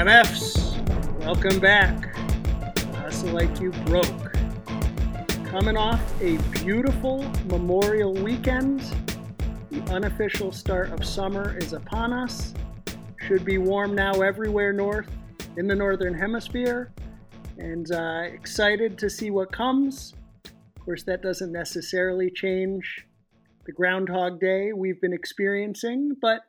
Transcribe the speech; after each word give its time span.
MFs, 0.00 1.20
welcome 1.26 1.60
back. 1.60 2.16
Hustle 2.96 3.32
Like 3.32 3.60
You 3.60 3.70
Broke. 3.84 4.32
Coming 5.44 5.76
off 5.76 6.00
a 6.22 6.38
beautiful 6.64 7.30
Memorial 7.48 8.14
weekend, 8.14 8.80
the 9.70 9.82
unofficial 9.92 10.52
start 10.52 10.90
of 10.90 11.04
summer 11.04 11.58
is 11.58 11.74
upon 11.74 12.14
us. 12.14 12.54
Should 13.26 13.44
be 13.44 13.58
warm 13.58 13.94
now 13.94 14.22
everywhere 14.22 14.72
north 14.72 15.10
in 15.58 15.66
the 15.66 15.76
Northern 15.76 16.14
Hemisphere, 16.14 16.94
and 17.58 17.92
uh, 17.92 18.22
excited 18.22 18.96
to 18.96 19.10
see 19.10 19.30
what 19.30 19.52
comes. 19.52 20.14
Of 20.46 20.82
course, 20.82 21.02
that 21.02 21.20
doesn't 21.20 21.52
necessarily 21.52 22.30
change 22.30 23.06
the 23.66 23.72
Groundhog 23.72 24.40
Day 24.40 24.72
we've 24.72 24.98
been 25.02 25.12
experiencing, 25.12 26.16
but 26.22 26.40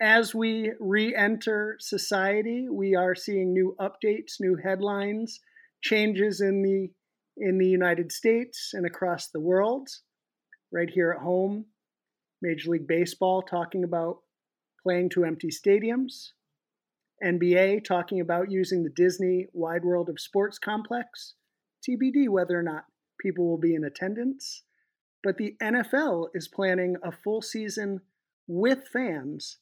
as 0.00 0.34
we 0.34 0.72
re-enter 0.78 1.76
society, 1.80 2.68
we 2.70 2.94
are 2.94 3.14
seeing 3.14 3.52
new 3.52 3.74
updates, 3.80 4.34
new 4.40 4.56
headlines, 4.56 5.40
changes 5.82 6.40
in 6.40 6.62
the 6.62 6.90
in 7.38 7.58
the 7.58 7.66
United 7.66 8.10
States 8.10 8.70
and 8.72 8.86
across 8.86 9.28
the 9.28 9.40
world. 9.40 9.88
Right 10.72 10.88
here 10.88 11.12
at 11.12 11.22
home, 11.22 11.66
Major 12.40 12.70
League 12.70 12.86
Baseball 12.86 13.42
talking 13.42 13.84
about 13.84 14.18
playing 14.82 15.10
to 15.10 15.24
empty 15.24 15.48
stadiums. 15.48 16.30
NBA 17.22 17.84
talking 17.84 18.20
about 18.20 18.50
using 18.50 18.82
the 18.82 18.90
Disney 18.90 19.46
Wide 19.52 19.84
World 19.84 20.08
of 20.08 20.20
Sports 20.20 20.58
complex. 20.58 21.34
TBD 21.86 22.28
whether 22.28 22.58
or 22.58 22.62
not 22.62 22.84
people 23.20 23.46
will 23.46 23.58
be 23.58 23.74
in 23.74 23.84
attendance. 23.84 24.62
But 25.22 25.36
the 25.36 25.56
NFL 25.62 26.28
is 26.34 26.48
planning 26.48 26.96
a 27.02 27.12
full 27.12 27.42
season 27.42 28.00
with 28.46 28.88
fans 28.92 29.58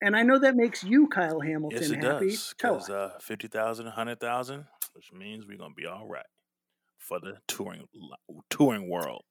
and 0.00 0.16
I 0.16 0.22
know 0.22 0.38
that 0.38 0.54
makes 0.54 0.84
you, 0.84 1.08
Kyle 1.08 1.40
Hamilton, 1.40 1.78
yes, 1.80 1.90
it 1.90 2.02
happy. 2.02 2.30
does. 2.30 2.54
Because 2.56 2.90
uh, 2.90 3.18
50,000, 3.20 3.86
100,000, 3.86 4.64
which 4.94 5.12
means 5.12 5.46
we're 5.46 5.58
going 5.58 5.72
to 5.72 5.80
be 5.80 5.86
all 5.86 6.06
right 6.06 6.26
for 6.98 7.18
the 7.20 7.38
touring 7.46 7.84
touring 8.50 8.88
world. 8.88 9.22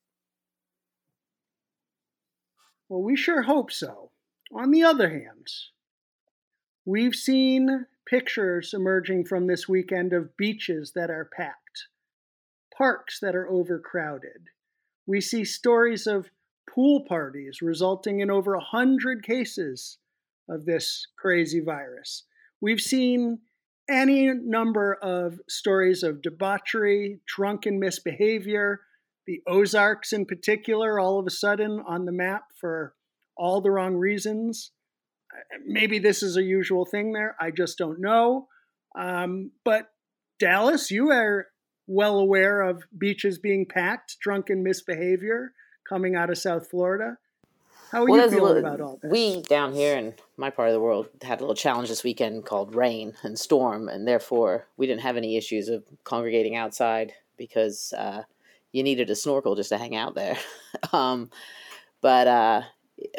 Well, 2.90 3.04
we 3.04 3.16
sure 3.16 3.44
hope 3.44 3.72
so. 3.72 4.12
On 4.54 4.72
the 4.72 4.84
other 4.84 5.10
hand, 5.10 5.48
we've 6.86 7.16
seen 7.16 7.86
pictures 8.06 8.74
emerging 8.74 9.26
from 9.26 9.48
this 9.48 9.68
weekend 9.68 10.14
of 10.14 10.38
beaches 10.38 10.94
that 10.96 11.10
are 11.10 11.30
packed, 11.36 11.88
parks 12.76 13.20
that 13.20 13.36
are 13.36 13.50
overcrowded. 13.50 14.48
We 15.06 15.20
see 15.20 15.44
stories 15.44 16.08
of 16.08 16.30
pool 16.70 17.04
parties 17.08 17.62
resulting 17.62 18.22
in 18.22 18.32
over 18.32 18.56
100 18.56 19.24
cases 19.24 19.98
of 20.50 20.66
this 20.66 21.08
crazy 21.18 21.60
virus. 21.60 22.24
We've 22.62 22.82
seen 22.82 23.40
any 23.90 24.32
number 24.34 24.98
of 25.02 25.40
stories 25.48 26.04
of 26.04 26.22
debauchery, 26.22 27.20
drunken 27.28 27.80
misbehavior, 27.80 28.82
the 29.26 29.42
Ozarks 29.48 30.14
in 30.14 30.26
particular, 30.26 31.00
all 31.00 31.20
of 31.20 31.28
a 31.28 31.32
sudden 31.32 31.82
on 31.86 32.06
the 32.06 32.12
map 32.12 32.44
for 32.60 32.94
all 33.38 33.62
the 33.62 33.72
wrong 33.72 33.96
reasons. 33.96 34.72
Maybe 35.66 36.00
this 36.00 36.24
is 36.24 36.38
a 36.38 36.44
usual 36.44 36.86
thing 36.86 37.14
there. 37.14 37.36
I 37.40 37.52
just 37.52 37.78
don't 37.78 38.00
know. 38.00 38.48
Um, 38.98 39.52
but 39.64 39.90
Dallas, 40.40 40.90
you 40.90 41.12
are 41.12 41.48
well 41.88 42.20
aware 42.20 42.62
of 42.62 42.84
beaches 42.98 43.38
being 43.38 43.66
packed, 43.66 44.18
drunken 44.22 44.64
misbehavior 44.64 45.54
coming 45.88 46.16
out 46.16 46.30
of 46.30 46.38
South 46.38 46.70
Florida. 46.70 47.18
How 47.92 48.04
are 48.04 48.10
well, 48.10 48.26
you 48.26 48.30
feeling 48.30 48.44
little, 48.44 48.58
about 48.58 48.82
all 48.82 49.00
this? 49.02 49.12
We 49.12 49.42
down 49.44 49.74
here 49.74 49.98
in 49.98 50.14
my 50.36 50.50
part 50.50 50.70
of 50.70 50.74
the 50.74 50.82
world 50.82 51.08
had 51.22 51.40
a 51.40 51.44
little 51.44 51.56
challenge 51.56 51.90
this 51.90 52.04
weekend 52.04 52.46
called 52.46 52.76
rain 52.76 53.14
and 53.24 53.40
storm, 53.40 53.88
and 53.88 54.08
therefore 54.08 54.68
we 54.76 54.88
didn't 54.88 55.02
have 55.02 55.18
any 55.18 55.38
issues 55.38 55.70
of 55.70 55.84
congregating 56.04 56.56
outside 56.56 57.14
because 57.38 57.94
uh, 57.98 58.24
you 58.72 58.84
needed 58.84 59.10
a 59.10 59.16
snorkel 59.16 59.56
just 59.56 59.70
to 59.70 59.78
hang 59.78 59.96
out 59.96 60.16
there. 60.16 60.38
um, 60.92 61.30
but 62.02 62.28
uh, 62.28 62.62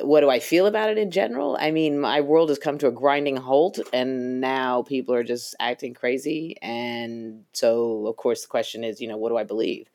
what 0.03 0.21
do 0.21 0.29
I 0.29 0.39
feel 0.39 0.67
about 0.67 0.91
it 0.91 0.99
in 0.99 1.11
general? 1.11 1.57
I 1.59 1.71
mean, 1.71 1.99
my 1.99 2.21
world 2.21 2.51
has 2.51 2.59
come 2.59 2.79
to 2.79 2.89
a 2.89 2.93
grinding 2.93 3.37
halt, 3.37 3.79
and 3.93 4.41
now 4.41 4.83
people 4.83 5.15
are 5.15 5.25
just 5.25 5.55
acting 5.61 5.95
crazy. 5.95 6.57
And 6.61 7.45
so, 7.53 8.07
of 8.07 8.17
course, 8.17 8.43
the 8.43 8.49
question 8.49 8.85
is, 8.85 9.01
you 9.01 9.09
know, 9.09 9.17
what 9.17 9.31
do 9.31 9.37
I 9.37 9.45
believe? 9.45 9.89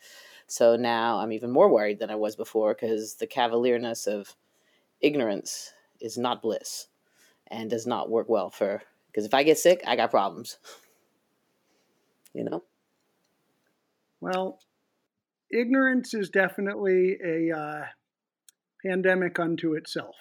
So 0.48 0.76
now 0.76 1.20
I'm 1.20 1.32
even 1.32 1.52
more 1.52 1.70
worried 1.70 2.00
than 2.00 2.10
I 2.10 2.16
was 2.16 2.36
before 2.36 2.74
because 2.74 3.16
the 3.16 3.28
cavalierness 3.28 4.08
of 4.08 4.36
ignorance 5.04 5.74
is 6.02 6.18
not 6.18 6.42
bliss 6.42 6.88
and 7.48 7.70
does 7.70 7.86
not 7.86 8.10
work 8.10 8.30
well 8.30 8.50
for 8.50 8.82
because 9.08 9.26
if 9.26 9.34
I 9.36 9.44
get 9.44 9.60
sick, 9.60 9.84
I 9.86 9.96
got 9.96 10.10
problems. 10.10 10.58
you 12.34 12.44
know? 12.44 12.64
Well, 14.22 14.60
ignorance 15.52 16.16
is 16.16 16.30
definitely 16.30 17.18
a 17.24 17.56
uh, 17.56 17.86
pandemic 18.84 19.38
unto 19.38 19.76
itself. 19.76 20.16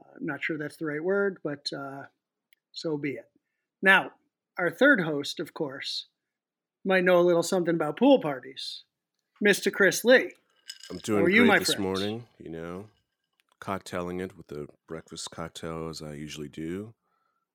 Uh, 0.00 0.16
I'm 0.18 0.26
not 0.26 0.42
sure 0.42 0.56
that's 0.56 0.78
the 0.78 0.86
right 0.86 1.02
word, 1.02 1.38
but 1.44 1.66
uh, 1.76 2.04
so 2.70 2.96
be 2.96 3.10
it. 3.10 3.28
Now, 3.82 4.12
our 4.58 4.70
third 4.70 5.02
host, 5.02 5.38
of 5.40 5.52
course, 5.52 6.06
might 6.84 7.04
know 7.04 7.18
a 7.18 7.20
little 7.20 7.42
something 7.42 7.74
about 7.74 7.98
pool 7.98 8.20
parties. 8.20 8.84
Mr. 9.44 9.72
Chris 9.72 10.04
Lee. 10.04 10.32
I'm 10.90 10.98
doing 10.98 11.24
great 11.24 11.34
you, 11.34 11.58
this 11.58 11.74
friend? 11.74 11.82
morning, 11.82 12.26
you 12.38 12.50
know 12.50 12.86
cocktailing 13.62 14.20
it 14.20 14.36
with 14.36 14.48
the 14.48 14.66
breakfast 14.88 15.30
cocktail 15.30 15.88
as 15.88 16.02
I 16.02 16.14
usually 16.14 16.48
do. 16.48 16.94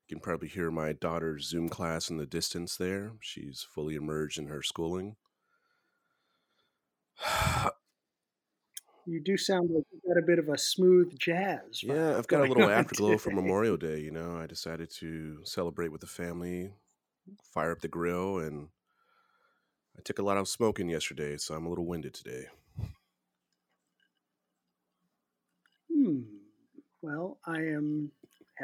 You 0.07 0.16
can 0.16 0.22
probably 0.22 0.47
hear 0.47 0.72
my 0.72 0.94
daughter's 0.94 1.50
Zoom 1.50 1.68
class 1.68 2.09
in 2.09 2.16
the 2.16 2.25
distance 2.25 2.78
there. 2.78 3.12
She's 3.19 3.68
fully 3.69 3.95
immersed 3.95 4.38
in 4.38 4.47
her 4.47 4.63
schooling. 4.63 5.18
you 9.06 9.19
do 9.19 9.35
sound 9.35 9.69
like 9.69 9.84
you 9.91 10.00
got 10.07 10.18
a 10.18 10.25
bit 10.25 10.40
of 10.40 10.47
a 10.47 10.57
smooth 10.57 11.19
jazz. 11.19 11.84
Yeah, 11.84 12.18
I've 12.18 12.28
got 12.28 12.45
a 12.45 12.50
little 12.53 12.69
afterglow 12.69 13.18
for 13.18 13.31
Memorial 13.31 13.75
Day. 13.75 14.00
You 14.00 14.12
know, 14.12 14.38
I 14.38 14.47
decided 14.47 14.89
to 15.00 15.39
celebrate 15.44 15.91
with 15.91 16.00
the 16.00 16.07
family, 16.07 16.72
fire 17.53 17.74
up 17.74 17.81
the 17.81 17.89
grill, 17.89 18.39
and 18.39 18.69
I 19.97 20.01
took 20.06 20.19
a 20.19 20.24
lot 20.24 20.38
of 20.38 20.47
smoking 20.47 20.88
yesterday, 20.88 21.35
so 21.35 21.53
I'm 21.53 21.66
a 21.66 21.69
little 21.69 21.85
winded 21.85 22.13
today. 22.13 22.45
Hmm. 25.91 26.22
Well, 27.07 27.40
I 27.45 27.59
am 27.59 28.12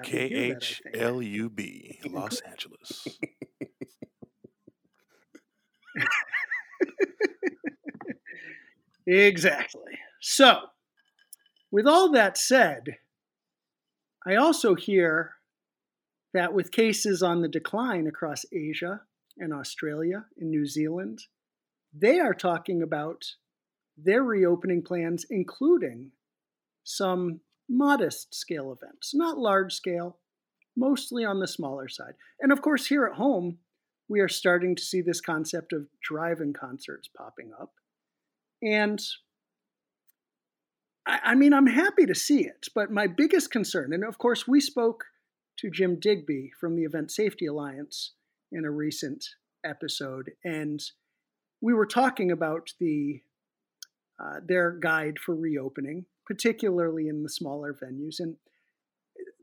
K 0.03 0.19
H 0.19 0.81
L 0.93 1.21
U 1.21 1.49
B, 1.49 1.97
Los 2.09 2.41
Angeles. 2.41 3.07
exactly. 9.07 9.93
So, 10.19 10.57
with 11.71 11.87
all 11.87 12.11
that 12.11 12.37
said, 12.37 12.97
I 14.25 14.35
also 14.35 14.75
hear 14.75 15.35
that 16.33 16.53
with 16.53 16.73
cases 16.73 17.23
on 17.23 17.41
the 17.41 17.47
decline 17.47 18.07
across 18.07 18.43
Asia 18.51 19.03
and 19.37 19.53
Australia 19.53 20.25
and 20.37 20.51
New 20.51 20.65
Zealand, 20.65 21.27
they 21.93 22.19
are 22.19 22.33
talking 22.33 22.81
about 22.81 23.23
their 23.95 24.21
reopening 24.21 24.81
plans, 24.81 25.25
including 25.29 26.11
some 26.83 27.39
modest 27.69 28.33
scale 28.33 28.71
events, 28.71 29.13
not 29.13 29.37
large 29.37 29.73
scale, 29.73 30.17
mostly 30.75 31.23
on 31.23 31.39
the 31.39 31.47
smaller 31.47 31.87
side. 31.87 32.13
And 32.39 32.51
of 32.51 32.61
course, 32.61 32.87
here 32.87 33.05
at 33.05 33.17
home, 33.17 33.59
we 34.09 34.19
are 34.19 34.29
starting 34.29 34.75
to 34.75 34.83
see 34.83 35.01
this 35.01 35.21
concept 35.21 35.73
of 35.73 35.87
drive 36.01 36.39
in 36.39 36.53
concerts 36.53 37.09
popping 37.15 37.51
up. 37.59 37.71
And 38.61 39.01
I, 41.07 41.19
I, 41.23 41.35
mean, 41.35 41.53
I'm 41.53 41.67
happy 41.67 42.05
to 42.05 42.15
see 42.15 42.41
it, 42.41 42.67
but 42.75 42.91
my 42.91 43.07
biggest 43.07 43.51
concern, 43.51 43.93
and 43.93 44.03
of 44.03 44.17
course, 44.17 44.47
we 44.47 44.59
spoke 44.59 45.05
to 45.59 45.69
Jim 45.69 45.99
Digby 45.99 46.51
from 46.59 46.75
the 46.75 46.83
Event 46.83 47.11
Safety 47.11 47.45
Alliance 47.45 48.13
in 48.51 48.65
a 48.65 48.71
recent 48.71 49.25
episode, 49.65 50.31
and 50.43 50.81
we 51.61 51.73
were 51.73 51.85
talking 51.85 52.31
about 52.31 52.73
the 52.79 53.21
uh, 54.23 54.39
their 54.45 54.71
guide 54.71 55.17
for 55.17 55.35
reopening 55.35 56.05
particularly 56.25 57.07
in 57.07 57.23
the 57.23 57.29
smaller 57.29 57.73
venues. 57.73 58.19
And 58.19 58.37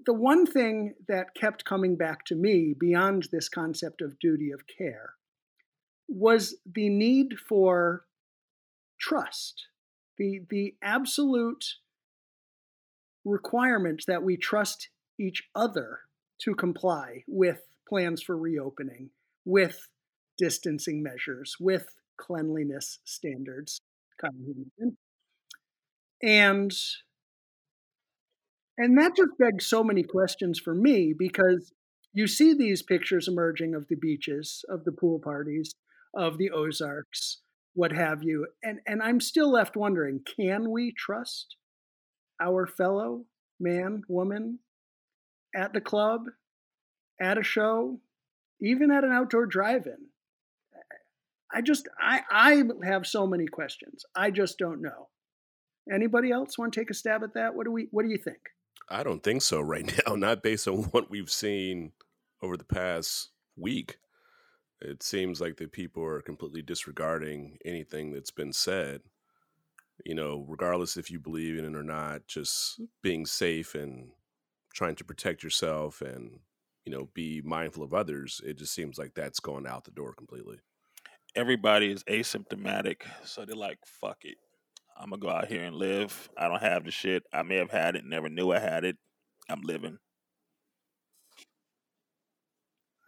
the 0.07 0.15
one 0.15 0.47
thing 0.47 0.95
that 1.09 1.35
kept 1.35 1.65
coming 1.65 1.97
back 1.97 2.25
to 2.27 2.35
me 2.35 2.75
beyond 2.79 3.29
this 3.31 3.49
concept 3.49 4.01
of 4.01 4.19
duty 4.19 4.51
of 4.51 4.67
care 4.67 5.15
was 6.09 6.57
the 6.67 6.89
need 6.89 7.39
for 7.39 8.05
trust, 8.99 9.67
the, 10.19 10.41
the 10.49 10.75
absolute 10.83 11.65
requirement 13.25 14.05
that 14.07 14.23
we 14.23 14.37
trust 14.37 14.89
each 15.19 15.45
other 15.55 16.01
to 16.39 16.55
comply 16.55 17.23
with 17.29 17.61
plans 17.89 18.23
for 18.23 18.37
reopening, 18.37 19.11
with 19.45 19.89
distancing 20.39 21.03
measures, 21.03 21.57
with 21.61 21.95
cleanliness 22.17 22.99
standards 23.05 23.81
and 26.23 26.73
and 28.79 28.99
that 28.99 29.15
just 29.15 29.37
begs 29.39 29.67
so 29.67 29.85
many 29.85 30.03
questions 30.03 30.59
for 30.59 30.75
me 30.75 31.13
because 31.17 31.73
you 32.13 32.27
see 32.27 32.55
these 32.55 32.83
pictures 32.83 33.29
emerging 33.29 33.75
of 33.75 33.87
the 33.89 33.97
beaches, 33.97 34.65
of 34.71 34.85
the 34.85 34.93
pool 34.93 35.21
parties, 35.23 35.75
of 36.15 36.39
the 36.39 36.51
Ozarks, 36.51 37.43
what 37.75 37.93
have 37.93 38.23
you. 38.23 38.47
And 38.63 38.81
and 38.87 39.03
I'm 39.03 39.21
still 39.21 39.51
left 39.53 39.77
wondering, 39.77 40.21
can 40.37 40.71
we 40.71 40.93
trust 40.97 41.57
our 42.41 42.67
fellow 42.67 43.27
man, 43.61 44.03
woman 44.09 44.61
at 45.55 45.73
the 45.75 45.81
club, 45.81 46.23
at 47.21 47.39
a 47.39 47.43
show, 47.43 48.01
even 48.63 48.91
at 48.91 49.05
an 49.05 49.13
outdoor 49.13 49.47
drive-in? 49.47 50.07
I 51.53 51.61
just 51.61 51.87
I 52.01 52.23
I 52.31 52.63
have 52.85 53.07
so 53.07 53.27
many 53.27 53.47
questions. 53.47 54.05
I 54.17 54.31
just 54.31 54.57
don't 54.59 54.81
know. 54.81 55.10
Anybody 55.91 56.31
else 56.31 56.59
want 56.59 56.73
to 56.73 56.81
take 56.81 56.91
a 56.91 56.95
stab 56.95 57.23
at 57.23 57.35
that? 57.35 57.55
What 57.55 57.65
do 57.65 57.73
we 57.73 57.89
what 57.91 58.05
do 58.05 58.09
you 58.09 58.19
think? 58.19 58.39
I 58.89 59.03
don't 59.03 59.23
think 59.23 59.43
so 59.43 59.61
right 59.61 59.93
now, 60.07 60.15
not 60.15 60.43
based 60.43 60.69
on 60.69 60.85
what 60.85 61.11
we've 61.11 61.31
seen 61.31 61.93
over 62.43 62.57
the 62.57 62.65
past 62.65 63.31
week. 63.57 63.99
It 64.81 65.03
seems 65.03 65.41
like 65.41 65.57
the 65.57 65.67
people 65.67 66.03
are 66.05 66.23
completely 66.23 66.63
disregarding 66.63 67.59
anything 67.65 68.13
that's 68.13 68.31
been 68.31 68.53
said. 68.53 69.03
You 70.07 70.15
know, 70.15 70.47
regardless 70.49 70.97
if 70.97 71.11
you 71.11 71.21
believe 71.21 71.59
in 71.59 71.67
it 71.67 71.77
or 71.77 71.83
not, 71.83 72.27
just 72.27 72.81
being 73.03 73.27
safe 73.27 73.75
and 73.75 74.09
trying 74.73 74.97
to 74.97 75.05
protect 75.05 75.43
yourself 75.43 76.01
and, 76.01 76.39
you 76.87 76.93
know, 76.93 77.11
be 77.13 77.43
mindful 77.45 77.83
of 77.83 77.93
others, 77.93 78.41
it 78.43 78.57
just 78.57 78.73
seems 78.73 78.97
like 78.97 79.13
that's 79.15 79.41
going 79.41 79.67
out 79.67 79.85
the 79.85 79.91
door 79.91 80.15
completely 80.15 80.61
everybody 81.35 81.91
is 81.91 82.05
asymptomatic, 82.05 83.03
so 83.25 83.45
they're 83.45 83.57
like, 83.57 83.79
"Fuck 83.87 84.25
it, 84.25 84.39
I'm 84.99 85.11
gonna 85.11 85.21
go 85.21 85.31
out 85.31 85.49
here 85.49 85.65
and 85.65 85.77
live. 85.77 86.29
I 86.37 86.49
don't 86.49 86.63
have 86.63 86.85
the 86.85 86.91
shit. 86.91 87.25
I 87.33 87.43
may 87.43 87.57
have 87.57 87.71
had 87.71 87.97
it, 87.97 88.05
never 88.05 88.29
knew 88.29 88.53
I 88.53 88.59
had 88.59 88.85
it. 88.85 88.97
I'm 89.49 89.63
living." 89.63 89.99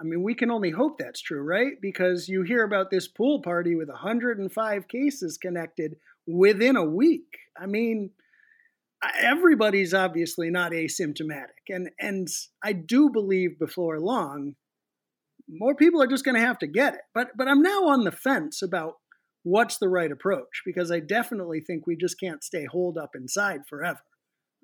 I 0.00 0.04
mean, 0.04 0.22
we 0.22 0.34
can 0.34 0.50
only 0.50 0.70
hope 0.70 0.98
that's 0.98 1.20
true, 1.20 1.42
right? 1.42 1.74
Because 1.80 2.28
you 2.28 2.42
hear 2.42 2.64
about 2.64 2.90
this 2.90 3.06
pool 3.06 3.40
party 3.40 3.76
with 3.76 3.88
105 3.88 4.88
cases 4.88 5.38
connected 5.38 5.96
within 6.26 6.74
a 6.74 6.84
week. 6.84 7.38
I 7.56 7.66
mean, 7.66 8.10
everybody's 9.20 9.94
obviously 9.94 10.50
not 10.50 10.72
asymptomatic, 10.72 11.68
and 11.68 11.90
and 12.00 12.28
I 12.62 12.72
do 12.72 13.10
believe 13.10 13.58
before 13.58 14.00
long 14.00 14.54
more 15.48 15.74
people 15.74 16.02
are 16.02 16.06
just 16.06 16.24
going 16.24 16.34
to 16.34 16.46
have 16.46 16.58
to 16.58 16.66
get 16.66 16.94
it. 16.94 17.00
But 17.14 17.28
but 17.36 17.48
I'm 17.48 17.62
now 17.62 17.86
on 17.88 18.04
the 18.04 18.12
fence 18.12 18.62
about 18.62 18.94
what's 19.42 19.78
the 19.78 19.88
right 19.88 20.10
approach 20.10 20.62
because 20.64 20.90
I 20.90 21.00
definitely 21.00 21.60
think 21.60 21.86
we 21.86 21.96
just 21.96 22.18
can't 22.18 22.44
stay 22.44 22.66
holed 22.66 22.98
up 22.98 23.10
inside 23.14 23.62
forever. 23.68 24.02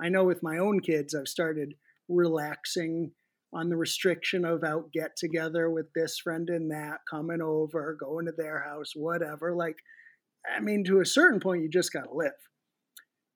I 0.00 0.08
know 0.08 0.24
with 0.24 0.42
my 0.42 0.58
own 0.58 0.80
kids, 0.80 1.14
I've 1.14 1.28
started 1.28 1.74
relaxing 2.08 3.12
on 3.52 3.68
the 3.70 3.76
restriction 3.76 4.44
of 4.44 4.62
out 4.62 4.92
get 4.92 5.16
together 5.16 5.70
with 5.70 5.86
this 5.94 6.18
friend 6.18 6.48
and 6.48 6.70
that, 6.70 6.98
coming 7.10 7.40
over, 7.42 7.96
going 7.98 8.26
to 8.26 8.32
their 8.36 8.62
house, 8.62 8.92
whatever. 8.94 9.54
Like, 9.54 9.76
I 10.48 10.60
mean, 10.60 10.84
to 10.84 11.00
a 11.00 11.06
certain 11.06 11.40
point, 11.40 11.62
you 11.62 11.68
just 11.68 11.92
got 11.92 12.04
to 12.04 12.14
live. 12.14 12.32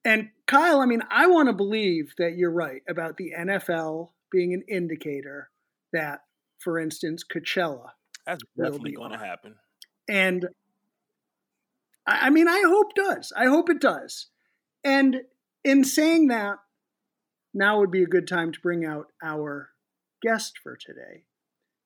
And 0.04 0.28
Kyle, 0.46 0.80
I 0.80 0.86
mean, 0.86 1.02
I 1.10 1.26
want 1.28 1.48
to 1.48 1.54
believe 1.54 2.12
that 2.18 2.36
you're 2.36 2.52
right 2.52 2.82
about 2.88 3.16
the 3.16 3.32
NFL 3.36 4.10
being 4.30 4.52
an 4.52 4.62
indicator 4.68 5.50
that 5.92 6.20
for 6.62 6.78
instance, 6.78 7.24
Coachella. 7.24 7.90
That's 8.26 8.42
definitely 8.56 8.92
going 8.92 9.12
to 9.12 9.18
happen. 9.18 9.56
And 10.08 10.46
I 12.06 12.30
mean, 12.30 12.48
I 12.48 12.62
hope 12.66 12.94
does. 12.94 13.32
I 13.36 13.46
hope 13.46 13.70
it 13.70 13.80
does. 13.80 14.26
And 14.84 15.22
in 15.64 15.84
saying 15.84 16.28
that, 16.28 16.58
now 17.54 17.78
would 17.78 17.90
be 17.90 18.02
a 18.02 18.06
good 18.06 18.26
time 18.26 18.50
to 18.52 18.60
bring 18.60 18.84
out 18.84 19.08
our 19.22 19.70
guest 20.22 20.58
for 20.62 20.76
today. 20.76 21.24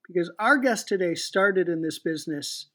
Because 0.07 0.31
our 0.39 0.57
guest 0.59 0.87
today 0.89 1.15
started 1.15 1.69
in 1.69 1.83
this 1.83 1.99
business 1.99 2.69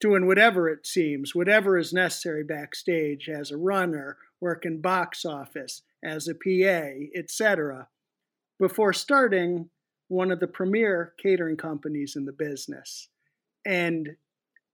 doing 0.00 0.26
whatever 0.26 0.68
it 0.68 0.86
seems, 0.86 1.34
whatever 1.34 1.78
is 1.78 1.92
necessary 1.92 2.42
backstage 2.42 3.28
as 3.28 3.50
a 3.50 3.56
runner, 3.56 4.16
working 4.40 4.80
box 4.80 5.24
office, 5.24 5.82
as 6.04 6.28
a 6.28 6.34
PA, 6.34 6.90
etc., 7.14 7.88
before 8.58 8.92
starting 8.92 9.68
one 10.08 10.30
of 10.30 10.40
the 10.40 10.46
premier 10.46 11.12
catering 11.22 11.56
companies 11.56 12.14
in 12.16 12.24
the 12.24 12.32
business. 12.32 13.08
And 13.64 14.16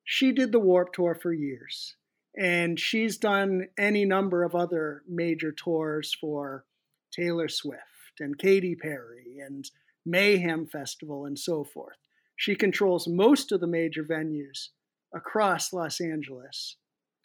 she 0.04 0.32
did 0.32 0.52
the 0.52 0.60
Warped 0.60 0.94
Tour 0.94 1.14
for 1.14 1.32
years. 1.32 1.96
And 2.36 2.80
she's 2.80 3.18
done 3.18 3.68
any 3.78 4.04
number 4.04 4.42
of 4.42 4.54
other 4.54 5.02
major 5.06 5.52
tours 5.52 6.16
for 6.18 6.64
Taylor 7.12 7.48
Swift 7.48 8.20
and 8.20 8.38
Katy 8.38 8.74
Perry 8.74 9.38
and 9.44 9.70
Mayhem 10.06 10.66
Festival 10.66 11.26
and 11.26 11.38
so 11.38 11.62
forth. 11.62 11.98
She 12.36 12.54
controls 12.54 13.06
most 13.06 13.52
of 13.52 13.60
the 13.60 13.66
major 13.66 14.02
venues 14.02 14.68
across 15.14 15.72
Los 15.72 16.00
Angeles 16.00 16.76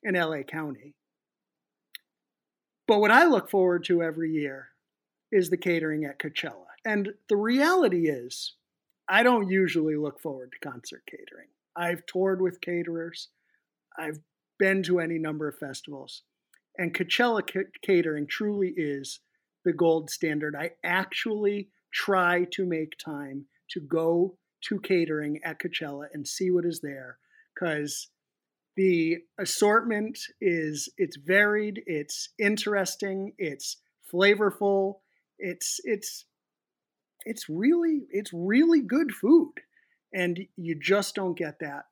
and 0.03 0.17
LA 0.17 0.43
County. 0.43 0.93
But 2.87 2.99
what 2.99 3.11
I 3.11 3.25
look 3.25 3.49
forward 3.49 3.83
to 3.85 4.03
every 4.03 4.31
year 4.31 4.69
is 5.31 5.49
the 5.49 5.57
catering 5.57 6.05
at 6.05 6.19
Coachella. 6.19 6.65
And 6.85 7.13
the 7.27 7.35
reality 7.35 8.09
is, 8.09 8.53
I 9.09 9.23
don't 9.23 9.49
usually 9.49 9.95
look 9.95 10.19
forward 10.19 10.51
to 10.51 10.69
concert 10.69 11.03
catering. 11.09 11.47
I've 11.77 12.05
toured 12.05 12.41
with 12.41 12.61
caterers, 12.61 13.29
I've 13.97 14.19
been 14.57 14.83
to 14.83 14.99
any 14.99 15.19
number 15.19 15.47
of 15.47 15.57
festivals, 15.57 16.23
and 16.77 16.93
Coachella 16.93 17.43
catering 17.83 18.27
truly 18.27 18.73
is 18.75 19.19
the 19.63 19.73
gold 19.73 20.09
standard. 20.09 20.55
I 20.57 20.71
actually 20.83 21.69
try 21.93 22.45
to 22.51 22.65
make 22.65 22.97
time 23.03 23.45
to 23.71 23.79
go 23.79 24.37
to 24.61 24.79
catering 24.79 25.39
at 25.43 25.59
Coachella 25.59 26.05
and 26.13 26.27
see 26.27 26.51
what 26.51 26.65
is 26.65 26.79
there 26.81 27.17
because 27.53 28.09
the 28.75 29.17
assortment 29.39 30.19
is 30.39 30.89
it's 30.97 31.17
varied, 31.17 31.81
it's 31.85 32.29
interesting, 32.39 33.33
it's 33.37 33.77
flavorful, 34.13 34.95
it's 35.39 35.79
it's 35.83 36.25
it's 37.25 37.49
really 37.49 38.01
it's 38.11 38.31
really 38.33 38.81
good 38.81 39.11
food 39.11 39.53
and 40.13 40.39
you 40.55 40.79
just 40.79 41.15
don't 41.15 41.37
get 41.37 41.59
that 41.59 41.85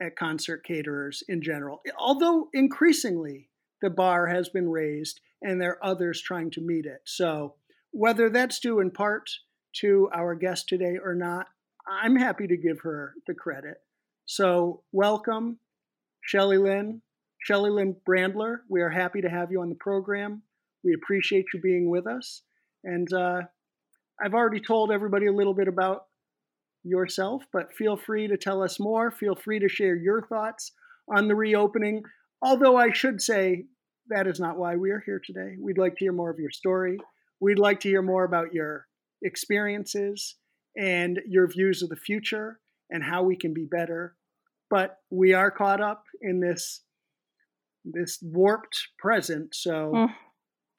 at 0.00 0.16
concert 0.16 0.64
caterers 0.64 1.22
in 1.28 1.42
general. 1.42 1.80
Although 1.98 2.48
increasingly 2.52 3.48
the 3.82 3.90
bar 3.90 4.26
has 4.26 4.48
been 4.48 4.68
raised 4.68 5.20
and 5.42 5.60
there 5.60 5.72
are 5.72 5.84
others 5.84 6.20
trying 6.20 6.50
to 6.52 6.60
meet 6.60 6.86
it. 6.86 7.00
So 7.04 7.54
whether 7.92 8.30
that's 8.30 8.60
due 8.60 8.80
in 8.80 8.90
part 8.90 9.30
to 9.76 10.08
our 10.14 10.34
guest 10.34 10.68
today 10.68 10.98
or 11.02 11.14
not 11.14 11.46
i'm 11.88 12.16
happy 12.16 12.46
to 12.46 12.56
give 12.56 12.80
her 12.80 13.14
the 13.26 13.34
credit. 13.34 13.78
So 14.26 14.82
welcome 14.92 15.58
shelly 16.22 16.58
lynn 16.58 17.00
shelly 17.38 17.70
lynn 17.70 17.96
brandler. 18.06 18.58
We 18.68 18.82
are 18.82 18.90
happy 18.90 19.22
to 19.22 19.30
have 19.30 19.50
you 19.50 19.62
on 19.62 19.68
the 19.68 19.74
program. 19.74 20.42
We 20.84 20.94
appreciate 20.94 21.46
you 21.54 21.60
being 21.60 21.88
with 21.88 22.06
us. 22.06 22.42
And 22.84 23.10
uh, 23.12 23.42
I've 24.20 24.34
already 24.34 24.60
told 24.60 24.90
everybody 24.90 25.26
a 25.26 25.32
little 25.32 25.54
bit 25.54 25.68
about 25.68 26.07
yourself, 26.84 27.44
but 27.52 27.74
feel 27.74 27.96
free 27.96 28.28
to 28.28 28.36
tell 28.36 28.62
us 28.62 28.78
more. 28.80 29.10
Feel 29.10 29.34
free 29.34 29.58
to 29.58 29.68
share 29.68 29.96
your 29.96 30.22
thoughts 30.22 30.72
on 31.14 31.28
the 31.28 31.34
reopening. 31.34 32.02
Although 32.42 32.76
I 32.76 32.92
should 32.92 33.20
say 33.20 33.64
that 34.08 34.26
is 34.26 34.40
not 34.40 34.58
why 34.58 34.76
we 34.76 34.90
are 34.90 35.02
here 35.04 35.20
today. 35.24 35.56
We'd 35.60 35.78
like 35.78 35.96
to 35.96 36.04
hear 36.04 36.12
more 36.12 36.30
of 36.30 36.38
your 36.38 36.50
story. 36.50 36.98
We'd 37.40 37.58
like 37.58 37.80
to 37.80 37.88
hear 37.88 38.02
more 38.02 38.24
about 38.24 38.54
your 38.54 38.86
experiences 39.22 40.36
and 40.76 41.20
your 41.26 41.48
views 41.48 41.82
of 41.82 41.88
the 41.88 41.96
future 41.96 42.60
and 42.90 43.02
how 43.02 43.22
we 43.22 43.36
can 43.36 43.52
be 43.52 43.66
better. 43.70 44.16
But 44.70 44.96
we 45.10 45.32
are 45.34 45.50
caught 45.50 45.80
up 45.80 46.04
in 46.20 46.40
this 46.40 46.82
this 47.84 48.18
warped 48.22 48.76
present. 48.98 49.54
So 49.54 49.92
mm. 49.94 50.08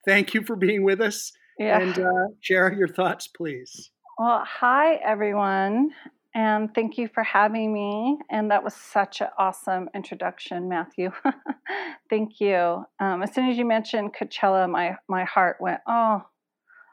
thank 0.07 0.33
you 0.33 0.43
for 0.43 0.55
being 0.55 0.83
with 0.83 1.01
us. 1.01 1.31
Yeah. 1.57 1.79
And 1.81 1.99
uh, 1.99 2.27
share 2.39 2.71
your 2.71 2.87
thoughts, 2.87 3.27
please. 3.27 3.91
Well, 4.19 4.43
hi, 4.45 4.95
everyone. 4.95 5.91
And 6.35 6.75
thank 6.75 6.97
you 6.97 7.07
for 7.07 7.23
having 7.23 7.71
me. 7.71 8.17
And 8.29 8.51
that 8.51 8.65
was 8.65 8.75
such 8.75 9.21
an 9.21 9.29
awesome 9.37 9.87
introduction, 9.95 10.67
Matthew. 10.67 11.11
thank 12.09 12.41
you. 12.41 12.83
Um, 12.99 13.23
as 13.23 13.33
soon 13.33 13.49
as 13.49 13.57
you 13.57 13.63
mentioned 13.63 14.13
Coachella, 14.13 14.69
my, 14.69 14.97
my 15.07 15.23
heart 15.23 15.55
went, 15.61 15.79
oh, 15.87 16.21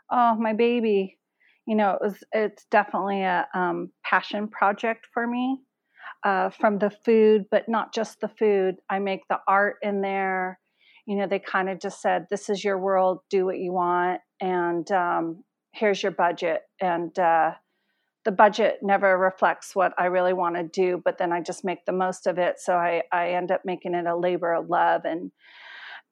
oh, 0.08 0.36
my 0.36 0.52
baby. 0.52 1.18
You 1.66 1.74
know, 1.74 1.94
it 1.94 1.98
was 2.00 2.22
it's 2.30 2.64
definitely 2.70 3.22
a 3.22 3.48
um, 3.54 3.90
passion 4.04 4.46
project 4.46 5.08
for 5.12 5.26
me. 5.26 5.62
Uh, 6.22 6.50
from 6.50 6.78
the 6.78 6.90
food, 7.04 7.46
but 7.50 7.68
not 7.68 7.92
just 7.92 8.20
the 8.20 8.28
food. 8.28 8.76
I 8.88 9.00
make 9.00 9.26
the 9.28 9.40
art 9.48 9.76
in 9.82 10.00
there. 10.00 10.60
You 11.06 11.16
know, 11.16 11.26
they 11.26 11.40
kind 11.40 11.68
of 11.68 11.80
just 11.80 12.00
said, 12.00 12.26
"This 12.30 12.48
is 12.48 12.64
your 12.64 12.78
world. 12.78 13.18
Do 13.30 13.44
what 13.46 13.58
you 13.58 13.72
want." 13.72 14.20
and 14.40 14.90
um, 14.90 15.42
here's 15.76 16.02
your 16.02 16.12
budget 16.12 16.62
and 16.80 17.18
uh, 17.18 17.52
the 18.24 18.32
budget 18.32 18.78
never 18.82 19.16
reflects 19.16 19.74
what 19.74 19.92
i 19.98 20.06
really 20.06 20.32
want 20.32 20.56
to 20.56 20.64
do 20.64 21.00
but 21.04 21.18
then 21.18 21.32
i 21.32 21.40
just 21.40 21.64
make 21.64 21.84
the 21.86 21.92
most 21.92 22.26
of 22.26 22.38
it 22.38 22.56
so 22.58 22.74
I, 22.74 23.02
I 23.12 23.30
end 23.30 23.50
up 23.50 23.62
making 23.64 23.94
it 23.94 24.06
a 24.06 24.16
labor 24.16 24.52
of 24.52 24.68
love 24.68 25.02
and 25.04 25.30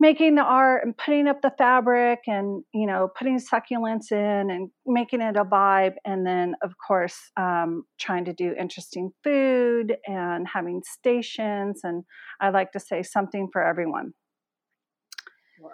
making 0.00 0.34
the 0.34 0.42
art 0.42 0.84
and 0.84 0.96
putting 0.96 1.28
up 1.28 1.40
the 1.40 1.52
fabric 1.56 2.20
and 2.26 2.64
you 2.72 2.86
know 2.86 3.08
putting 3.16 3.38
succulents 3.38 4.10
in 4.10 4.50
and 4.50 4.70
making 4.86 5.20
it 5.20 5.36
a 5.36 5.44
vibe 5.44 5.94
and 6.04 6.26
then 6.26 6.54
of 6.62 6.74
course 6.84 7.16
um, 7.36 7.84
trying 7.98 8.24
to 8.24 8.32
do 8.32 8.54
interesting 8.58 9.10
food 9.22 9.96
and 10.06 10.46
having 10.52 10.82
stations 10.84 11.80
and 11.84 12.04
i 12.40 12.50
like 12.50 12.72
to 12.72 12.80
say 12.80 13.02
something 13.02 13.48
for 13.52 13.64
everyone 13.64 14.12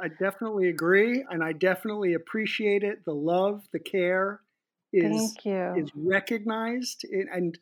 i 0.02 0.08
definitely 0.08 0.68
agree 0.68 1.24
and 1.30 1.42
i 1.42 1.52
definitely 1.52 2.14
appreciate 2.14 2.82
it. 2.82 3.04
The 3.04 3.14
love 3.14 3.62
the 3.72 3.78
care 3.78 4.40
is 4.92 5.36
is 5.76 5.90
recognized 5.94 7.04
and 7.10 7.58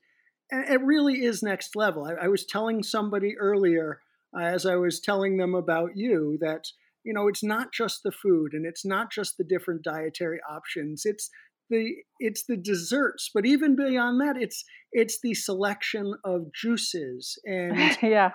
and 0.50 0.68
it 0.68 0.80
really 0.80 1.24
is 1.24 1.42
next 1.42 1.76
level. 1.76 2.04
I, 2.04 2.24
I 2.24 2.28
was 2.28 2.46
telling 2.46 2.82
somebody 2.82 3.36
earlier 3.38 4.00
uh, 4.34 4.42
as 4.42 4.64
I 4.64 4.76
was 4.76 5.00
telling 5.00 5.36
them 5.36 5.54
about 5.54 5.96
you 5.96 6.38
that 6.40 6.68
you 7.04 7.12
know 7.12 7.28
it's 7.28 7.42
not 7.42 7.72
just 7.72 8.02
the 8.02 8.12
food 8.12 8.52
and 8.52 8.66
it's 8.66 8.84
not 8.84 9.12
just 9.12 9.36
the 9.36 9.44
different 9.44 9.82
dietary 9.82 10.38
options. 10.48 11.02
It's 11.04 11.30
the 11.70 11.96
it's 12.18 12.44
the 12.44 12.56
desserts 12.56 13.30
but 13.34 13.44
even 13.44 13.76
beyond 13.76 14.20
that 14.20 14.40
it's 14.40 14.64
it's 14.92 15.20
the 15.20 15.34
selection 15.34 16.14
of 16.24 16.50
juices 16.54 17.38
and 17.44 17.98
yeah. 18.02 18.30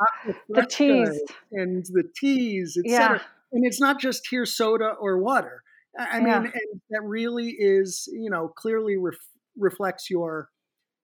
The 0.50 0.68
teas. 0.68 1.20
and 1.52 1.84
the 1.86 2.04
teas 2.16 2.78
etc 2.78 3.18
yeah. 3.18 3.24
And 3.54 3.66
it's 3.66 3.80
not 3.80 4.00
just 4.00 4.28
here 4.30 4.46
soda 4.46 4.94
or 5.00 5.18
water 5.18 5.64
i 5.98 6.20
mean 6.20 6.28
yeah. 6.28 6.52
that 6.90 7.04
really 7.04 7.56
is 7.58 8.10
you 8.12 8.30
know 8.30 8.48
clearly 8.48 8.98
ref, 8.98 9.16
reflects 9.58 10.10
your 10.10 10.50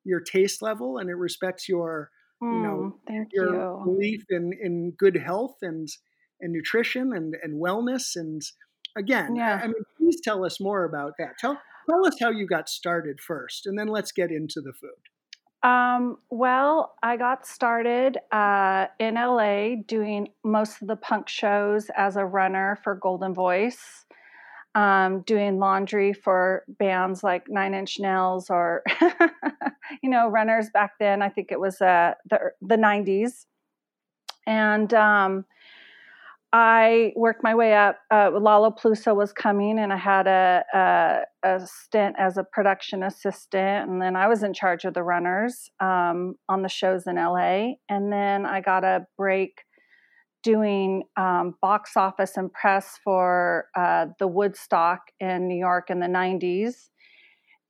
your 0.04 0.20
taste 0.20 0.62
level 0.62 0.98
and 0.98 1.10
it 1.10 1.16
respects 1.16 1.70
your 1.70 2.10
you 2.42 2.48
know 2.48 2.96
mm, 3.10 3.26
your 3.32 3.54
you. 3.54 3.82
belief 3.86 4.24
in 4.30 4.52
in 4.62 4.92
good 4.98 5.16
health 5.16 5.58
and 5.62 5.88
and 6.42 6.54
nutrition 6.54 7.14
and 7.14 7.36
and 7.44 7.62
wellness 7.62 8.16
and 8.16 8.42
again 8.98 9.36
yeah. 9.36 9.60
I 9.62 9.68
mean 9.68 9.84
please 9.98 10.20
tell 10.24 10.46
us 10.46 10.60
more 10.60 10.86
about 10.86 11.14
that 11.20 11.38
tell 11.38 11.60
tell 11.90 12.06
us 12.08 12.16
how 12.20 12.30
you 12.30 12.48
got 12.48 12.70
started 12.70 13.20
first 13.20 13.66
and 13.66 13.78
then 13.78 13.88
let's 13.88 14.12
get 14.12 14.32
into 14.32 14.62
the 14.62 14.74
food 14.74 14.90
um, 15.64 16.18
well, 16.30 16.96
I 17.04 17.18
got 17.18 17.46
started 17.46 18.18
uh, 18.32 18.88
in 19.00 19.16
LA 19.16 19.76
doing 19.86 20.30
most 20.44 20.82
of 20.82 20.88
the 20.88 20.96
punk 20.96 21.28
shows 21.28 21.90
as 21.96 22.16
a 22.16 22.26
runner 22.26 22.80
for 22.84 22.98
Goldenvoice 22.98 24.06
um, 24.76 25.22
doing 25.22 25.60
laundry 25.60 26.14
for 26.14 26.64
bands 26.68 27.24
like 27.24 27.50
Nine 27.50 27.74
Inch 27.74 28.00
Nails 28.00 28.50
or, 28.50 28.84
you 30.04 30.10
know, 30.10 30.28
runners 30.28 30.70
back 30.74 30.94
then. 31.00 31.22
I 31.22 31.30
think 31.30 31.52
it 31.52 31.60
was 31.60 31.82
uh, 31.82 32.14
the 32.30 32.52
the 32.62 32.76
'90s, 32.76 33.46
and 34.46 34.94
um, 34.94 35.46
I 36.52 37.14
worked 37.16 37.44
my 37.44 37.54
way 37.54 37.76
up. 37.76 38.00
Uh, 38.10 38.32
Lollapalooza 38.32 39.16
was 39.16 39.32
coming, 39.32 39.78
and 39.78 39.94
I 39.94 39.98
had 39.98 40.26
a, 40.26 40.64
a, 40.74 41.48
a 41.48 41.68
stint 41.68 42.16
as 42.18 42.38
a 42.38 42.44
production 42.44 43.04
assistant, 43.04 43.90
and 43.90 44.02
then 44.02 44.16
I 44.16 44.28
was 44.28 44.42
in 44.42 44.54
charge 44.54 44.84
of 44.84 44.96
the 44.96 45.04
runners 45.04 45.70
um, 45.80 46.36
on 46.48 46.64
the 46.64 46.70
shows 46.70 47.06
in 47.06 47.18
LA, 47.18 47.74
and 47.88 48.12
then 48.12 48.48
I 48.48 48.62
got 48.62 48.84
a 48.84 49.06
break 49.16 49.62
doing 50.42 51.04
um, 51.18 51.56
box 51.62 51.92
office 51.96 52.36
and 52.36 52.52
press 52.52 52.98
for 53.04 53.66
uh, 53.76 54.08
the 54.18 54.28
Woodstock 54.28 55.02
in 55.20 55.48
New 55.48 55.58
York 55.58 55.90
in 55.90 56.00
the 56.00 56.08
90s. 56.08 56.90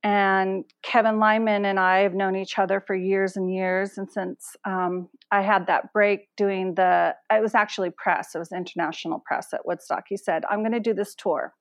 And 0.02 0.64
Kevin 0.82 1.18
Lyman 1.18 1.66
and 1.66 1.78
I 1.78 1.98
have 1.98 2.14
known 2.14 2.34
each 2.34 2.58
other 2.58 2.80
for 2.80 2.94
years 2.94 3.36
and 3.36 3.52
years. 3.52 3.98
And 3.98 4.10
since 4.10 4.56
um, 4.64 5.08
I 5.30 5.42
had 5.42 5.66
that 5.66 5.92
break 5.92 6.28
doing 6.36 6.74
the, 6.74 7.14
it 7.30 7.42
was 7.42 7.54
actually 7.54 7.90
press, 7.90 8.34
it 8.34 8.38
was 8.38 8.50
international 8.50 9.22
press 9.26 9.52
at 9.52 9.66
Woodstock, 9.66 10.04
he 10.08 10.16
said, 10.16 10.44
I'm 10.50 10.60
going 10.60 10.72
to 10.72 10.80
do 10.80 10.94
this 10.94 11.14
tour. 11.14 11.52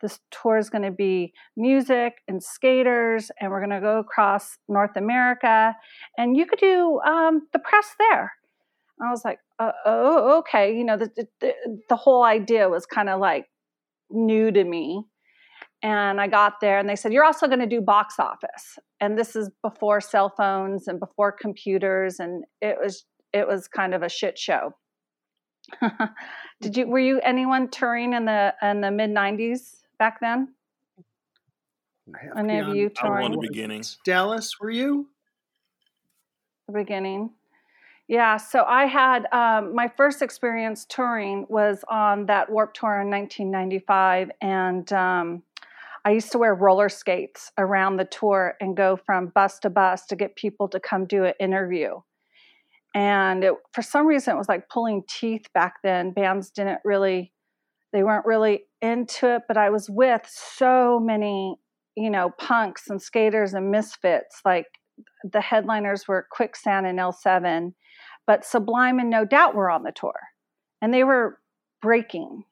This 0.00 0.18
tour 0.30 0.56
is 0.56 0.70
going 0.70 0.82
to 0.82 0.90
be 0.90 1.32
music 1.56 2.14
and 2.26 2.42
skaters, 2.42 3.30
and 3.40 3.50
we're 3.50 3.60
going 3.60 3.70
to 3.70 3.80
go 3.80 3.98
across 3.98 4.58
North 4.68 4.96
America. 4.96 5.76
And 6.18 6.36
you 6.36 6.46
could 6.46 6.58
do 6.58 6.98
um, 7.06 7.46
the 7.52 7.58
press 7.58 7.94
there. 7.98 8.32
I 9.00 9.10
was 9.10 9.24
like, 9.24 9.38
uh, 9.58 9.72
oh, 9.84 10.38
okay. 10.38 10.76
You 10.76 10.84
know, 10.84 10.96
the, 10.96 11.26
the, 11.40 11.54
the 11.88 11.96
whole 11.96 12.24
idea 12.24 12.68
was 12.68 12.86
kind 12.86 13.08
of 13.08 13.20
like 13.20 13.46
new 14.10 14.50
to 14.50 14.64
me. 14.64 15.04
And 15.82 16.20
I 16.20 16.28
got 16.28 16.60
there 16.60 16.78
and 16.78 16.88
they 16.88 16.94
said, 16.94 17.12
You're 17.12 17.24
also 17.24 17.46
going 17.46 17.58
to 17.58 17.66
do 17.66 17.80
box 17.80 18.16
office. 18.18 18.78
And 19.00 19.18
this 19.18 19.34
is 19.34 19.50
before 19.62 20.00
cell 20.00 20.32
phones 20.36 20.86
and 20.86 21.00
before 21.00 21.32
computers. 21.32 22.20
And 22.20 22.44
it 22.60 22.76
was, 22.80 23.04
it 23.32 23.48
was 23.48 23.66
kind 23.66 23.94
of 23.94 24.02
a 24.02 24.08
shit 24.08 24.38
show. 24.38 24.74
Did 26.60 26.76
you, 26.76 26.86
were 26.86 26.98
you 27.00 27.20
anyone 27.20 27.68
touring 27.68 28.12
in 28.12 28.26
the, 28.26 28.54
in 28.62 28.80
the 28.80 28.90
mid 28.90 29.10
90s 29.10 29.76
back 29.98 30.20
then? 30.20 30.54
Any 32.36 32.58
of 32.58 32.74
you 32.74 32.88
touring? 32.88 33.32
I 33.32 33.34
the 33.34 33.38
beginning. 33.40 33.82
Dallas, 34.04 34.60
were 34.60 34.70
you? 34.70 35.08
The 36.68 36.74
beginning. 36.74 37.30
Yeah, 38.08 38.36
so 38.36 38.64
I 38.64 38.86
had 38.86 39.26
um, 39.32 39.74
my 39.74 39.88
first 39.88 40.22
experience 40.22 40.84
touring 40.88 41.46
was 41.48 41.84
on 41.88 42.26
that 42.26 42.50
Warped 42.50 42.76
Tour 42.76 43.00
in 43.00 43.10
1995, 43.10 44.30
and 44.40 44.92
um, 44.92 45.42
I 46.04 46.10
used 46.10 46.32
to 46.32 46.38
wear 46.38 46.54
roller 46.54 46.88
skates 46.88 47.52
around 47.58 47.96
the 47.96 48.04
tour 48.04 48.54
and 48.60 48.76
go 48.76 48.96
from 48.96 49.28
bus 49.34 49.58
to 49.60 49.70
bus 49.70 50.06
to 50.06 50.16
get 50.16 50.36
people 50.36 50.68
to 50.68 50.80
come 50.80 51.06
do 51.06 51.24
an 51.24 51.34
interview. 51.38 52.00
And 52.94 53.44
it, 53.44 53.54
for 53.72 53.82
some 53.82 54.06
reason, 54.06 54.34
it 54.34 54.38
was 54.38 54.48
like 54.48 54.68
pulling 54.68 55.02
teeth 55.08 55.46
back 55.54 55.74
then. 55.82 56.12
Bands 56.12 56.50
didn't 56.50 56.80
really, 56.84 57.32
they 57.92 58.02
weren't 58.02 58.26
really 58.26 58.64
into 58.80 59.34
it, 59.34 59.42
but 59.48 59.56
I 59.56 59.70
was 59.70 59.88
with 59.88 60.22
so 60.26 61.00
many, 61.00 61.56
you 61.96 62.10
know, 62.10 62.30
punks 62.36 62.90
and 62.90 63.00
skaters 63.00 63.54
and 63.54 63.70
misfits. 63.70 64.40
Like 64.44 64.66
the 65.24 65.40
headliners 65.40 66.06
were 66.08 66.26
Quicksand 66.30 66.86
and 66.86 66.98
L7 66.98 67.72
but 68.26 68.44
Sublime 68.44 68.98
and 68.98 69.10
No 69.10 69.24
Doubt 69.24 69.54
were 69.54 69.70
on 69.70 69.82
the 69.82 69.92
tour, 69.92 70.18
and 70.80 70.92
they 70.92 71.04
were 71.04 71.38
breaking 71.80 72.44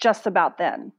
just 0.00 0.26
about 0.26 0.58
then. 0.58 0.92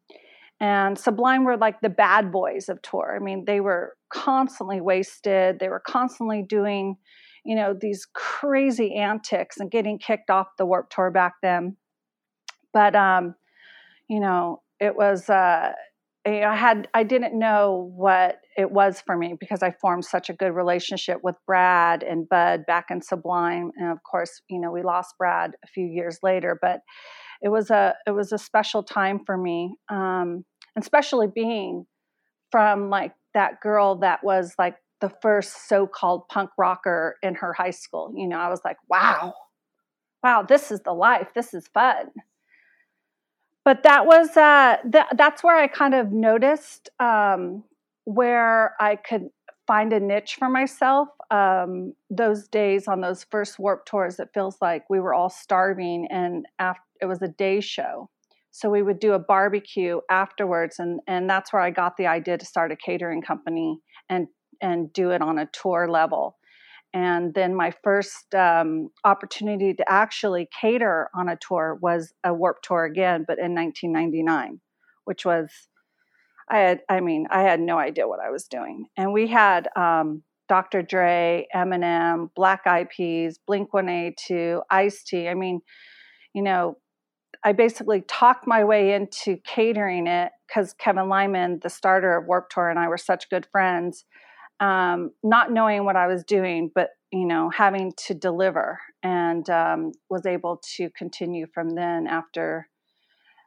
And 0.59 0.97
Sublime 0.97 1.43
were 1.43 1.57
like 1.57 1.81
the 1.81 1.89
bad 1.89 2.31
boys 2.31 2.67
of 2.69 2.81
tour. 2.81 3.15
I 3.15 3.23
mean, 3.23 3.45
they 3.45 3.59
were 3.59 3.95
constantly 4.09 4.81
wasted. 4.81 5.59
They 5.59 5.69
were 5.69 5.83
constantly 5.85 6.43
doing, 6.47 6.97
you 7.45 7.55
know, 7.55 7.75
these 7.79 8.07
crazy 8.13 8.95
antics 8.95 9.57
and 9.57 9.69
getting 9.69 9.99
kicked 9.99 10.29
off 10.29 10.47
the 10.57 10.65
Warp 10.65 10.89
Tour 10.89 11.11
back 11.11 11.33
then. 11.43 11.77
But, 12.73 12.95
um, 12.95 13.35
you 14.09 14.19
know, 14.19 14.61
it 14.79 14.95
was, 14.95 15.29
uh, 15.29 15.73
I 16.27 16.55
had 16.55 16.89
I 16.93 17.03
didn't 17.03 17.37
know 17.37 17.91
what 17.95 18.39
it 18.57 18.71
was 18.71 19.01
for 19.05 19.15
me 19.15 19.35
because 19.39 19.63
I 19.63 19.71
formed 19.71 20.03
such 20.03 20.29
a 20.29 20.33
good 20.33 20.51
relationship 20.51 21.19
with 21.23 21.35
Brad 21.45 22.03
and 22.03 22.27
Bud 22.27 22.65
back 22.67 22.87
in 22.89 23.01
Sublime, 23.01 23.71
and 23.77 23.91
of 23.91 23.99
course, 24.03 24.41
you 24.49 24.59
know, 24.59 24.71
we 24.71 24.81
lost 24.81 25.15
Brad 25.17 25.51
a 25.63 25.67
few 25.67 25.85
years 25.85 26.19
later. 26.23 26.57
But 26.61 26.81
it 27.41 27.49
was 27.49 27.69
a 27.69 27.95
it 28.05 28.11
was 28.11 28.31
a 28.31 28.37
special 28.37 28.83
time 28.83 29.21
for 29.25 29.37
me, 29.37 29.75
um, 29.89 30.45
especially 30.77 31.27
being 31.27 31.85
from 32.51 32.89
like 32.89 33.13
that 33.33 33.61
girl 33.61 33.95
that 33.97 34.23
was 34.23 34.53
like 34.57 34.75
the 35.01 35.11
first 35.21 35.67
so-called 35.67 36.27
punk 36.27 36.49
rocker 36.57 37.17
in 37.21 37.35
her 37.35 37.53
high 37.53 37.71
school. 37.71 38.11
You 38.15 38.27
know, 38.27 38.39
I 38.39 38.49
was 38.49 38.61
like, 38.65 38.77
wow, 38.89 39.33
wow, 40.23 40.43
this 40.43 40.71
is 40.71 40.81
the 40.81 40.93
life. 40.93 41.29
This 41.35 41.53
is 41.53 41.67
fun 41.73 42.11
but 43.67 43.83
that 43.83 44.05
was 44.05 44.37
uh, 44.37 44.77
th- 44.89 45.11
that's 45.17 45.43
where 45.43 45.57
I 45.57 45.67
kind 45.67 45.93
of 45.93 46.13
noticed 46.13 46.89
um, 47.01 47.65
where 48.05 48.73
I 48.79 48.95
could 48.95 49.27
find 49.67 49.91
a 49.91 49.99
niche 49.99 50.37
for 50.39 50.47
myself. 50.47 51.09
Um, 51.29 51.93
those 52.09 52.47
days 52.47 52.87
on 52.87 53.01
those 53.01 53.25
first 53.25 53.59
warped 53.59 53.87
tours, 53.87 54.19
it 54.19 54.29
feels 54.33 54.57
like 54.61 54.89
we 54.89 54.99
were 54.99 55.13
all 55.13 55.29
starving, 55.29 56.07
and 56.09 56.45
after, 56.59 56.81
it 57.01 57.05
was 57.05 57.21
a 57.21 57.27
day 57.27 57.59
show. 57.59 58.09
So 58.51 58.69
we 58.69 58.81
would 58.81 58.99
do 58.99 59.13
a 59.13 59.19
barbecue 59.19 59.99
afterwards, 60.09 60.79
and 60.79 60.99
and 61.07 61.29
that's 61.29 61.51
where 61.51 61.61
I 61.61 61.69
got 61.69 61.97
the 61.97 62.07
idea 62.07 62.37
to 62.37 62.45
start 62.45 62.71
a 62.71 62.75
catering 62.75 63.21
company 63.21 63.79
and 64.09 64.27
and 64.61 64.91
do 64.93 65.11
it 65.11 65.21
on 65.21 65.37
a 65.37 65.49
tour 65.53 65.87
level. 65.89 66.37
And 66.93 67.33
then 67.33 67.53
my 67.53 67.73
first 67.83 68.33
um, 68.33 68.89
opportunity 69.03 69.73
to 69.73 69.91
actually 69.91 70.47
cater 70.59 71.09
on 71.13 71.29
a 71.29 71.37
tour 71.37 71.77
was 71.81 72.13
a 72.23 72.33
Warped 72.33 72.63
Tour 72.63 72.85
again, 72.85 73.25
but 73.27 73.39
in 73.39 73.53
1999, 73.53 74.61
which 75.03 75.25
was, 75.25 75.49
I 76.49 76.59
had, 76.59 76.79
I 76.89 77.01
mean, 77.01 77.27
I 77.29 77.41
had 77.41 77.59
no 77.59 77.77
idea 77.77 78.07
what 78.07 78.19
I 78.19 78.29
was 78.29 78.45
doing. 78.45 78.87
And 78.95 79.11
we 79.11 79.27
had 79.27 79.67
um, 79.75 80.23
Dr. 80.47 80.81
Dre, 80.81 81.47
Eminem, 81.55 82.29
Black 82.35 82.61
Eyed 82.65 82.89
Peas, 82.89 83.39
Blink 83.45 83.73
182, 83.73 84.61
Ice 84.69 85.03
T. 85.03 85.27
I 85.27 85.33
mean, 85.33 85.61
you 86.33 86.41
know, 86.41 86.77
I 87.43 87.53
basically 87.53 88.01
talked 88.01 88.47
my 88.47 88.63
way 88.63 88.93
into 88.93 89.37
catering 89.45 90.07
it 90.07 90.31
because 90.47 90.73
Kevin 90.73 91.09
Lyman, 91.09 91.59
the 91.61 91.69
starter 91.69 92.17
of 92.17 92.25
Warped 92.25 92.53
Tour, 92.53 92.69
and 92.69 92.79
I 92.79 92.87
were 92.87 92.97
such 92.97 93.29
good 93.29 93.47
friends 93.51 94.05
um, 94.59 95.11
not 95.23 95.51
knowing 95.51 95.85
what 95.85 95.95
I 95.95 96.07
was 96.07 96.23
doing, 96.23 96.71
but 96.73 96.89
you 97.11 97.25
know, 97.25 97.49
having 97.49 97.93
to 98.07 98.13
deliver, 98.13 98.79
and 99.01 99.49
um, 99.49 99.91
was 100.09 100.25
able 100.25 100.61
to 100.75 100.89
continue 100.97 101.47
from 101.53 101.69
then 101.69 102.05
after 102.05 102.67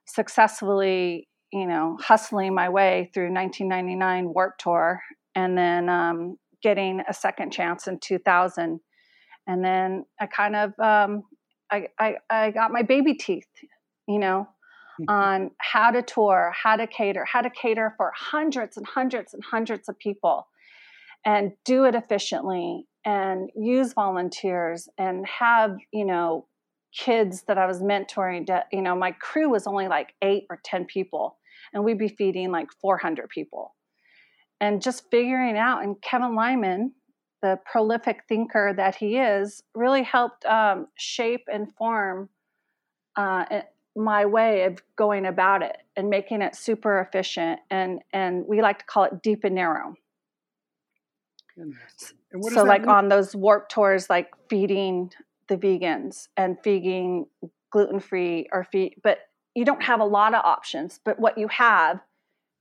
successfully, 0.06 1.28
you 1.52 1.66
know, 1.66 1.98
hustling 2.00 2.54
my 2.54 2.68
way 2.68 3.10
through 3.12 3.32
1999 3.32 4.32
Warped 4.32 4.60
Tour 4.62 5.00
and 5.34 5.58
then 5.58 5.88
um, 5.88 6.36
getting 6.62 7.02
a 7.08 7.14
second 7.14 7.52
chance 7.52 7.86
in 7.86 7.98
2000. 7.98 8.80
And 9.46 9.64
then 9.64 10.04
I 10.20 10.26
kind 10.26 10.56
of, 10.56 10.70
um, 10.78 11.22
I, 11.70 11.86
I, 11.98 12.14
I 12.28 12.50
got 12.50 12.72
my 12.72 12.82
baby 12.82 13.14
teeth, 13.14 13.48
you 14.06 14.18
know, 14.18 14.48
on 15.08 15.50
how 15.58 15.90
to 15.90 16.02
tour, 16.02 16.52
how 16.54 16.76
to 16.76 16.86
cater, 16.86 17.24
how 17.24 17.40
to 17.40 17.50
cater 17.50 17.94
for 17.96 18.12
hundreds 18.14 18.76
and 18.76 18.86
hundreds 18.86 19.32
and 19.32 19.42
hundreds 19.42 19.88
of 19.88 19.98
people 19.98 20.46
and 21.24 21.52
do 21.64 21.84
it 21.84 21.94
efficiently 21.94 22.86
and 23.04 23.50
use 23.56 23.92
volunteers 23.92 24.88
and 24.98 25.26
have, 25.26 25.76
you 25.92 26.04
know, 26.04 26.46
kids 26.96 27.44
that 27.46 27.58
I 27.58 27.66
was 27.66 27.80
mentoring. 27.80 28.46
To, 28.46 28.64
you 28.72 28.82
know, 28.82 28.96
my 28.96 29.12
crew 29.12 29.50
was 29.50 29.66
only 29.66 29.88
like 29.88 30.14
eight 30.22 30.44
or 30.50 30.60
10 30.64 30.86
people, 30.86 31.38
and 31.72 31.84
we'd 31.84 31.98
be 31.98 32.08
feeding 32.08 32.50
like 32.50 32.68
400 32.80 33.28
people. 33.28 33.74
And 34.60 34.82
just 34.82 35.10
figuring 35.10 35.56
out, 35.56 35.82
and 35.82 36.00
Kevin 36.02 36.34
Lyman, 36.34 36.92
the 37.42 37.58
prolific 37.64 38.24
thinker 38.28 38.74
that 38.76 38.96
he 38.96 39.16
is, 39.16 39.62
really 39.74 40.02
helped 40.02 40.44
um, 40.44 40.86
shape 40.96 41.44
and 41.50 41.74
form 41.76 42.28
uh, 43.16 43.62
my 43.96 44.26
way 44.26 44.64
of 44.64 44.82
going 44.96 45.26
about 45.26 45.62
it 45.62 45.78
and 45.96 46.10
making 46.10 46.42
it 46.42 46.54
super 46.54 47.00
efficient. 47.00 47.60
And 47.70 48.00
and 48.12 48.44
we 48.46 48.60
like 48.62 48.80
to 48.80 48.84
call 48.84 49.04
it 49.04 49.22
deep 49.22 49.44
and 49.44 49.54
narrow. 49.54 49.94
so 52.52 52.62
like 52.62 52.82
mean? 52.82 52.90
on 52.90 53.08
those 53.08 53.34
warped 53.34 53.72
tours, 53.72 54.08
like 54.08 54.30
feeding 54.48 55.10
the 55.48 55.56
vegans 55.56 56.28
and 56.36 56.56
feeding 56.62 57.26
gluten 57.70 58.00
free 58.00 58.48
or 58.52 58.64
feed, 58.64 58.96
but 59.02 59.18
you 59.54 59.64
don't 59.64 59.82
have 59.82 60.00
a 60.00 60.04
lot 60.04 60.34
of 60.34 60.44
options. 60.44 61.00
But 61.04 61.18
what 61.18 61.38
you 61.38 61.48
have, 61.48 62.00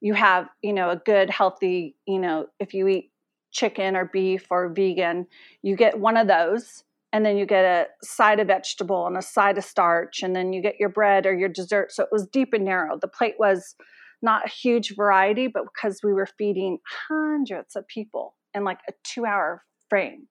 you 0.02 0.14
have 0.14 0.48
you 0.62 0.74
know 0.74 0.90
a 0.90 0.96
good 0.96 1.30
healthy 1.30 1.96
you 2.06 2.20
know 2.20 2.48
if 2.60 2.74
you 2.74 2.88
eat 2.88 3.12
chicken 3.52 3.96
or 3.96 4.06
beef 4.06 4.48
or 4.50 4.70
vegan, 4.70 5.28
you 5.62 5.76
get 5.76 6.00
one 6.00 6.18
of 6.18 6.28
those 6.28 6.84
and 7.12 7.26
then 7.26 7.38
you 7.38 7.46
get 7.46 7.66
a 7.66 8.06
side 8.06 8.40
of 8.40 8.48
vegetable 8.48 9.08
and 9.08 9.18
a 9.18 9.22
side 9.22 9.58
of 9.58 9.64
starch 9.64 10.22
and 10.22 10.36
then 10.36 10.54
you 10.54 10.62
get 10.62 10.80
your 10.80 10.90
bread 10.90 11.26
or 11.26 11.36
your 11.36 11.50
dessert. 11.50 11.92
So 11.92 12.04
it 12.04 12.10
was 12.12 12.28
deep 12.28 12.54
and 12.54 12.66
narrow. 12.66 12.98
The 13.00 13.08
plate 13.08 13.36
was 13.40 13.76
not 14.22 14.46
a 14.46 14.50
huge 14.50 14.96
variety 14.96 15.48
but 15.48 15.64
because 15.64 16.02
we 16.04 16.14
were 16.14 16.28
feeding 16.38 16.80
hundreds 17.08 17.76
of 17.76 17.88
people 17.88 18.36
in 18.54 18.64
like 18.64 18.80
a 18.88 18.94
two 19.04 19.26
hour 19.26 19.64
frame. 19.90 20.28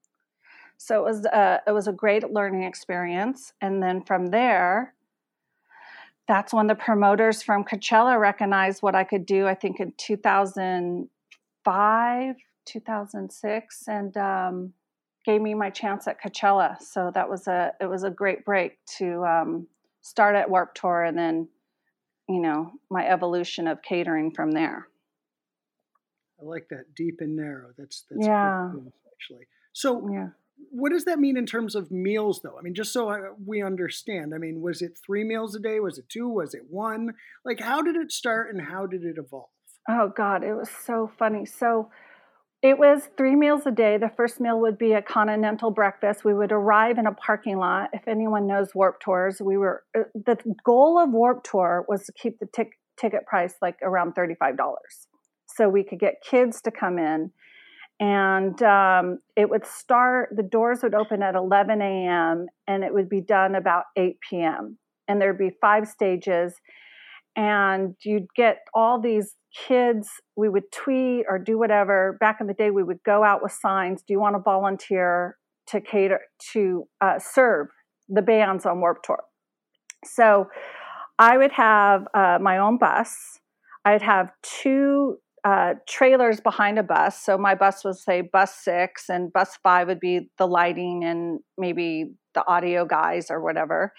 So 0.77 1.01
it 1.01 1.05
was 1.05 1.25
a, 1.25 1.37
uh, 1.37 1.59
it 1.67 1.73
was 1.73 1.89
a 1.89 1.93
great 1.93 2.31
learning 2.31 2.63
experience. 2.63 3.53
And 3.61 3.83
then 3.83 4.05
from 4.05 4.27
there 4.27 4.95
that's 6.29 6.53
when 6.53 6.69
the 6.69 6.75
promoters 6.75 7.43
from 7.43 7.65
coachella 7.65 8.21
recognized 8.21 8.83
what 8.83 8.95
i 8.95 9.03
could 9.03 9.27
do 9.27 9.47
i 9.47 9.55
think 9.55 9.81
in 9.81 9.93
2005 9.97 12.37
2006 12.69 13.89
and 13.89 14.17
um, 14.17 14.73
gave 15.25 15.41
me 15.41 15.55
my 15.55 15.71
chance 15.71 16.07
at 16.07 16.23
Coachella. 16.23 16.81
So 16.81 17.11
that 17.15 17.29
was 17.29 17.47
a 17.47 17.73
it 17.81 17.87
was 17.87 18.05
a 18.05 18.11
great 18.11 18.45
break 18.45 18.79
to 18.99 19.25
um, 19.25 19.67
start 20.01 20.37
at 20.37 20.49
Warped 20.49 20.79
Tour 20.79 21.05
and 21.05 21.19
then 21.19 21.49
you 22.29 22.41
know 22.41 22.73
my 22.91 23.07
evolution 23.07 23.67
of 23.67 23.83
catering 23.83 24.33
from 24.33 24.53
there. 24.53 24.89
I 26.41 26.45
like 26.45 26.69
that 26.71 26.95
deep 26.95 27.21
and 27.21 27.37
narrow. 27.37 27.71
That's 27.77 28.05
that's 28.11 28.27
yeah 28.27 28.71
cool, 28.73 28.93
actually. 29.13 29.47
So 29.73 30.09
yeah. 30.11 30.29
What 30.71 30.93
does 30.93 31.05
that 31.05 31.19
mean 31.19 31.37
in 31.37 31.47
terms 31.47 31.75
of 31.75 31.91
meals, 31.91 32.41
though? 32.43 32.59
I 32.59 32.62
mean, 32.62 32.75
just 32.75 32.93
so 32.93 33.09
I, 33.09 33.21
we 33.45 33.62
understand. 33.62 34.35
I 34.35 34.38
mean, 34.38 34.61
was 34.61 34.83
it 34.83 34.99
three 35.05 35.25
meals 35.25 35.55
a 35.55 35.61
day? 35.61 35.81
Was 35.81 35.99
it 35.99 36.09
two? 36.09 36.29
Was 36.29 36.55
it 36.55 36.62
one? 36.69 37.15
Like, 37.45 37.61
how 37.61 37.83
did 37.83 37.97
it 37.97 38.12
start 38.12 38.55
and 38.55 38.69
how 38.69 38.87
did 38.87 39.05
it 39.05 39.17
evolve? 39.19 39.49
Oh 39.88 40.12
God, 40.15 40.45
it 40.45 40.55
was 40.55 40.69
so 40.85 41.11
funny. 41.19 41.47
So 41.47 41.91
it 42.61 42.79
was 42.79 43.09
three 43.17 43.37
meals 43.37 43.62
a 43.67 43.71
day. 43.71 43.99
The 43.99 44.11
first 44.17 44.41
meal 44.41 44.61
would 44.61 44.77
be 44.77 44.93
a 44.93 45.00
continental 45.00 45.71
breakfast. 45.71 46.25
We 46.25 46.35
would 46.35 46.53
arrive 46.53 46.99
in 46.99 47.07
a 47.07 47.14
parking 47.14 47.57
lot. 47.57 47.90
If 47.92 48.07
anyone 48.09 48.47
knows 48.47 48.75
Warped 48.75 49.03
Tours, 49.03 49.40
we 49.40 49.57
were 49.57 49.85
uh, 49.97 50.03
the 50.14 50.37
goal 50.64 50.99
of 51.03 51.11
Warped 51.11 51.49
Tour 51.51 51.87
was 51.88 52.05
to 52.07 52.12
keep 52.12 52.38
the 52.40 52.49
tic- 52.53 52.79
ticket 53.01 53.27
price 53.27 53.55
like 53.62 53.77
around 53.83 54.14
thirty-five 54.14 54.57
dollars, 54.57 55.07
so 55.47 55.68
we 55.68 55.85
could 55.85 56.01
get 56.01 56.14
kids 56.29 56.61
to 56.62 56.71
come 56.71 56.99
in. 56.99 57.31
And 58.01 58.63
um, 58.63 59.19
it 59.35 59.51
would 59.51 59.67
start. 59.67 60.31
The 60.37 60.45
doors 60.45 60.81
would 60.83 60.95
open 60.95 61.23
at 61.23 61.35
eleven 61.35 61.83
a.m. 61.83 62.47
and 62.67 62.85
it 62.85 62.95
would 62.95 63.09
be 63.09 63.21
done 63.21 63.57
about 63.57 63.85
eight 63.97 64.19
p.m. 64.29 64.79
And 65.09 65.21
there'd 65.21 65.39
be 65.39 65.51
five 65.61 65.89
stages, 65.89 66.55
and 67.35 67.95
you'd 68.05 68.27
get 68.37 68.59
all 68.75 69.01
these 69.01 69.35
kids 69.55 70.09
we 70.37 70.49
would 70.49 70.71
tweet 70.73 71.25
or 71.29 71.39
do 71.39 71.59
whatever 71.59 72.17
back 72.21 72.39
in 72.41 72.47
the 72.47 72.55
day 72.55 72.71
we 72.71 72.83
would 72.83 73.03
go 73.05 73.25
out 73.25 73.43
with 73.43 73.53
signs 73.53 74.03
do 74.07 74.13
you 74.13 74.21
want 74.21 74.35
to 74.37 74.41
volunteer 74.41 75.37
to 75.67 75.81
cater 75.81 76.21
to 76.53 76.85
uh, 77.01 77.19
serve 77.19 77.69
the 78.09 78.23
bands 78.23 78.67
on 78.67 78.81
warped 78.81 79.05
tour 79.07 79.25
so 80.05 80.47
i 81.19 81.39
would 81.39 81.53
have 81.53 82.07
uh, 82.15 82.39
my 82.41 82.59
own 82.59 82.77
bus 82.77 83.41
i'd 83.87 84.03
have 84.03 84.31
two 84.43 85.17
uh, 85.49 85.75
trailers 85.89 86.41
behind 86.41 86.79
a 86.79 86.83
bus 86.83 87.23
so 87.25 87.39
my 87.39 87.55
bus 87.55 87.85
was 87.85 88.03
say 88.03 88.21
bus 88.21 88.55
six 88.55 89.09
and 89.09 89.33
bus 89.33 89.59
five 89.63 89.87
would 89.89 90.01
be 90.01 90.29
the 90.39 90.47
lighting 90.47 91.05
and 91.05 91.41
maybe 91.57 92.13
the 92.35 92.47
audio 92.47 92.85
guys 92.85 93.31
or 93.31 93.41
whatever 93.43 93.93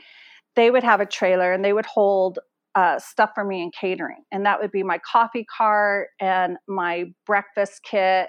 they 0.56 0.70
would 0.72 0.84
have 0.84 1.00
a 1.00 1.06
trailer 1.06 1.54
and 1.54 1.64
they 1.64 1.74
would 1.74 1.86
hold 1.86 2.40
uh, 2.76 3.00
stuff 3.00 3.32
for 3.36 3.44
me 3.44 3.62
in 3.62 3.72
catering. 3.72 4.24
And 4.32 4.46
that 4.46 4.60
would 4.62 4.72
be 4.72 4.84
my 4.84 5.00
coffee 5.00 5.46
cart 5.58 6.10
and 6.20 6.58
my 6.68 7.06
breakfast 7.26 7.82
kit. 7.90 8.28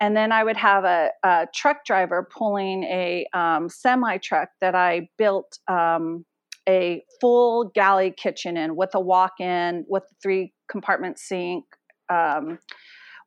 And 0.00 0.16
then 0.16 0.32
I 0.32 0.44
would 0.44 0.56
have 0.56 0.84
a, 0.84 1.10
a 1.22 1.46
truck 1.54 1.84
driver 1.84 2.26
pulling 2.36 2.84
a 2.84 3.26
um, 3.34 3.68
semi 3.68 4.16
truck 4.18 4.48
that 4.60 4.74
I 4.74 5.08
built 5.18 5.58
um, 5.68 6.24
a 6.68 7.02
full 7.20 7.70
galley 7.74 8.12
kitchen 8.16 8.56
in 8.56 8.76
with 8.76 8.90
a 8.94 9.00
walk 9.00 9.40
in, 9.40 9.84
with 9.88 10.04
three 10.22 10.52
compartment 10.70 11.18
sink, 11.18 11.64
um, 12.10 12.58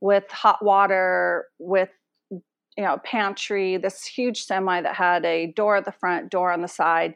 with 0.01 0.29
hot 0.29 0.63
water, 0.63 1.45
with 1.59 1.89
you 2.29 2.83
know 2.83 2.97
pantry 3.03 3.77
this 3.77 4.03
huge 4.05 4.43
semi 4.43 4.81
that 4.81 4.95
had 4.95 5.25
a 5.25 5.47
door 5.47 5.77
at 5.77 5.85
the 5.85 5.91
front 5.91 6.29
door 6.29 6.51
on 6.51 6.61
the 6.61 6.67
side. 6.67 7.15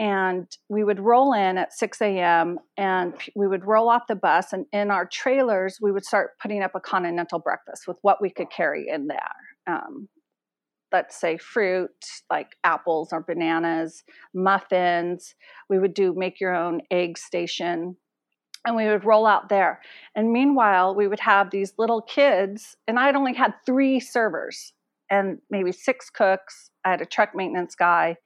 And 0.00 0.46
we 0.68 0.84
would 0.84 1.00
roll 1.00 1.32
in 1.32 1.58
at 1.58 1.72
6 1.72 2.00
a.m. 2.02 2.60
and 2.76 3.14
we 3.34 3.48
would 3.48 3.64
roll 3.64 3.88
off 3.88 4.06
the 4.06 4.14
bus 4.14 4.52
and 4.52 4.64
in 4.72 4.92
our 4.92 5.04
trailers 5.04 5.78
we 5.82 5.90
would 5.90 6.04
start 6.04 6.38
putting 6.40 6.62
up 6.62 6.76
a 6.76 6.80
continental 6.80 7.40
breakfast 7.40 7.88
with 7.88 7.98
what 8.02 8.22
we 8.22 8.30
could 8.30 8.48
carry 8.48 8.86
in 8.88 9.08
there. 9.08 9.34
Um, 9.66 10.08
let's 10.92 11.20
say 11.20 11.36
fruit 11.36 11.90
like 12.30 12.56
apples 12.64 13.12
or 13.12 13.22
bananas 13.22 14.04
muffins. 14.34 15.34
We 15.68 15.78
would 15.78 15.94
do 15.94 16.14
make 16.16 16.40
your 16.40 16.54
own 16.54 16.80
egg 16.90 17.18
station 17.18 17.96
and 18.68 18.76
we 18.76 18.86
would 18.86 19.04
roll 19.04 19.26
out 19.26 19.48
there. 19.48 19.80
And 20.14 20.32
meanwhile 20.32 20.94
we 20.94 21.08
would 21.08 21.20
have 21.20 21.50
these 21.50 21.72
little 21.78 22.02
kids 22.02 22.76
and 22.86 22.98
i'd 22.98 23.16
only 23.16 23.34
had 23.34 23.54
three 23.66 23.98
servers 23.98 24.72
and 25.10 25.38
maybe 25.50 25.72
six 25.72 26.10
cooks. 26.10 26.70
I 26.84 26.90
had 26.90 27.00
a 27.00 27.06
truck 27.06 27.34
maintenance 27.34 27.74
guy. 27.74 28.16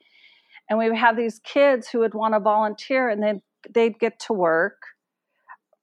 And 0.69 0.79
we 0.79 0.89
would 0.89 0.99
have 0.99 1.17
these 1.17 1.41
kids 1.45 1.89
who 1.89 2.01
would 2.01 2.15
want 2.15 2.35
to 2.35 2.41
volunteer 2.41 3.09
and 3.09 3.23
then 3.23 3.41
they'd 3.73 3.99
get 3.99 4.19
to 4.27 4.33
work 4.33 4.83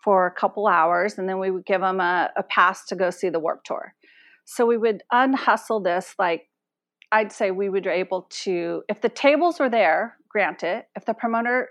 for 0.04 0.26
a 0.26 0.32
couple 0.32 0.68
hours 0.68 1.18
and 1.18 1.28
then 1.28 1.40
we 1.40 1.52
would 1.52 1.66
give 1.66 1.82
them 1.82 2.02
a, 2.02 2.30
a 2.36 2.44
pass 2.44 2.86
to 2.88 2.96
go 2.96 3.10
see 3.10 3.30
the 3.30 3.40
warped 3.40 3.68
tour. 3.68 3.94
So 4.46 4.66
we 4.66 4.78
would 4.78 5.04
unhustle 5.12 5.80
this 5.80 6.16
like 6.20 6.48
i'd 7.12 7.32
say 7.32 7.50
we 7.50 7.70
would 7.70 7.84
be 7.84 7.90
able 7.90 8.28
to 8.30 8.84
if 8.88 9.02
the 9.02 9.10
tables 9.10 9.60
were 9.60 9.70
there 9.70 10.16
granted 10.30 10.86
if 10.96 11.06
the 11.06 11.14
promoter 11.14 11.70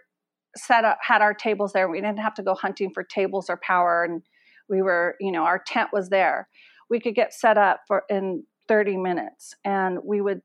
set 0.57 0.85
up 0.85 0.99
had 1.01 1.23
our 1.23 1.35
tables 1.35 1.73
there 1.73 1.89
we 1.89 2.01
didn't 2.01 2.19
have 2.19 2.35
to 2.35 2.43
go 2.43 2.55
hunting 2.55 2.91
for 2.93 3.03
tables 3.03 3.49
or 3.49 3.59
power 3.63 4.05
and 4.05 4.23
we 4.69 4.83
were 4.83 5.15
you 5.21 5.31
know 5.31 5.45
our 5.45 5.63
tent 5.67 5.91
was 5.93 6.09
there 6.09 6.49
we 6.91 6.99
could 6.99 7.15
get 7.15 7.33
set 7.35 7.59
up 7.59 7.81
for 7.87 8.05
in 8.09 8.45
30 8.67 8.97
minutes 8.97 9.55
and 9.65 9.99
we 10.05 10.21
would 10.21 10.41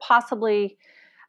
possibly 0.00 0.76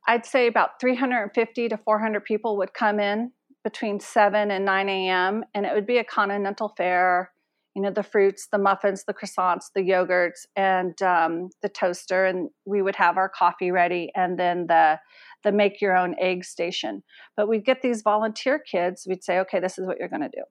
I'd 0.08 0.26
say 0.26 0.48
about 0.48 0.80
350 0.80 1.70
to 1.70 1.78
400 1.78 2.24
people 2.24 2.58
would 2.58 2.74
come 2.74 3.00
in 3.00 3.32
between 3.64 4.00
7 4.00 4.50
and 4.50 4.64
9 4.64 4.90
a.m. 4.90 5.44
and 5.54 5.66
it 5.66 5.74
would 5.74 5.86
be 5.86 5.98
a 5.98 6.04
continental 6.04 6.74
fair. 6.78 7.32
You 7.76 7.82
know, 7.82 7.92
the 7.92 8.04
fruits, 8.04 8.48
the 8.52 8.58
muffins, 8.58 9.04
the 9.04 9.14
croissants, 9.14 9.66
the 9.76 9.82
yogurts, 9.82 10.46
and 10.56 11.00
um, 11.02 11.50
the 11.62 11.70
toaster, 11.70 12.26
and 12.26 12.50
we 12.66 12.82
would 12.82 12.96
have 12.96 13.18
our 13.18 13.30
coffee 13.30 13.70
ready, 13.70 14.12
and 14.16 14.40
then 14.40 14.66
the 14.66 14.98
the 15.44 15.52
make 15.52 15.82
your 15.82 15.96
own 15.96 16.16
egg 16.20 16.44
station. 16.44 17.04
But 17.36 17.48
we'd 17.48 17.66
get 17.66 17.82
these 17.82 18.02
volunteer 18.02 18.60
kids. 18.60 19.06
We'd 19.08 19.24
say, 19.24 19.40
okay, 19.40 19.60
this 19.60 19.78
is 19.78 19.86
what 19.86 19.98
you're 20.00 20.10
going 20.10 20.22
to 20.22 20.30
do. 20.30 20.44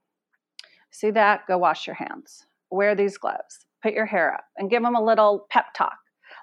See 0.90 1.10
that? 1.10 1.46
Go 1.46 1.58
wash 1.58 1.86
your 1.86 1.96
hands. 1.96 2.46
Wear 2.70 2.94
these 2.94 3.18
gloves. 3.18 3.66
Put 3.82 3.92
your 3.92 4.06
hair 4.06 4.34
up, 4.34 4.44
and 4.56 4.70
give 4.70 4.82
them 4.82 4.96
a 4.96 5.04
little 5.04 5.46
pep 5.50 5.66
talk 5.76 5.98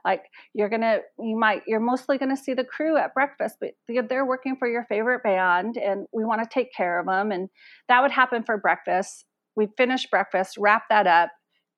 Like 0.06 0.24
you're 0.54 0.70
gonna, 0.70 1.00
you 1.20 1.38
might, 1.38 1.64
you're 1.68 1.80
mostly 1.80 2.18
gonna 2.18 2.38
see 2.38 2.54
the 2.54 2.64
crew 2.64 2.96
at 2.98 3.14
breakfast, 3.14 3.58
but 3.60 3.72
they're 3.88 4.26
working 4.26 4.56
for 4.56 4.68
your 4.68 4.86
favorite 4.86 5.24
band, 5.24 5.78
and 5.78 6.08
we 6.14 6.24
want 6.24 6.42
to 6.44 6.50
take 6.50 6.74
care 6.74 7.00
of 7.00 7.06
them. 7.08 7.32
And 7.32 7.50
that 7.90 8.02
would 8.02 8.12
happen 8.12 8.44
for 8.44 8.58
breakfast. 8.58 9.26
We'd 9.56 9.76
finish 9.76 10.08
breakfast, 10.10 10.58
wrap 10.58 10.84
that 10.90 11.08
up, 11.08 11.32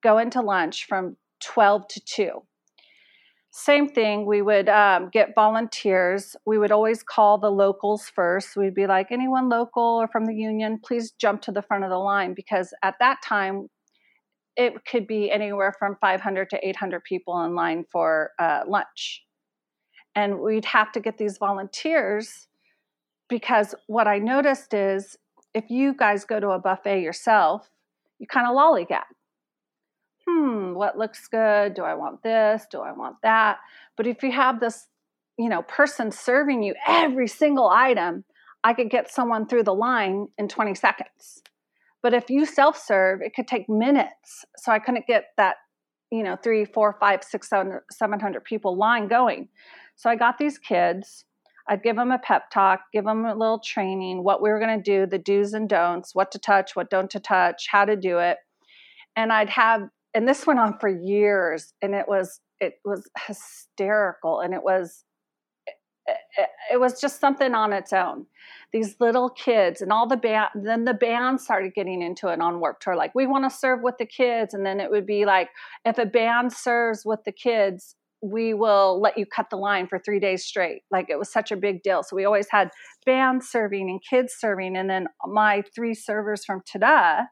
go 0.04 0.17
into 0.17 0.41
lunch 0.41 0.86
from 0.88 1.17
12 1.41 1.88
to 1.88 2.01
2 2.06 2.30
same 3.57 3.87
thing 3.87 4.25
we 4.25 4.41
would 4.41 4.67
um, 4.67 5.09
get 5.13 5.33
volunteers. 5.33 6.35
We 6.45 6.57
would 6.57 6.73
always 6.73 7.03
call 7.03 7.37
the 7.37 7.49
locals 7.49 8.11
first. 8.13 8.57
We'd 8.57 8.75
be 8.75 8.85
like 8.85 9.11
anyone 9.11 9.47
local 9.47 9.81
or 10.01 10.09
from 10.09 10.25
the 10.25 10.35
union 10.35 10.77
please 10.83 11.11
jump 11.11 11.41
to 11.43 11.53
the 11.53 11.61
front 11.61 11.85
of 11.85 11.89
the 11.89 11.97
line 11.97 12.33
because 12.33 12.73
at 12.83 12.95
that 12.99 13.21
time 13.23 13.69
it 14.57 14.85
could 14.85 15.07
be 15.07 15.31
anywhere 15.31 15.73
from 15.79 15.95
500 16.01 16.49
to 16.49 16.67
800 16.67 17.03
people 17.05 17.41
in 17.45 17.55
line 17.55 17.85
for 17.89 18.31
uh, 18.39 18.63
lunch. 18.67 19.23
And 20.15 20.39
we'd 20.39 20.65
have 20.65 20.91
to 20.91 20.99
get 20.99 21.17
these 21.17 21.37
volunteers 21.37 22.47
because 23.29 23.73
what 23.87 24.07
i 24.07 24.19
noticed 24.19 24.73
is 24.73 25.17
if 25.53 25.69
you 25.69 25.93
guys 25.93 26.25
go 26.25 26.39
to 26.39 26.49
a 26.49 26.59
buffet 26.59 27.01
yourself 27.01 27.69
you 28.19 28.27
kind 28.27 28.47
of 28.47 28.55
lollygag 28.55 29.03
hmm, 30.27 30.73
what 30.73 30.97
looks 30.97 31.27
good? 31.27 31.73
Do 31.73 31.83
I 31.83 31.93
want 31.95 32.23
this? 32.23 32.65
Do 32.71 32.81
I 32.81 32.91
want 32.91 33.17
that? 33.23 33.59
But 33.95 34.07
if 34.07 34.23
you 34.23 34.31
have 34.31 34.59
this, 34.59 34.88
you 35.38 35.49
know, 35.49 35.61
person 35.63 36.11
serving 36.11 36.63
you 36.63 36.75
every 36.88 37.27
single 37.27 37.69
item, 37.69 38.23
I 38.63 38.73
could 38.73 38.89
get 38.89 39.11
someone 39.11 39.47
through 39.47 39.63
the 39.63 39.73
line 39.73 40.27
in 40.38 40.47
20 40.47 40.73
seconds. 40.75 41.43
But 42.01 42.13
if 42.13 42.29
you 42.29 42.45
self 42.45 42.77
serve, 42.77 43.21
it 43.21 43.33
could 43.35 43.47
take 43.47 43.69
minutes. 43.69 44.45
So 44.57 44.71
I 44.71 44.79
couldn't 44.79 45.07
get 45.07 45.25
that, 45.38 45.55
you 46.11 46.23
know, 46.23 46.35
three, 46.35 46.65
four, 46.65 46.95
five, 46.99 47.23
six, 47.23 47.49
seven, 47.49 47.79
700 47.91 48.43
people 48.43 48.77
line 48.77 49.07
going. 49.07 49.49
So 49.95 50.09
I 50.09 50.15
got 50.15 50.38
these 50.38 50.57
kids. 50.57 51.25
I'd 51.67 51.81
give 51.81 51.95
them 51.95 52.11
a 52.11 52.19
pep 52.19 52.51
talk, 52.51 52.81
give 52.93 53.05
them 53.05 53.25
a 53.25 53.33
little 53.33 53.59
training, 53.59 54.23
what 54.23 54.41
we 54.41 54.49
were 54.49 54.59
going 54.59 54.77
to 54.79 54.83
do, 54.83 55.07
the 55.07 55.17
do's 55.17 55.53
and 55.53 55.67
don'ts, 55.67 56.13
what 56.13 56.31
to 56.33 56.39
touch, 56.39 56.75
what 56.75 56.91
don't 56.91 57.09
to 57.09 57.19
touch, 57.19 57.67
how 57.71 57.85
to 57.85 57.95
do 57.95 58.19
it. 58.19 58.38
And 59.15 59.33
I'd 59.33 59.49
have 59.49 59.89
and 60.15 60.28
this 60.28 60.47
went 60.47 60.60
on 60.60 60.80
for 60.80 60.89
years 60.89 61.73
and 61.82 61.93
it 61.93 62.08
was 62.08 62.39
it 62.60 62.75
was 62.86 63.08
hysterical 63.28 64.39
and 64.39 64.54
it 64.54 64.63
was 64.63 65.04
it, 66.08 66.47
it, 66.73 66.80
was 66.80 67.01
just 67.01 67.19
something 67.19 67.56
on 67.56 67.73
its 67.73 67.91
own. 67.91 68.28
These 68.71 68.95
little 68.99 69.30
kids 69.30 69.82
and 69.82 69.91
all 69.91 70.08
the 70.08 70.17
band 70.17 70.49
then 70.56 70.86
the 70.86 70.93
band 70.93 71.41
started 71.41 71.73
getting 71.75 72.01
into 72.01 72.30
it 72.30 72.41
on 72.41 72.60
Warped 72.60 72.82
Tour 72.82 72.95
like 72.95 73.13
we 73.13 73.28
want 73.28 73.43
to 73.43 73.56
serve 73.56 73.82
with 73.84 73.97
the 73.99 74.06
kids 74.06 74.54
and 74.54 74.65
then 74.65 74.80
it 74.80 74.89
would 74.89 75.06
be 75.06 75.25
like 75.25 75.49
if 75.84 75.97
a 75.97 76.06
band 76.06 76.54
serves 76.54 77.04
with 77.06 77.19
the 77.25 77.32
kids 77.32 77.95
we 78.21 78.54
will 78.54 78.99
let 78.99 79.17
you 79.17 79.25
cut 79.25 79.49
the 79.51 79.58
line 79.58 79.88
for 79.88 79.99
three 79.99 80.19
days 80.19 80.45
straight. 80.45 80.82
Like 80.89 81.10
it 81.10 81.19
was 81.19 81.32
such 81.32 81.51
a 81.51 81.58
big 81.58 81.84
deal. 81.84 82.01
So 82.01 82.15
we 82.15 82.25
always 82.25 82.47
had 82.49 82.71
bands 83.06 83.47
serving 83.47 83.88
and 83.89 84.01
kids 84.10 84.34
serving 84.39 84.75
and 84.78 84.89
then 84.89 85.08
my 85.28 85.63
three 85.75 85.93
servers 85.93 86.43
from 86.45 86.62
tada 86.62 87.25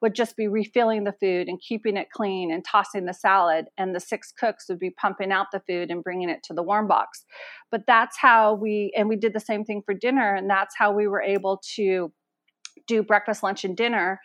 would 0.00 0.14
just 0.14 0.36
be 0.36 0.48
refilling 0.48 1.04
the 1.04 1.14
food 1.20 1.48
and 1.48 1.60
keeping 1.60 1.96
it 1.96 2.10
clean 2.10 2.52
and 2.52 2.64
tossing 2.64 3.04
the 3.04 3.14
salad. 3.14 3.66
And 3.76 3.94
the 3.94 4.00
six 4.00 4.32
cooks 4.32 4.66
would 4.68 4.78
be 4.78 4.90
pumping 4.90 5.32
out 5.32 5.48
the 5.52 5.62
food 5.66 5.90
and 5.90 6.02
bringing 6.02 6.30
it 6.30 6.42
to 6.44 6.54
the 6.54 6.62
warm 6.62 6.88
box. 6.88 7.24
But 7.70 7.82
that's 7.86 8.16
how 8.18 8.54
we, 8.54 8.92
and 8.96 9.08
we 9.08 9.16
did 9.16 9.34
the 9.34 9.40
same 9.40 9.64
thing 9.64 9.82
for 9.84 9.94
dinner. 9.94 10.34
And 10.34 10.48
that's 10.48 10.74
how 10.76 10.92
we 10.92 11.06
were 11.06 11.22
able 11.22 11.60
to 11.76 12.12
do 12.86 13.02
breakfast, 13.02 13.42
lunch, 13.42 13.64
and 13.64 13.76
dinner 13.76 14.20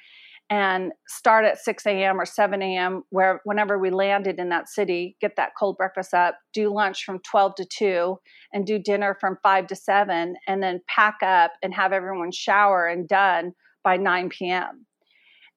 and 0.49 0.91
start 1.07 1.43
at 1.43 1.57
6 1.57 1.85
a.m. 1.87 2.21
or 2.21 2.25
7 2.25 2.61
a.m. 2.61 3.01
where 3.09 3.41
whenever 3.45 3.79
we 3.79 3.89
landed 3.89 4.39
in 4.39 4.49
that 4.49 4.69
city, 4.69 5.17
get 5.19 5.35
that 5.37 5.53
cold 5.57 5.75
breakfast 5.75 6.13
up, 6.13 6.37
do 6.53 6.71
lunch 6.71 7.03
from 7.03 7.19
12 7.19 7.55
to 7.55 7.65
2, 7.65 8.17
and 8.53 8.65
do 8.65 8.77
dinner 8.77 9.17
from 9.19 9.37
5 9.41 9.65
to 9.67 9.75
7, 9.75 10.35
and 10.47 10.61
then 10.61 10.81
pack 10.87 11.15
up 11.23 11.53
and 11.63 11.73
have 11.73 11.93
everyone 11.93 12.31
shower 12.31 12.85
and 12.85 13.07
done 13.07 13.53
by 13.83 13.97
9 13.97 14.29
p.m 14.29 14.85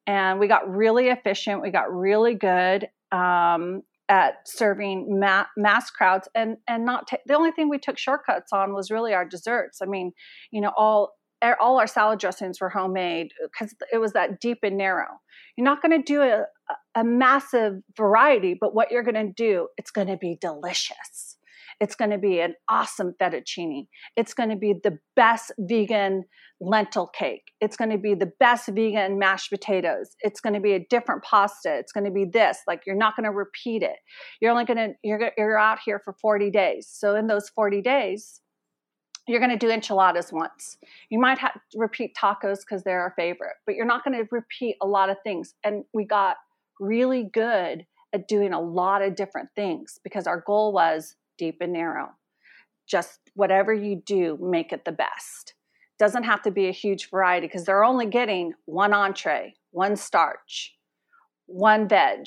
and 0.09 0.39
we 0.39 0.47
got 0.47 0.67
really 0.67 1.09
efficient. 1.09 1.61
We 1.61 1.69
got 1.69 1.93
really 1.93 2.33
good 2.33 2.89
um, 3.11 3.83
at 4.09 4.47
serving 4.47 5.19
ma- 5.19 5.45
mass 5.55 5.91
crowds, 5.91 6.27
and 6.33 6.57
and 6.67 6.83
not 6.83 7.07
t- 7.07 7.17
the 7.27 7.35
only 7.35 7.51
thing 7.51 7.69
we 7.69 7.77
took 7.77 7.99
shortcuts 7.99 8.51
on 8.51 8.73
was 8.73 8.89
really 8.89 9.13
our 9.13 9.23
desserts. 9.23 9.83
I 9.83 9.85
mean, 9.85 10.13
you 10.49 10.61
know, 10.61 10.73
all 10.75 11.13
all 11.61 11.79
our 11.79 11.85
salad 11.85 12.17
dressings 12.17 12.59
were 12.59 12.69
homemade 12.69 13.33
because 13.43 13.75
it 13.93 13.99
was 13.99 14.13
that 14.13 14.41
deep 14.41 14.59
and 14.63 14.77
narrow. 14.77 15.19
You're 15.55 15.65
not 15.65 15.81
going 15.83 15.95
to 15.95 16.03
do 16.03 16.23
a, 16.23 16.45
a 16.95 17.03
massive 17.03 17.73
variety, 17.95 18.57
but 18.59 18.73
what 18.73 18.91
you're 18.91 19.03
going 19.03 19.27
to 19.27 19.31
do, 19.31 19.67
it's 19.77 19.91
going 19.91 20.07
to 20.07 20.17
be 20.17 20.39
delicious. 20.41 21.37
It's 21.79 21.95
going 21.95 22.11
to 22.11 22.17
be 22.17 22.41
an 22.41 22.55
awesome 22.69 23.13
fettuccine. 23.21 23.87
It's 24.15 24.33
going 24.33 24.49
to 24.49 24.55
be 24.55 24.73
the 24.83 24.99
best 25.15 25.51
vegan 25.57 26.25
lentil 26.61 27.07
cake. 27.07 27.43
It's 27.61 27.77
going 27.77 27.91
to 27.91 27.97
be 27.97 28.15
the 28.15 28.31
best 28.39 28.67
vegan 28.67 29.17
mashed 29.17 29.49
potatoes. 29.49 30.15
It's 30.19 30.41
going 30.41 30.55
to 30.55 30.59
be 30.59 30.73
a 30.73 30.85
different 30.89 31.23
pasta. 31.23 31.73
It's 31.77 31.91
going 31.91 32.05
to 32.05 32.11
be 32.11 32.25
this. 32.25 32.59
Like 32.67 32.81
you're 32.85 32.97
not 32.97 33.15
going 33.15 33.25
to 33.25 33.31
repeat 33.31 33.81
it. 33.81 33.97
You're 34.41 34.51
only 34.51 34.65
going 34.65 34.77
to 34.77 34.93
you're 35.03 35.31
you're 35.37 35.57
out 35.57 35.79
here 35.85 36.01
for 36.03 36.13
40 36.21 36.51
days. 36.51 36.87
So 36.91 37.15
in 37.15 37.27
those 37.27 37.49
40 37.49 37.81
days, 37.81 38.41
you're 39.27 39.39
going 39.39 39.51
to 39.51 39.57
do 39.57 39.71
enchiladas 39.71 40.31
once. 40.33 40.77
You 41.09 41.19
might 41.19 41.37
have 41.37 41.59
repeat 41.75 42.15
tacos 42.19 42.59
because 42.59 42.83
they're 42.83 43.01
our 43.01 43.13
favorite, 43.15 43.55
but 43.65 43.75
you're 43.75 43.85
not 43.85 44.03
going 44.03 44.17
to 44.17 44.27
repeat 44.31 44.75
a 44.81 44.87
lot 44.87 45.09
of 45.09 45.17
things. 45.23 45.53
And 45.63 45.83
we 45.93 46.03
got 46.03 46.37
really 46.79 47.29
good 47.31 47.85
at 48.11 48.27
doing 48.27 48.53
a 48.53 48.59
lot 48.59 49.03
of 49.03 49.15
different 49.15 49.49
things 49.55 49.99
because 50.03 50.25
our 50.25 50.43
goal 50.45 50.73
was 50.73 51.15
deep 51.39 51.57
and 51.61 51.73
narrow. 51.73 52.09
Just 52.87 53.19
whatever 53.33 53.73
you 53.73 53.95
do, 54.05 54.37
make 54.39 54.71
it 54.71 54.85
the 54.85 54.91
best 54.91 55.55
doesn't 55.99 56.23
have 56.23 56.41
to 56.41 56.49
be 56.49 56.67
a 56.67 56.71
huge 56.71 57.09
variety 57.09 57.45
because 57.45 57.65
they're 57.65 57.83
only 57.83 58.05
getting 58.05 58.53
one 58.65 58.93
entree, 58.93 59.53
one 59.71 59.97
starch, 59.97 60.73
one 61.45 61.87
veg, 61.87 62.25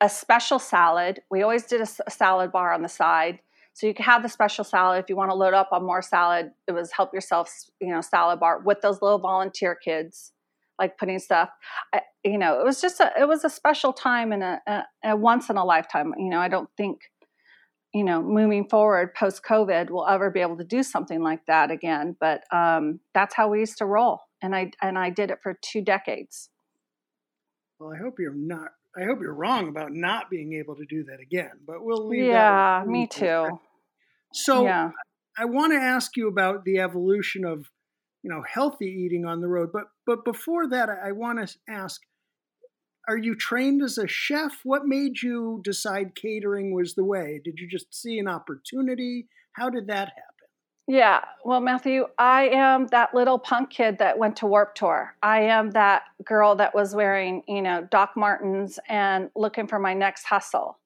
a 0.00 0.08
special 0.08 0.60
salad. 0.60 1.20
We 1.30 1.42
always 1.42 1.64
did 1.64 1.80
a, 1.80 1.86
salad 1.86 2.52
bar 2.52 2.72
on 2.72 2.82
the 2.82 2.88
side. 2.88 3.40
So 3.72 3.88
you 3.88 3.94
can 3.94 4.04
have 4.04 4.22
the 4.22 4.28
special 4.28 4.62
salad 4.62 5.02
if 5.02 5.10
you 5.10 5.16
want 5.16 5.32
to 5.32 5.34
load 5.34 5.54
up 5.54 5.70
on 5.72 5.84
more 5.84 6.02
salad. 6.02 6.52
It 6.68 6.72
was 6.72 6.92
help 6.92 7.12
yourself, 7.12 7.52
you 7.80 7.92
know, 7.92 8.00
salad 8.00 8.38
bar 8.38 8.60
with 8.60 8.80
those 8.80 9.02
little 9.02 9.18
volunteer 9.18 9.74
kids, 9.74 10.30
like 10.78 10.96
putting 10.96 11.18
stuff. 11.18 11.48
I, 11.92 12.02
you 12.22 12.38
know, 12.38 12.60
it 12.60 12.64
was 12.64 12.80
just 12.80 13.00
a 13.00 13.10
it 13.18 13.26
was 13.26 13.42
a 13.42 13.50
special 13.50 13.92
time 13.92 14.30
and 14.30 14.44
a, 14.44 14.60
a, 14.68 14.82
a 15.06 15.16
once 15.16 15.50
in 15.50 15.56
a 15.56 15.64
lifetime. 15.64 16.14
You 16.16 16.30
know, 16.30 16.38
I 16.38 16.46
don't 16.46 16.70
think 16.76 17.00
you 17.94 18.02
know, 18.02 18.20
moving 18.20 18.68
forward 18.68 19.14
post 19.14 19.42
COVID, 19.48 19.88
we'll 19.88 20.06
ever 20.06 20.28
be 20.28 20.40
able 20.40 20.56
to 20.56 20.64
do 20.64 20.82
something 20.82 21.22
like 21.22 21.46
that 21.46 21.70
again. 21.70 22.16
But 22.18 22.42
um, 22.50 22.98
that's 23.14 23.36
how 23.36 23.48
we 23.48 23.60
used 23.60 23.78
to 23.78 23.86
roll, 23.86 24.18
and 24.42 24.54
I 24.54 24.72
and 24.82 24.98
I 24.98 25.10
did 25.10 25.30
it 25.30 25.38
for 25.42 25.56
two 25.62 25.80
decades. 25.80 26.50
Well, 27.78 27.92
I 27.94 27.96
hope 28.02 28.16
you're 28.18 28.34
not. 28.34 28.70
I 28.96 29.04
hope 29.04 29.20
you're 29.20 29.34
wrong 29.34 29.68
about 29.68 29.92
not 29.92 30.28
being 30.28 30.54
able 30.54 30.74
to 30.76 30.84
do 30.88 31.04
that 31.04 31.20
again. 31.20 31.52
But 31.64 31.84
we'll 31.84 32.08
leave. 32.08 32.24
It. 32.24 32.28
Yeah, 32.28 32.82
me 32.86 33.06
too. 33.06 33.60
So 34.32 34.64
yeah. 34.64 34.90
I 35.38 35.44
want 35.44 35.72
to 35.72 35.78
ask 35.78 36.16
you 36.16 36.26
about 36.26 36.64
the 36.64 36.80
evolution 36.80 37.44
of, 37.44 37.70
you 38.22 38.30
know, 38.30 38.42
healthy 38.48 38.86
eating 38.86 39.24
on 39.24 39.40
the 39.40 39.48
road. 39.48 39.70
But 39.72 39.84
but 40.04 40.24
before 40.24 40.68
that, 40.68 40.88
I 40.88 41.12
want 41.12 41.46
to 41.46 41.56
ask 41.68 42.00
are 43.08 43.16
you 43.16 43.34
trained 43.34 43.82
as 43.82 43.98
a 43.98 44.06
chef? 44.06 44.60
What 44.64 44.86
made 44.86 45.22
you 45.22 45.60
decide 45.64 46.14
catering 46.14 46.74
was 46.74 46.94
the 46.94 47.04
way? 47.04 47.40
Did 47.44 47.58
you 47.58 47.68
just 47.68 47.94
see 47.94 48.18
an 48.18 48.28
opportunity? 48.28 49.28
How 49.52 49.70
did 49.70 49.86
that 49.88 50.08
happen? 50.08 50.34
Yeah, 50.86 51.20
well, 51.44 51.60
Matthew, 51.60 52.04
I 52.18 52.48
am 52.48 52.88
that 52.88 53.14
little 53.14 53.38
punk 53.38 53.70
kid 53.70 53.98
that 53.98 54.18
went 54.18 54.36
to 54.36 54.46
Warped 54.46 54.76
Tour. 54.76 55.16
I 55.22 55.40
am 55.40 55.70
that 55.70 56.02
girl 56.24 56.56
that 56.56 56.74
was 56.74 56.94
wearing, 56.94 57.42
you 57.48 57.62
know, 57.62 57.88
Doc 57.90 58.10
Martens 58.16 58.78
and 58.88 59.30
looking 59.34 59.66
for 59.66 59.78
my 59.78 59.94
next 59.94 60.24
hustle. 60.24 60.78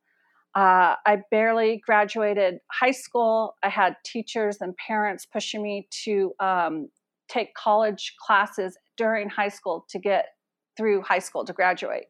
Uh, 0.54 0.94
I 1.04 1.22
barely 1.32 1.82
graduated 1.84 2.60
high 2.70 2.92
school. 2.92 3.56
I 3.64 3.68
had 3.68 3.96
teachers 4.04 4.58
and 4.60 4.76
parents 4.76 5.26
pushing 5.26 5.62
me 5.62 5.88
to 6.04 6.32
um, 6.38 6.88
take 7.28 7.54
college 7.54 8.14
classes 8.24 8.76
during 8.96 9.28
high 9.28 9.48
school 9.48 9.84
to 9.90 9.98
get 9.98 10.26
through 10.78 11.02
high 11.02 11.18
school 11.18 11.44
to 11.44 11.52
graduate. 11.52 12.06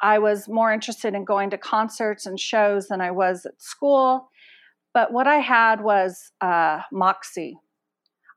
I 0.00 0.18
was 0.18 0.48
more 0.48 0.72
interested 0.72 1.14
in 1.14 1.24
going 1.24 1.48
to 1.50 1.58
concerts 1.58 2.26
and 2.26 2.38
shows 2.38 2.88
than 2.88 3.00
I 3.00 3.10
was 3.10 3.46
at 3.46 3.62
school. 3.62 4.28
But 4.92 5.12
what 5.12 5.26
I 5.26 5.36
had 5.36 5.82
was 5.82 6.32
uh, 6.42 6.82
moxie. 6.92 7.56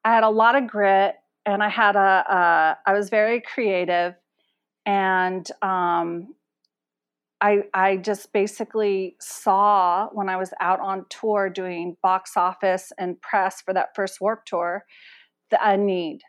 I 0.06 0.14
had 0.14 0.24
a 0.24 0.30
lot 0.30 0.56
of 0.56 0.68
grit, 0.68 1.16
and 1.46 1.62
I 1.62 1.70
had 1.70 1.96
a. 1.96 2.00
Uh, 2.00 2.76
I 2.86 2.94
was 2.94 3.10
very 3.10 3.42
creative, 3.42 4.16
and 4.86 5.46
um, 5.62 6.34
I 7.42 7.64
I 7.74 7.98
just 7.98 8.32
basically 8.34 9.18
saw 9.20 10.08
when 10.14 10.30
I 10.30 10.38
was 10.38 10.54
out 10.60 10.80
on 10.80 11.06
tour 11.10 11.50
doing 11.50 11.98
box 12.02 12.38
office 12.38 12.92
and 12.98 13.22
press 13.22 13.62
for 13.62 13.74
that 13.74 13.96
first 13.96 14.22
Warped 14.22 14.48
Tour, 14.48 14.86
the 15.52 15.60
a 15.62 15.78
need. 15.78 16.22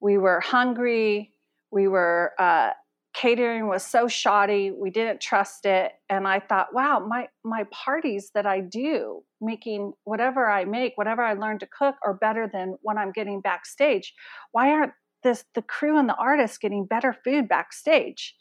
We 0.00 0.18
were 0.18 0.40
hungry 0.40 1.32
we 1.70 1.88
were 1.88 2.32
uh, 2.38 2.70
catering 3.14 3.66
was 3.66 3.84
so 3.84 4.06
shoddy 4.06 4.70
we 4.70 4.90
didn't 4.90 5.20
trust 5.20 5.64
it 5.64 5.92
and 6.08 6.28
i 6.28 6.38
thought 6.38 6.68
wow 6.72 7.00
my 7.00 7.26
my 7.42 7.64
parties 7.72 8.30
that 8.34 8.46
i 8.46 8.60
do 8.60 9.22
making 9.40 9.92
whatever 10.04 10.48
i 10.48 10.64
make 10.64 10.92
whatever 10.96 11.22
i 11.22 11.32
learn 11.32 11.58
to 11.58 11.66
cook 11.66 11.94
are 12.04 12.14
better 12.14 12.48
than 12.52 12.76
when 12.82 12.98
i'm 12.98 13.12
getting 13.12 13.40
backstage. 13.40 14.14
Why 14.52 14.70
aren't 14.70 14.92
this 15.22 15.44
the 15.54 15.62
crew 15.62 15.98
and 15.98 16.08
the 16.08 16.14
artists 16.14 16.58
getting 16.58 16.86
better 16.86 17.12
food 17.24 17.48
backstage? 17.48 18.34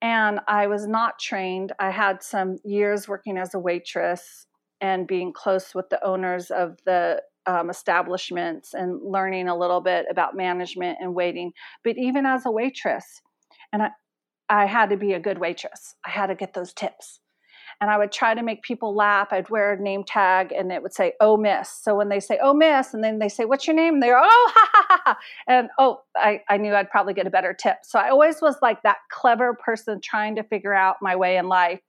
And 0.00 0.40
i 0.46 0.66
was 0.66 0.86
not 0.86 1.18
trained. 1.18 1.72
I 1.78 1.90
had 1.90 2.22
some 2.22 2.58
years 2.64 3.08
working 3.08 3.36
as 3.36 3.54
a 3.54 3.58
waitress 3.58 4.46
and 4.80 5.08
being 5.08 5.32
close 5.32 5.74
with 5.74 5.88
the 5.90 6.04
owners 6.04 6.50
of 6.50 6.78
the 6.84 7.22
um, 7.48 7.70
establishments 7.70 8.74
and 8.74 9.00
learning 9.02 9.48
a 9.48 9.56
little 9.56 9.80
bit 9.80 10.06
about 10.10 10.36
management 10.36 10.98
and 11.00 11.14
waiting. 11.14 11.52
But 11.82 11.96
even 11.96 12.26
as 12.26 12.44
a 12.44 12.50
waitress, 12.50 13.22
and 13.72 13.82
I, 13.82 13.90
I 14.50 14.66
had 14.66 14.90
to 14.90 14.96
be 14.96 15.14
a 15.14 15.20
good 15.20 15.38
waitress. 15.38 15.94
I 16.06 16.10
had 16.10 16.26
to 16.26 16.34
get 16.34 16.52
those 16.52 16.74
tips. 16.74 17.20
And 17.80 17.90
I 17.90 17.96
would 17.96 18.10
try 18.10 18.34
to 18.34 18.42
make 18.42 18.62
people 18.62 18.94
laugh. 18.94 19.28
I'd 19.30 19.50
wear 19.50 19.72
a 19.72 19.80
name 19.80 20.02
tag 20.02 20.52
and 20.52 20.72
it 20.72 20.82
would 20.82 20.92
say, 20.92 21.12
oh, 21.20 21.36
miss. 21.36 21.70
So 21.70 21.94
when 21.94 22.08
they 22.08 22.18
say, 22.18 22.38
oh, 22.42 22.52
miss, 22.52 22.92
and 22.92 23.04
then 23.04 23.20
they 23.20 23.28
say, 23.28 23.44
what's 23.44 23.66
your 23.66 23.76
name? 23.76 24.00
They're, 24.00 24.18
oh, 24.18 24.22
ha, 24.54 24.68
ha, 24.72 24.84
ha, 24.88 25.02
ha. 25.04 25.18
And 25.46 25.68
oh, 25.78 26.00
I, 26.16 26.40
I 26.48 26.56
knew 26.56 26.74
I'd 26.74 26.90
probably 26.90 27.14
get 27.14 27.28
a 27.28 27.30
better 27.30 27.54
tip. 27.54 27.76
So 27.84 27.98
I 27.98 28.10
always 28.10 28.42
was 28.42 28.56
like 28.60 28.82
that 28.82 28.96
clever 29.10 29.54
person 29.64 30.00
trying 30.02 30.36
to 30.36 30.42
figure 30.42 30.74
out 30.74 30.96
my 31.00 31.14
way 31.14 31.36
in 31.36 31.48
life. 31.48 31.80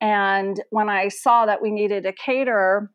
And 0.00 0.60
when 0.70 0.88
I 0.90 1.08
saw 1.08 1.46
that 1.46 1.62
we 1.62 1.70
needed 1.70 2.04
a 2.04 2.12
caterer, 2.12 2.90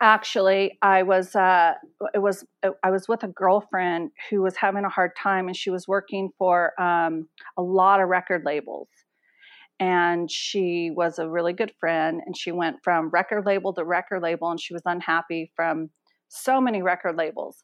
actually 0.00 0.78
i 0.82 1.02
was 1.02 1.34
uh 1.34 1.72
it 2.14 2.18
was 2.18 2.44
i 2.84 2.90
was 2.90 3.08
with 3.08 3.22
a 3.24 3.28
girlfriend 3.28 4.10
who 4.30 4.40
was 4.40 4.56
having 4.56 4.84
a 4.84 4.88
hard 4.88 5.10
time 5.20 5.48
and 5.48 5.56
she 5.56 5.70
was 5.70 5.88
working 5.88 6.30
for 6.38 6.80
um 6.80 7.26
a 7.56 7.62
lot 7.62 8.00
of 8.00 8.08
record 8.08 8.42
labels. 8.44 8.88
And 9.80 10.28
she 10.28 10.90
was 10.92 11.20
a 11.20 11.28
really 11.28 11.52
good 11.52 11.72
friend 11.78 12.20
and 12.26 12.36
she 12.36 12.50
went 12.50 12.78
from 12.82 13.10
record 13.10 13.46
label 13.46 13.72
to 13.74 13.84
record 13.84 14.22
label 14.22 14.50
and 14.50 14.60
she 14.60 14.74
was 14.74 14.82
unhappy 14.84 15.52
from 15.54 15.90
so 16.28 16.60
many 16.60 16.82
record 16.82 17.16
labels. 17.16 17.62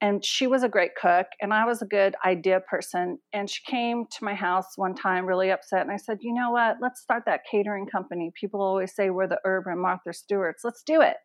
And 0.00 0.24
she 0.24 0.46
was 0.48 0.62
a 0.64 0.68
great 0.68 0.90
cook 1.00 1.26
and 1.40 1.54
i 1.54 1.64
was 1.64 1.82
a 1.82 1.86
good 1.86 2.14
idea 2.24 2.60
person. 2.60 3.18
And 3.32 3.48
she 3.48 3.62
came 3.66 4.06
to 4.10 4.24
my 4.24 4.34
house 4.34 4.76
one 4.76 4.94
time 4.94 5.26
really 5.26 5.50
upset 5.50 5.82
and 5.82 5.90
i 5.92 5.96
said 5.96 6.18
you 6.20 6.34
know 6.34 6.50
what? 6.50 6.76
Let's 6.80 7.00
start 7.00 7.24
that 7.26 7.42
catering 7.50 7.86
company. 7.86 8.32
People 8.40 8.60
always 8.60 8.94
say 8.94 9.10
we're 9.10 9.28
the 9.28 9.40
urban 9.44 9.80
martha 9.80 10.12
stewart's. 10.12 10.64
Let's 10.64 10.82
do 10.82 11.00
it 11.00 11.16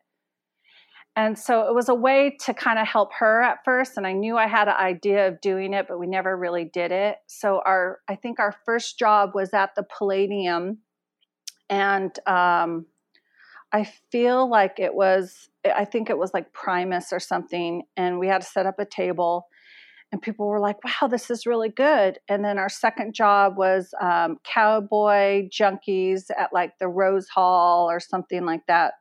and 1.15 1.37
so 1.37 1.67
it 1.67 1.75
was 1.75 1.89
a 1.89 1.93
way 1.93 2.37
to 2.45 2.53
kind 2.53 2.79
of 2.79 2.87
help 2.87 3.11
her 3.19 3.41
at 3.41 3.65
first. 3.65 3.97
And 3.97 4.07
I 4.07 4.13
knew 4.13 4.37
I 4.37 4.47
had 4.47 4.69
an 4.69 4.75
idea 4.75 5.27
of 5.27 5.41
doing 5.41 5.73
it, 5.73 5.87
but 5.89 5.99
we 5.99 6.07
never 6.07 6.37
really 6.37 6.63
did 6.63 6.91
it. 6.91 7.17
So 7.27 7.61
our, 7.65 7.99
I 8.07 8.15
think 8.15 8.39
our 8.39 8.55
first 8.65 8.97
job 8.97 9.31
was 9.35 9.53
at 9.53 9.75
the 9.75 9.83
Palladium. 9.83 10.79
And 11.69 12.17
um, 12.27 12.85
I 13.73 13.91
feel 14.09 14.49
like 14.49 14.79
it 14.79 14.93
was, 14.93 15.49
I 15.65 15.83
think 15.83 16.09
it 16.09 16.17
was 16.17 16.33
like 16.33 16.53
Primus 16.53 17.11
or 17.11 17.19
something. 17.19 17.83
And 17.97 18.17
we 18.17 18.27
had 18.27 18.41
to 18.41 18.47
set 18.47 18.65
up 18.65 18.79
a 18.79 18.85
table. 18.85 19.47
And 20.13 20.21
people 20.21 20.47
were 20.47 20.59
like, 20.61 20.77
wow, 20.83 21.09
this 21.09 21.29
is 21.29 21.45
really 21.45 21.69
good. 21.69 22.19
And 22.29 22.43
then 22.43 22.57
our 22.57 22.69
second 22.69 23.15
job 23.15 23.57
was 23.57 23.93
um, 24.01 24.37
cowboy 24.45 25.49
junkies 25.49 26.31
at 26.37 26.53
like 26.53 26.79
the 26.79 26.87
Rose 26.87 27.27
Hall 27.27 27.89
or 27.89 27.99
something 27.99 28.45
like 28.45 28.65
that, 28.67 28.93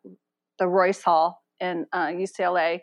the 0.58 0.68
Royce 0.68 1.02
Hall 1.02 1.39
in 1.60 1.86
uh, 1.92 2.06
UCLA. 2.08 2.80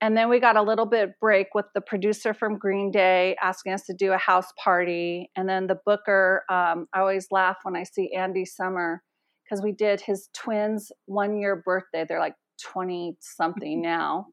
And 0.00 0.16
then 0.16 0.28
we 0.28 0.40
got 0.40 0.56
a 0.56 0.62
little 0.62 0.84
bit 0.84 1.10
break 1.20 1.54
with 1.54 1.66
the 1.74 1.80
producer 1.80 2.34
from 2.34 2.58
Green 2.58 2.90
Day 2.90 3.36
asking 3.40 3.72
us 3.72 3.84
to 3.86 3.94
do 3.94 4.12
a 4.12 4.18
house 4.18 4.52
party. 4.62 5.30
And 5.36 5.48
then 5.48 5.68
the 5.68 5.78
booker, 5.86 6.42
um, 6.50 6.88
I 6.92 7.00
always 7.00 7.28
laugh 7.30 7.58
when 7.62 7.76
I 7.76 7.84
see 7.84 8.12
Andy 8.12 8.44
Summer 8.44 9.02
because 9.44 9.62
we 9.62 9.70
did 9.70 10.00
his 10.00 10.28
twins' 10.34 10.90
one 11.06 11.36
year 11.36 11.62
birthday. 11.64 12.04
They're 12.08 12.18
like 12.18 12.34
20 12.62 13.16
something 13.20 13.80
now. 13.82 14.26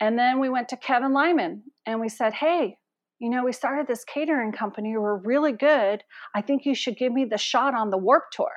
And 0.00 0.18
then 0.18 0.40
we 0.40 0.48
went 0.48 0.68
to 0.70 0.76
Kevin 0.76 1.12
Lyman 1.12 1.62
and 1.86 2.00
we 2.00 2.08
said, 2.08 2.32
Hey, 2.32 2.76
you 3.20 3.30
know, 3.30 3.44
we 3.44 3.52
started 3.52 3.86
this 3.86 4.02
catering 4.02 4.50
company. 4.50 4.96
We're 4.96 5.18
really 5.18 5.52
good. 5.52 6.02
I 6.34 6.40
think 6.40 6.64
you 6.64 6.74
should 6.74 6.96
give 6.96 7.12
me 7.12 7.26
the 7.26 7.38
shot 7.38 7.74
on 7.74 7.90
the 7.90 7.98
Warped 7.98 8.32
Tour. 8.32 8.50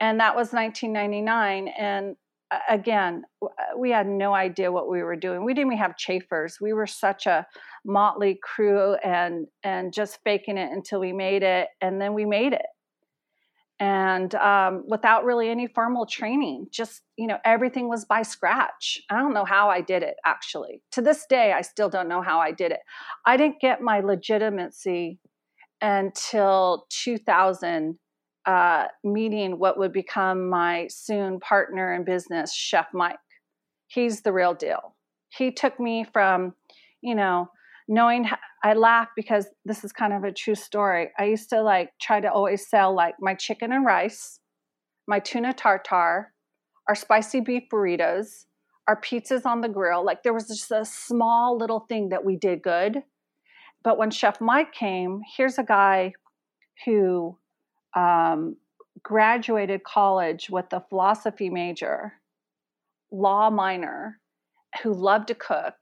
And 0.00 0.18
that 0.18 0.34
was 0.34 0.52
1999. 0.52 1.68
And 1.68 2.16
again, 2.68 3.24
uh, 3.42 3.48
we 3.76 3.90
had 3.90 4.06
no 4.06 4.34
idea 4.34 4.70
what 4.70 4.88
we 4.88 5.02
were 5.02 5.16
doing. 5.16 5.44
We 5.44 5.54
didn't 5.54 5.72
even 5.72 5.78
have 5.78 5.96
chafers. 5.96 6.58
We 6.60 6.72
were 6.72 6.86
such 6.86 7.26
a 7.26 7.46
motley 7.84 8.38
crew 8.42 8.94
and 9.04 9.46
and 9.62 9.92
just 9.92 10.18
faking 10.24 10.58
it 10.58 10.70
until 10.72 11.00
we 11.00 11.12
made 11.12 11.42
it, 11.42 11.68
and 11.80 12.00
then 12.00 12.14
we 12.14 12.24
made 12.24 12.52
it. 12.52 12.66
And 13.78 14.34
um, 14.36 14.84
without 14.88 15.24
really 15.24 15.50
any 15.50 15.66
formal 15.66 16.06
training, 16.06 16.68
just 16.70 17.02
you 17.16 17.26
know, 17.26 17.38
everything 17.44 17.88
was 17.88 18.04
by 18.04 18.22
scratch. 18.22 19.00
I 19.10 19.16
don't 19.18 19.34
know 19.34 19.44
how 19.44 19.68
I 19.68 19.80
did 19.80 20.02
it. 20.02 20.16
Actually, 20.24 20.82
to 20.92 21.02
this 21.02 21.26
day, 21.28 21.52
I 21.52 21.62
still 21.62 21.88
don't 21.88 22.08
know 22.08 22.22
how 22.22 22.38
I 22.38 22.52
did 22.52 22.72
it. 22.72 22.80
I 23.26 23.36
didn't 23.36 23.60
get 23.60 23.80
my 23.80 24.00
legitimacy 24.00 25.18
until 25.82 26.86
2000 26.90 27.98
uh, 28.46 28.86
meeting 29.02 29.58
what 29.58 29.78
would 29.78 29.92
become 29.92 30.48
my 30.48 30.86
soon 30.88 31.40
partner 31.40 31.92
in 31.94 32.04
business, 32.04 32.54
Chef 32.54 32.86
Mike. 32.92 33.18
He's 33.88 34.22
the 34.22 34.32
real 34.32 34.54
deal. 34.54 34.94
He 35.30 35.50
took 35.50 35.78
me 35.80 36.06
from, 36.12 36.54
you 37.02 37.14
know, 37.14 37.50
knowing 37.88 38.28
I 38.62 38.74
laugh 38.74 39.08
because 39.16 39.46
this 39.64 39.84
is 39.84 39.92
kind 39.92 40.12
of 40.12 40.24
a 40.24 40.32
true 40.32 40.54
story. 40.54 41.10
I 41.18 41.24
used 41.24 41.50
to 41.50 41.62
like 41.62 41.90
try 42.00 42.20
to 42.20 42.30
always 42.30 42.68
sell 42.68 42.94
like 42.94 43.16
my 43.20 43.34
chicken 43.34 43.72
and 43.72 43.84
rice, 43.84 44.40
my 45.06 45.18
tuna 45.18 45.52
tartar, 45.52 46.32
our 46.88 46.94
spicy 46.94 47.40
beef 47.40 47.64
burritos, 47.72 48.44
our 48.88 49.00
pizzas 49.00 49.44
on 49.44 49.60
the 49.60 49.68
grill. 49.68 50.04
Like 50.04 50.22
there 50.22 50.34
was 50.34 50.46
just 50.46 50.70
a 50.70 50.84
small 50.84 51.58
little 51.58 51.80
thing 51.80 52.10
that 52.10 52.24
we 52.24 52.36
did 52.36 52.62
good. 52.62 53.02
But 53.82 53.98
when 53.98 54.10
Chef 54.10 54.40
Mike 54.40 54.72
came, 54.72 55.20
here's 55.36 55.58
a 55.58 55.64
guy 55.64 56.12
who 56.84 57.38
um, 57.96 58.56
graduated 59.02 59.82
college 59.82 60.48
with 60.50 60.66
a 60.72 60.80
philosophy 60.88 61.50
major, 61.50 62.12
law 63.10 63.50
minor, 63.50 64.20
who 64.82 64.92
loved 64.92 65.28
to 65.28 65.34
cook, 65.34 65.74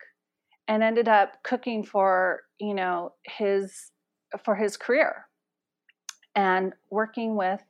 and 0.68 0.82
ended 0.82 1.08
up 1.08 1.42
cooking 1.42 1.84
for 1.84 2.42
you 2.58 2.74
know 2.74 3.12
his 3.24 3.90
for 4.44 4.54
his 4.54 4.76
career, 4.76 5.26
and 6.34 6.72
working 6.90 7.36
with 7.36 7.60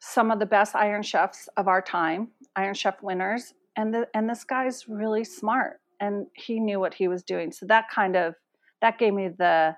some 0.00 0.30
of 0.30 0.38
the 0.38 0.46
best 0.46 0.76
Iron 0.76 1.02
Chefs 1.02 1.48
of 1.56 1.68
our 1.68 1.82
time, 1.82 2.28
Iron 2.56 2.74
Chef 2.74 3.02
winners, 3.02 3.54
and 3.76 3.92
the, 3.92 4.08
and 4.14 4.30
this 4.30 4.44
guy's 4.44 4.88
really 4.88 5.24
smart, 5.24 5.80
and 6.00 6.26
he 6.34 6.60
knew 6.60 6.78
what 6.78 6.94
he 6.94 7.08
was 7.08 7.22
doing. 7.22 7.50
So 7.52 7.66
that 7.66 7.90
kind 7.90 8.16
of 8.16 8.34
that 8.80 8.98
gave 8.98 9.14
me 9.14 9.28
the 9.28 9.76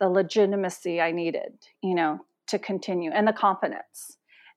the 0.00 0.08
legitimacy 0.08 1.00
I 1.00 1.12
needed, 1.12 1.52
you 1.82 1.94
know, 1.94 2.20
to 2.48 2.58
continue 2.58 3.10
and 3.10 3.26
the 3.26 3.32
confidence. 3.32 4.16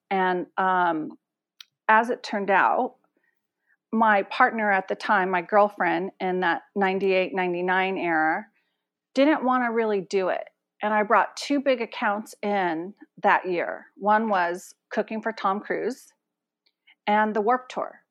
And 0.09 0.47
um, 0.57 1.17
as 1.87 2.09
it 2.09 2.23
turned 2.23 2.49
out, 2.49 2.95
my 3.91 4.23
partner 4.23 4.71
at 4.71 4.87
the 4.87 4.95
time, 4.95 5.29
my 5.29 5.41
girlfriend 5.41 6.11
in 6.19 6.41
that 6.41 6.63
98, 6.75 7.33
99 7.33 7.97
era, 7.97 8.45
didn't 9.15 9.43
want 9.43 9.63
to 9.63 9.71
really 9.71 10.01
do 10.01 10.29
it. 10.29 10.43
And 10.81 10.93
I 10.93 11.03
brought 11.03 11.35
two 11.37 11.59
big 11.59 11.81
accounts 11.81 12.35
in 12.43 12.93
that 13.23 13.49
year. 13.49 13.87
One 13.95 14.29
was 14.29 14.75
cooking 14.91 15.21
for 15.21 15.31
Tom 15.31 15.59
Cruise 15.59 16.13
and 17.07 17.35
the 17.35 17.41
Warped 17.41 17.71
Tour. 17.71 18.01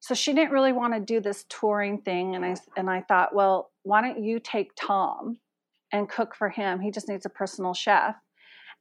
So 0.00 0.14
she 0.14 0.32
didn't 0.32 0.52
really 0.52 0.72
want 0.72 0.94
to 0.94 1.00
do 1.00 1.20
this 1.20 1.44
touring 1.48 2.00
thing. 2.00 2.36
And 2.36 2.44
I, 2.44 2.54
and 2.76 2.88
I 2.88 3.02
thought, 3.02 3.34
well, 3.34 3.72
why 3.82 4.00
don't 4.00 4.22
you 4.22 4.38
take 4.38 4.70
Tom 4.76 5.38
and 5.92 6.08
cook 6.08 6.34
for 6.34 6.48
him? 6.48 6.80
He 6.80 6.90
just 6.90 7.08
needs 7.08 7.26
a 7.26 7.30
personal 7.30 7.74
chef 7.74 8.14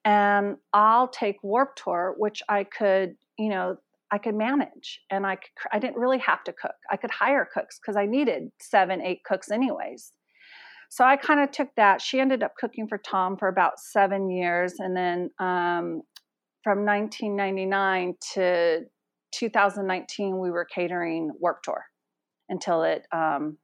and 0.06 0.58
I'll 0.72 1.08
take 1.08 1.38
Warped 1.44 1.82
Tour, 1.84 2.14
which 2.18 2.44
I 2.48 2.64
could, 2.64 3.16
you 3.38 3.50
know, 3.50 3.78
I 4.12 4.20
could 4.20 4.36
manage, 4.36 5.02
and 5.10 5.26
I 5.26 5.36
could, 5.36 5.50
I 5.74 5.80
didn't 5.80 5.98
really 5.98 6.20
have 6.20 6.44
to 6.44 6.54
cook. 6.54 6.76
I 6.92 6.96
could 6.96 7.10
hire 7.10 7.50
cooks 7.52 7.80
because 7.80 7.98
I 7.98 8.06
needed 8.06 8.52
seven, 8.62 9.02
eight 9.02 9.24
cooks 9.24 9.50
anyways. 9.50 10.14
So 10.90 11.04
I 11.04 11.18
kind 11.18 11.40
of 11.40 11.50
took 11.52 11.70
that. 11.76 12.02
She 12.02 12.20
ended 12.20 12.44
up 12.44 12.54
cooking 12.56 12.88
for 12.88 13.00
Tom 13.00 13.36
for 13.36 13.48
about 13.48 13.80
seven 13.80 14.30
years, 14.30 14.76
and 14.78 14.96
then 14.96 15.32
um, 15.40 16.04
from 16.64 16.86
1999 16.86 18.16
to 18.36 18.82
2019, 19.34 20.40
we 20.40 20.52
were 20.52 20.66
catering 20.66 21.32
Warped 21.40 21.66
Tour 21.66 21.84
until 22.48 22.84
it 22.84 23.08
um, 23.12 23.58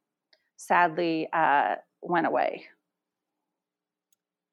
sadly 0.58 1.30
uh, 1.32 1.75
went 2.01 2.25
away. 2.25 2.65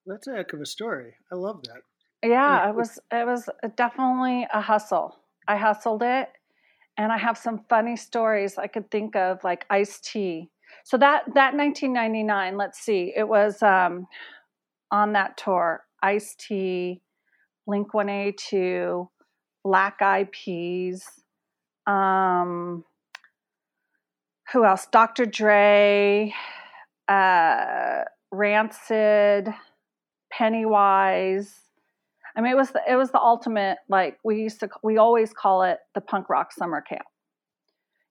That's 0.09 0.27
a 0.27 0.37
heck 0.37 0.53
of 0.53 0.61
a 0.61 0.67
story. 0.67 1.15
I 1.31 1.35
love 1.35 1.63
that. 1.65 2.29
Yeah, 2.29 2.69
it 2.69 2.75
was 2.75 2.99
it 3.13 3.27
was 3.27 3.49
definitely 3.77 4.47
a 4.53 4.61
hustle. 4.61 5.21
I 5.47 5.57
hustled 5.57 6.03
it 6.03 6.29
and 6.97 7.13
I 7.13 7.19
have 7.19 7.39
some 7.39 7.65
funny 7.69 7.97
stories 7.97 8.59
I 8.59 8.67
could 8.67 8.91
think 8.91 9.15
of 9.15 9.45
like 9.45 9.67
Ice 9.71 10.01
T. 10.01 10.51
So 10.85 10.97
that 10.99 11.25
that 11.35 11.55
1999, 11.55 12.57
let's 12.57 12.81
see. 12.81 13.13
It 13.15 13.29
was 13.29 13.63
um 13.63 14.09
on 14.91 15.13
that 15.13 15.37
tour 15.37 15.85
Ice 16.03 16.35
T, 16.35 17.03
Blink 17.67 17.95
182, 17.95 19.09
Black 19.63 20.01
Eyed 20.01 20.33
Peas, 20.33 21.05
um, 21.89 22.85
who 24.53 24.65
else? 24.65 24.87
Dr. 24.93 25.27
Dre, 25.27 26.33
uh, 27.09 28.05
Rancid, 28.31 29.49
Pennywise. 30.39 31.63
I 32.37 32.41
mean, 32.41 32.53
it 32.53 32.57
was 32.57 32.71
the, 32.71 32.81
it 32.89 32.95
was 32.95 33.11
the 33.11 33.21
ultimate. 33.21 33.79
Like 33.89 34.19
we 34.23 34.41
used 34.41 34.61
to, 34.61 34.69
we 34.85 34.97
always 34.97 35.33
call 35.33 35.65
it 35.65 35.79
the 35.95 36.01
punk 36.01 36.29
rock 36.31 36.53
summer 36.53 36.81
camp. 36.81 37.07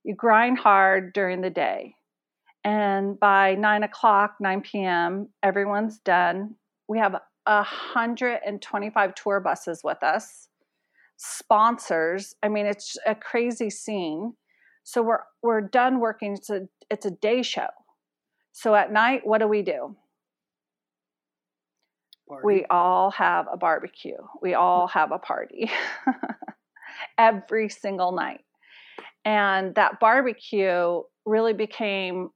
You 0.03 0.13
grind 0.13 0.57
hard 0.57 1.13
during 1.13 1.39
the 1.41 1.49
day, 1.49 1.95
and 2.65 3.17
by 3.17 3.55
nine 3.55 3.83
o'clock, 3.83 4.35
nine 4.41 4.61
p.m., 4.61 5.29
everyone's 5.41 5.99
done. 5.99 6.55
We 6.89 6.99
have 6.99 7.15
125 7.45 9.15
tour 9.15 9.39
buses 9.39 9.81
with 9.83 10.03
us, 10.03 10.49
sponsors. 11.15 12.35
I 12.43 12.49
mean, 12.49 12.65
it's 12.65 12.97
a 13.05 13.15
crazy 13.15 13.69
scene. 13.69 14.33
So 14.83 15.01
we're 15.01 15.23
we're 15.41 15.61
done 15.61 16.01
working. 16.01 16.33
It's 16.33 16.49
a 16.49 16.67
it's 16.89 17.05
a 17.05 17.11
day 17.11 17.41
show. 17.41 17.69
So 18.51 18.75
at 18.75 18.91
night, 18.91 19.21
what 19.23 19.37
do 19.37 19.47
we 19.47 19.61
do? 19.61 19.95
Party. 22.27 22.45
We 22.45 22.65
all 22.69 23.11
have 23.11 23.47
a 23.51 23.57
barbecue. 23.57 24.17
We 24.41 24.53
all 24.53 24.87
have 24.87 25.11
a 25.11 25.19
party 25.19 25.71
every 27.17 27.69
single 27.69 28.11
night. 28.11 28.41
And 29.25 29.75
that 29.75 29.99
barbecue 29.99 31.01
really 31.25 31.53
became 31.53 32.29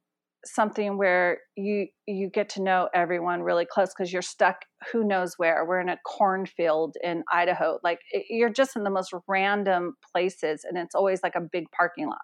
something 0.45 0.97
where 0.97 1.39
you 1.55 1.87
you 2.07 2.29
get 2.29 2.49
to 2.49 2.61
know 2.61 2.89
everyone 2.93 3.43
really 3.43 3.65
close 3.65 3.89
because 3.89 4.11
you're 4.11 4.21
stuck 4.23 4.65
who 4.91 5.03
knows 5.03 5.35
where 5.37 5.63
we're 5.65 5.79
in 5.79 5.89
a 5.89 5.97
cornfield 6.03 6.97
in 7.03 7.23
idaho 7.31 7.77
like 7.83 7.99
it, 8.11 8.25
you're 8.29 8.49
just 8.49 8.75
in 8.75 8.83
the 8.83 8.89
most 8.89 9.13
random 9.27 9.95
places 10.11 10.65
and 10.67 10.77
it's 10.79 10.95
always 10.95 11.21
like 11.21 11.35
a 11.35 11.41
big 11.41 11.69
parking 11.71 12.07
lot 12.07 12.21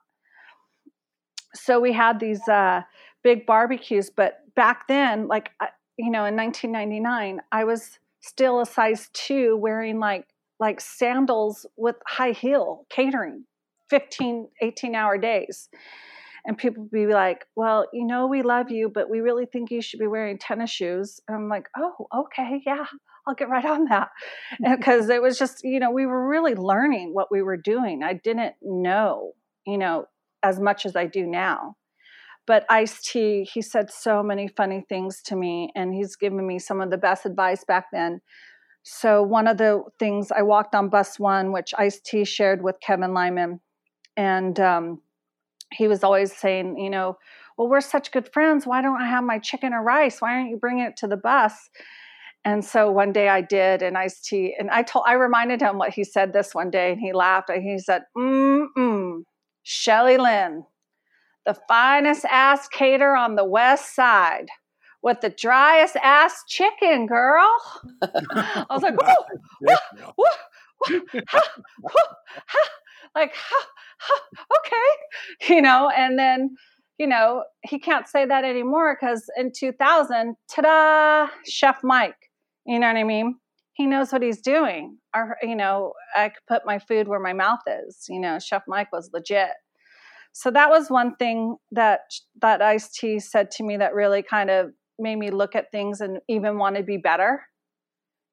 so 1.53 1.79
we 1.79 1.93
had 1.93 2.19
these 2.19 2.41
uh, 2.47 2.81
big 3.23 3.45
barbecues 3.45 4.09
but 4.09 4.39
back 4.55 4.87
then 4.87 5.27
like 5.27 5.51
you 5.97 6.11
know 6.11 6.25
in 6.25 6.35
1999 6.35 7.39
i 7.51 7.63
was 7.63 7.99
still 8.21 8.61
a 8.61 8.65
size 8.65 9.09
two 9.13 9.57
wearing 9.57 9.99
like 9.99 10.27
like 10.59 10.81
sandals 10.81 11.65
with 11.77 11.95
high 12.07 12.31
heel 12.31 12.85
catering 12.89 13.43
15 13.89 14.47
18 14.61 14.95
hour 14.95 15.17
days 15.17 15.69
and 16.47 16.57
people 16.57 16.87
be 16.91 17.05
like, 17.05 17.45
"Well, 17.55 17.87
you 17.93 18.05
know, 18.05 18.25
we 18.25 18.41
love 18.41 18.71
you, 18.71 18.89
but 18.89 19.09
we 19.09 19.19
really 19.19 19.45
think 19.45 19.69
you 19.69 19.81
should 19.81 19.99
be 19.99 20.07
wearing 20.07 20.39
tennis 20.39 20.71
shoes." 20.71 21.19
And 21.27 21.35
I'm 21.35 21.49
like, 21.49 21.67
"Oh, 21.77 22.07
okay, 22.15 22.63
yeah, 22.65 22.85
I'll 23.27 23.35
get 23.35 23.49
right 23.49 23.65
on 23.65 23.85
that," 23.89 24.09
mm-hmm. 24.53 24.75
because 24.75 25.09
it 25.09 25.21
was 25.21 25.37
just, 25.37 25.63
you 25.63 25.79
know, 25.79 25.91
we 25.91 26.05
were 26.05 26.27
really 26.27 26.55
learning 26.55 27.13
what 27.13 27.29
we 27.29 27.41
were 27.41 27.57
doing. 27.57 28.01
I 28.01 28.13
didn't 28.13 28.55
know, 28.61 29.33
you 29.65 29.77
know, 29.77 30.05
as 30.41 30.59
much 30.59 30.85
as 30.85 30.95
I 30.95 31.05
do 31.05 31.27
now. 31.27 31.75
But 32.47 32.65
Ice 32.69 33.01
T, 33.03 33.43
he 33.43 33.61
said 33.61 33.91
so 33.91 34.23
many 34.23 34.47
funny 34.47 34.83
things 34.87 35.21
to 35.23 35.35
me, 35.35 35.69
and 35.75 35.93
he's 35.93 36.15
given 36.15 36.47
me 36.47 36.57
some 36.57 36.81
of 36.81 36.89
the 36.89 36.97
best 36.97 37.25
advice 37.25 37.63
back 37.65 37.87
then. 37.91 38.21
So 38.83 39.21
one 39.21 39.47
of 39.47 39.57
the 39.57 39.83
things 39.99 40.31
I 40.31 40.43
walked 40.43 40.73
on 40.73 40.87
bus 40.87 41.19
one, 41.19 41.51
which 41.51 41.73
Ice 41.77 41.99
T 41.99 42.23
shared 42.23 42.63
with 42.63 42.79
Kevin 42.79 43.13
Lyman, 43.13 43.59
and 44.15 44.57
um, 44.61 45.01
he 45.73 45.89
was 45.89 46.05
always 46.05 46.35
saying, 46.35 46.77
you 46.79 46.89
know, 46.89 47.17
well, 47.57 47.67
we're 47.67 47.81
such 47.81 48.11
good 48.13 48.31
friends. 48.31 48.65
Why 48.65 48.81
don't 48.81 49.01
I 49.01 49.07
have 49.07 49.25
my 49.25 49.39
chicken 49.39 49.73
or 49.73 49.83
rice? 49.83 50.21
Why 50.21 50.35
aren't 50.35 50.49
you 50.49 50.57
bringing 50.57 50.85
it 50.85 50.95
to 50.97 51.07
the 51.07 51.17
bus? 51.17 51.53
And 52.45 52.63
so 52.63 52.89
one 52.89 53.11
day 53.11 53.27
I 53.27 53.41
did 53.41 53.81
an 53.81 53.97
Ice 53.97 54.21
T, 54.21 54.55
and 54.57 54.69
I 54.69 54.83
told 54.83 55.03
I 55.05 55.13
reminded 55.13 55.61
him 55.61 55.77
what 55.77 55.93
he 55.93 56.05
said 56.05 56.31
this 56.31 56.55
one 56.55 56.69
day, 56.69 56.93
and 56.93 57.01
he 57.01 57.11
laughed. 57.11 57.49
And 57.49 57.61
he 57.61 57.77
said, 57.77 58.03
"Mm 58.17 58.67
mm, 58.77 59.23
Shelly 59.63 60.17
Lynn, 60.17 60.63
the 61.47 61.57
finest 61.67 62.25
ass 62.25 62.67
cater 62.67 63.15
on 63.15 63.35
the 63.35 63.45
west 63.45 63.95
side." 63.95 64.49
with 65.03 65.21
the 65.21 65.29
driest 65.29 65.95
ass 65.97 66.43
chicken, 66.47 67.05
girl. 67.05 67.47
I 68.01 68.65
was 68.69 68.81
like, 68.81 68.95
like, 73.15 73.33
okay, 74.57 75.53
you 75.53 75.61
know, 75.61 75.89
and 75.95 76.19
then, 76.19 76.55
you 76.97 77.07
know, 77.07 77.43
he 77.63 77.79
can't 77.79 78.07
say 78.07 78.25
that 78.25 78.43
anymore 78.43 78.97
because 78.99 79.29
in 79.37 79.51
2000, 79.57 80.35
ta 80.53 80.61
da, 80.61 81.27
Chef 81.45 81.79
Mike, 81.83 82.29
you 82.65 82.79
know 82.79 82.87
what 82.87 82.97
I 82.97 83.03
mean? 83.03 83.35
He 83.73 83.85
knows 83.85 84.11
what 84.11 84.23
he's 84.23 84.41
doing. 84.41 84.97
Or, 85.15 85.37
you 85.43 85.55
know, 85.55 85.93
I 86.15 86.29
could 86.29 86.45
put 86.47 86.65
my 86.65 86.79
food 86.79 87.07
where 87.07 87.19
my 87.19 87.33
mouth 87.33 87.59
is. 87.67 88.07
You 88.09 88.19
know, 88.19 88.39
Chef 88.39 88.63
Mike 88.67 88.91
was 88.91 89.11
legit. 89.13 89.51
So 90.39 90.51
that 90.51 90.69
was 90.69 90.91
one 90.91 91.15
thing 91.15 91.57
that 91.71 92.01
that 92.43 92.61
Ice 92.61 92.91
T 92.91 93.19
said 93.19 93.49
to 93.53 93.63
me 93.63 93.77
that 93.77 93.95
really 93.95 94.21
kind 94.21 94.51
of 94.51 94.69
made 94.99 95.15
me 95.15 95.31
look 95.31 95.55
at 95.55 95.71
things 95.71 95.99
and 95.99 96.19
even 96.29 96.59
want 96.59 96.75
to 96.75 96.83
be 96.83 96.97
better. 96.97 97.41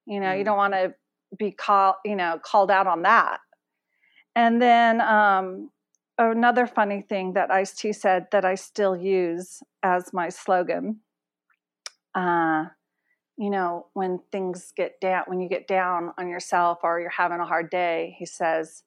You 0.06 0.20
know, 0.20 0.26
mm. 0.26 0.38
you 0.38 0.44
don't 0.44 0.58
want 0.58 0.74
to 0.74 0.92
be 1.38 1.50
called, 1.50 1.94
you 2.04 2.14
know, 2.14 2.38
called 2.44 2.70
out 2.70 2.86
on 2.86 3.02
that. 3.02 3.38
And 4.36 4.60
then 4.60 5.00
um, 5.00 5.70
another 6.18 6.66
funny 6.66 7.06
thing 7.08 7.32
that 7.32 7.50
Ice 7.50 7.74
T 7.74 7.94
said 7.94 8.26
that 8.32 8.44
I 8.44 8.56
still 8.56 8.94
use 8.94 9.62
as 9.82 10.12
my 10.12 10.28
slogan. 10.28 11.00
Uh, 12.14 12.64
you 13.38 13.48
know, 13.48 13.86
when 13.94 14.20
things 14.30 14.74
get 14.76 15.00
down, 15.00 15.22
when 15.26 15.40
you 15.40 15.48
get 15.48 15.66
down 15.66 16.12
on 16.18 16.28
yourself 16.28 16.80
or 16.82 17.00
you're 17.00 17.08
having 17.08 17.40
a 17.40 17.46
hard 17.46 17.70
day, 17.70 18.14
he 18.18 18.26
says, 18.26 18.82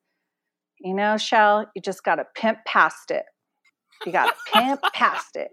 you 0.79 0.93
know, 0.93 1.17
Shell, 1.17 1.69
you 1.75 1.81
just 1.81 2.03
got 2.03 2.15
to 2.15 2.25
pimp 2.35 2.59
past 2.65 3.11
it. 3.11 3.23
You 4.05 4.11
got 4.11 4.27
to 4.27 4.51
pimp 4.53 4.81
past 4.93 5.35
it. 5.35 5.51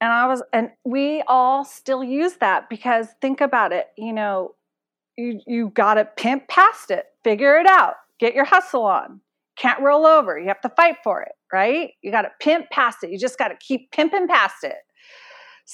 And 0.00 0.12
I 0.12 0.26
was, 0.26 0.42
and 0.52 0.70
we 0.84 1.22
all 1.28 1.64
still 1.64 2.02
use 2.02 2.34
that 2.40 2.68
because 2.68 3.08
think 3.20 3.40
about 3.40 3.72
it, 3.72 3.86
you 3.96 4.12
know, 4.12 4.54
you, 5.16 5.40
you 5.46 5.68
got 5.68 5.94
to 5.94 6.04
pimp 6.04 6.48
past 6.48 6.90
it, 6.90 7.06
figure 7.22 7.56
it 7.56 7.66
out 7.66 7.94
get 8.22 8.34
your 8.36 8.44
hustle 8.44 8.84
on. 8.84 9.20
Can't 9.58 9.80
roll 9.80 10.06
over. 10.06 10.38
You 10.38 10.46
have 10.46 10.60
to 10.60 10.68
fight 10.70 10.98
for 11.02 11.22
it, 11.22 11.32
right? 11.52 11.90
You 12.02 12.12
got 12.12 12.22
to 12.22 12.30
pimp 12.40 12.70
past 12.70 12.98
it. 13.02 13.10
You 13.10 13.18
just 13.18 13.36
got 13.36 13.48
to 13.48 13.56
keep 13.56 13.90
pimping 13.90 14.28
past 14.28 14.62
it. 14.62 14.76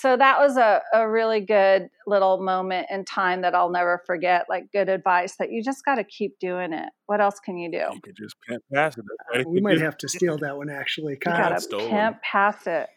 So 0.00 0.16
that 0.16 0.38
was 0.38 0.56
a, 0.56 0.80
a 0.94 1.10
really 1.10 1.40
good 1.40 1.88
little 2.06 2.40
moment 2.40 2.86
in 2.88 3.04
time 3.04 3.42
that 3.42 3.52
I'll 3.52 3.68
never 3.68 4.00
forget. 4.06 4.46
Like 4.48 4.70
good 4.72 4.88
advice 4.88 5.34
that 5.40 5.50
you 5.50 5.60
just 5.60 5.84
got 5.84 5.96
to 5.96 6.04
keep 6.04 6.38
doing 6.38 6.72
it. 6.72 6.88
What 7.06 7.20
else 7.20 7.40
can 7.44 7.58
you 7.58 7.68
do? 7.68 7.78
You 7.78 8.00
could 8.04 8.14
just 8.14 8.36
pimp 8.48 8.62
past 8.72 8.98
it. 8.98 9.04
Right? 9.34 9.44
Uh, 9.44 9.48
we 9.48 9.60
might 9.60 9.80
have 9.80 9.96
to 9.98 10.08
steal 10.08 10.38
that 10.38 10.56
one 10.56 10.70
actually. 10.70 11.14
You 11.14 11.18
got 11.18 11.60
to 11.60 11.78
pimp 11.78 12.22
past 12.22 12.68
it. 12.68 12.88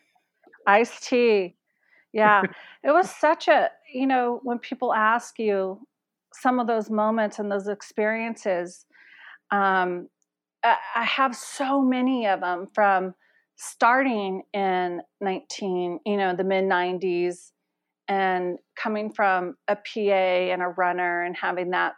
Ice 0.68 1.00
T. 1.00 1.56
Yeah. 2.14 2.44
it 2.84 2.92
was 2.92 3.10
such 3.10 3.48
a, 3.48 3.72
you 3.92 4.06
know, 4.06 4.40
when 4.44 4.60
people 4.60 4.94
ask 4.94 5.40
you 5.40 5.80
some 6.36 6.60
of 6.60 6.68
those 6.68 6.92
moments 6.92 7.40
and 7.40 7.52
those 7.52 7.68
experiences, 7.68 8.86
um, 9.50 10.08
I 10.64 11.04
have 11.04 11.36
so 11.36 11.82
many 11.82 12.28
of 12.28 12.42
them 12.42 12.68
from 12.76 13.16
starting 13.62 14.42
in 14.54 15.02
19, 15.22 16.00
you 16.04 16.18
know, 16.18 16.36
the 16.36 16.44
mid 16.44 16.66
90s 16.66 17.52
and 18.08 18.58
coming 18.76 19.14
from 19.14 19.56
a 19.68 19.76
PA 19.76 20.00
and 20.02 20.64
a 20.64 20.68
runner 20.68 21.22
and 21.22 21.38
having 21.38 21.70
that 21.70 21.94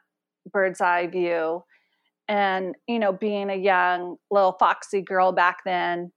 bird's 0.51 0.81
eye 0.81 1.07
view 1.07 1.63
and, 2.27 2.75
you 2.85 2.99
know, 2.99 3.13
being 3.13 3.49
a 3.49 3.55
young 3.55 4.17
little 4.29 4.57
foxy 4.59 5.01
girl 5.01 5.31
back 5.31 5.59
then 5.65 6.11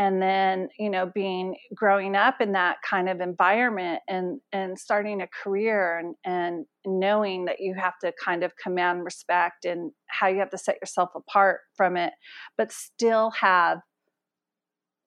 and 0.00 0.22
then 0.22 0.68
you 0.78 0.88
know 0.88 1.10
being 1.14 1.54
growing 1.74 2.16
up 2.16 2.40
in 2.40 2.52
that 2.52 2.78
kind 2.88 3.08
of 3.08 3.20
environment 3.20 4.00
and 4.08 4.40
and 4.50 4.78
starting 4.78 5.20
a 5.20 5.26
career 5.26 5.98
and 5.98 6.14
and 6.24 6.64
knowing 6.86 7.44
that 7.44 7.60
you 7.60 7.74
have 7.74 7.98
to 7.98 8.12
kind 8.12 8.42
of 8.42 8.56
command 8.56 9.04
respect 9.04 9.64
and 9.64 9.92
how 10.06 10.26
you 10.26 10.38
have 10.38 10.48
to 10.48 10.56
set 10.56 10.76
yourself 10.80 11.10
apart 11.14 11.60
from 11.76 11.96
it 11.96 12.14
but 12.56 12.72
still 12.72 13.30
have 13.32 13.78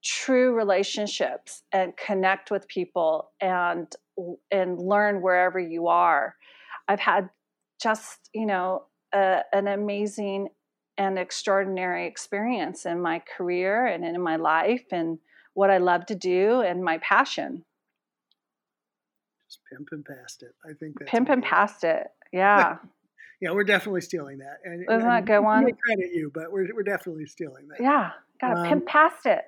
true 0.03 0.53
relationships 0.53 1.63
and 1.71 1.95
connect 1.95 2.51
with 2.51 2.67
people 2.67 3.31
and 3.39 3.95
and 4.51 4.79
learn 4.79 5.21
wherever 5.21 5.59
you 5.59 5.87
are 5.87 6.35
i've 6.87 6.99
had 6.99 7.29
just 7.81 8.29
you 8.33 8.45
know 8.45 8.83
a, 9.13 9.41
an 9.53 9.67
amazing 9.67 10.49
and 10.97 11.17
extraordinary 11.17 12.07
experience 12.07 12.85
in 12.85 13.01
my 13.01 13.19
career 13.19 13.85
and 13.85 14.03
in 14.05 14.21
my 14.21 14.35
life 14.35 14.85
and 14.91 15.19
what 15.53 15.69
I 15.69 15.77
love 15.77 16.05
to 16.07 16.15
do 16.15 16.61
and 16.61 16.83
my 16.83 16.97
passion. 16.99 17.63
Just 19.47 19.59
pimping 19.71 20.03
past 20.03 20.43
it. 20.43 20.53
I 20.65 20.73
think 20.73 20.99
that's 20.99 21.11
pimping 21.11 21.41
past 21.41 21.83
it. 21.83 22.07
Yeah. 22.33 22.77
yeah, 23.39 23.51
we're 23.51 23.63
definitely 23.63 24.01
stealing 24.01 24.39
that. 24.39 24.57
And, 24.65 24.83
Isn't 24.89 25.07
that 25.07 25.25
good 25.25 25.41
one? 25.41 25.61
credit 25.65 26.09
you, 26.15 26.31
but 26.33 26.51
we're 26.51 26.67
we're 26.73 26.81
definitely 26.81 27.27
stealing 27.27 27.67
that. 27.67 27.79
Yeah, 27.79 28.09
gotta 28.41 28.61
um, 28.61 28.67
pimp 28.67 28.87
past 28.87 29.27
it. 29.27 29.43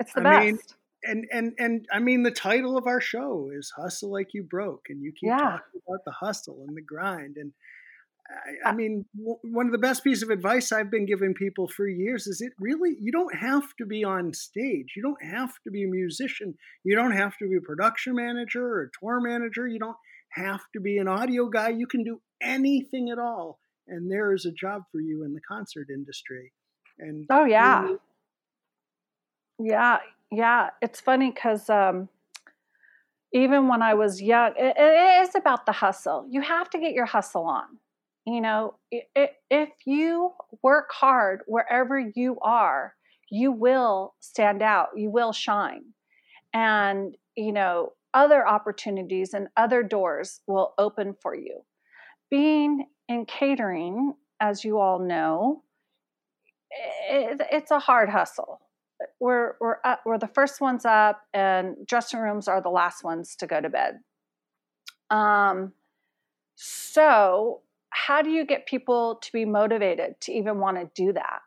It's 0.00 0.12
the 0.14 0.20
I 0.20 0.22
best. 0.22 0.44
Mean, 0.44 0.58
and 1.02 1.26
and 1.32 1.52
and 1.58 1.86
I 1.92 1.98
mean 1.98 2.22
the 2.22 2.30
title 2.30 2.76
of 2.76 2.86
our 2.86 3.00
show 3.00 3.50
is 3.52 3.72
"Hustle 3.76 4.10
Like 4.12 4.34
You 4.34 4.42
Broke," 4.42 4.86
and 4.88 5.02
you 5.02 5.12
keep 5.12 5.28
yeah. 5.28 5.38
talking 5.38 5.80
about 5.86 6.04
the 6.04 6.12
hustle 6.12 6.64
and 6.66 6.76
the 6.76 6.82
grind. 6.82 7.36
And 7.36 7.52
I, 8.64 8.70
I 8.70 8.72
uh 8.72 8.74
mean, 8.74 9.06
w- 9.16 9.38
one 9.42 9.66
of 9.66 9.72
the 9.72 9.78
best 9.78 10.04
pieces 10.04 10.22
of 10.22 10.30
advice 10.30 10.72
I've 10.72 10.90
been 10.90 11.06
giving 11.06 11.34
people 11.34 11.68
for 11.68 11.88
years 11.88 12.26
is 12.26 12.40
it 12.40 12.52
really 12.58 12.96
you 13.00 13.12
don't 13.12 13.34
have 13.34 13.74
to 13.78 13.86
be 13.86 14.04
on 14.04 14.34
stage, 14.34 14.92
you 14.96 15.02
don't 15.02 15.24
have 15.24 15.54
to 15.64 15.70
be 15.70 15.84
a 15.84 15.88
musician, 15.88 16.54
you 16.84 16.94
don't 16.94 17.12
have 17.12 17.36
to 17.38 17.48
be 17.48 17.56
a 17.56 17.60
production 17.66 18.14
manager 18.14 18.64
or 18.64 18.82
a 18.82 18.90
tour 19.00 19.20
manager, 19.20 19.66
you 19.66 19.78
don't 19.78 19.96
have 20.30 20.60
to 20.74 20.80
be 20.80 20.98
an 20.98 21.08
audio 21.08 21.48
guy. 21.48 21.70
You 21.70 21.86
can 21.86 22.04
do 22.04 22.20
anything 22.40 23.10
at 23.10 23.18
all, 23.18 23.58
and 23.88 24.10
there 24.10 24.32
is 24.32 24.44
a 24.46 24.52
job 24.52 24.82
for 24.92 25.00
you 25.00 25.24
in 25.24 25.34
the 25.34 25.40
concert 25.40 25.88
industry. 25.92 26.52
And 26.98 27.26
oh 27.30 27.46
yeah. 27.46 27.88
You 27.88 28.00
yeah, 29.62 29.98
yeah, 30.30 30.70
it's 30.80 31.00
funny 31.00 31.30
because 31.30 31.68
um, 31.68 32.08
even 33.32 33.68
when 33.68 33.82
I 33.82 33.94
was 33.94 34.20
young, 34.22 34.52
it, 34.56 34.74
it 34.76 35.22
is 35.22 35.34
about 35.34 35.66
the 35.66 35.72
hustle. 35.72 36.26
You 36.28 36.40
have 36.40 36.70
to 36.70 36.78
get 36.78 36.92
your 36.92 37.06
hustle 37.06 37.44
on. 37.44 37.78
You 38.26 38.40
know, 38.40 38.74
it, 38.90 39.36
if 39.50 39.70
you 39.86 40.32
work 40.62 40.90
hard 40.92 41.40
wherever 41.46 41.98
you 41.98 42.38
are, 42.40 42.94
you 43.30 43.50
will 43.52 44.14
stand 44.20 44.62
out, 44.62 44.88
you 44.96 45.10
will 45.10 45.32
shine. 45.32 45.84
And, 46.52 47.16
you 47.36 47.52
know, 47.52 47.92
other 48.12 48.46
opportunities 48.46 49.34
and 49.34 49.48
other 49.56 49.82
doors 49.82 50.40
will 50.46 50.74
open 50.78 51.14
for 51.20 51.34
you. 51.34 51.60
Being 52.30 52.86
in 53.08 53.24
catering, 53.26 54.14
as 54.40 54.64
you 54.64 54.78
all 54.78 54.98
know, 54.98 55.62
it, 57.08 57.40
it's 57.50 57.70
a 57.70 57.78
hard 57.78 58.08
hustle 58.08 58.60
we're 59.18 59.54
we're 59.60 59.76
up, 59.84 60.00
we're 60.04 60.18
the 60.18 60.28
first 60.28 60.60
ones 60.60 60.84
up, 60.84 61.22
and 61.32 61.76
dressing 61.86 62.20
rooms 62.20 62.48
are 62.48 62.60
the 62.60 62.70
last 62.70 63.04
ones 63.04 63.36
to 63.36 63.46
go 63.46 63.60
to 63.60 63.68
bed. 63.68 64.00
Um, 65.10 65.72
so 66.54 67.62
how 67.90 68.22
do 68.22 68.30
you 68.30 68.44
get 68.44 68.66
people 68.66 69.16
to 69.16 69.32
be 69.32 69.44
motivated 69.44 70.20
to 70.22 70.32
even 70.32 70.58
want 70.58 70.76
to 70.78 70.90
do 70.94 71.12
that? 71.12 71.40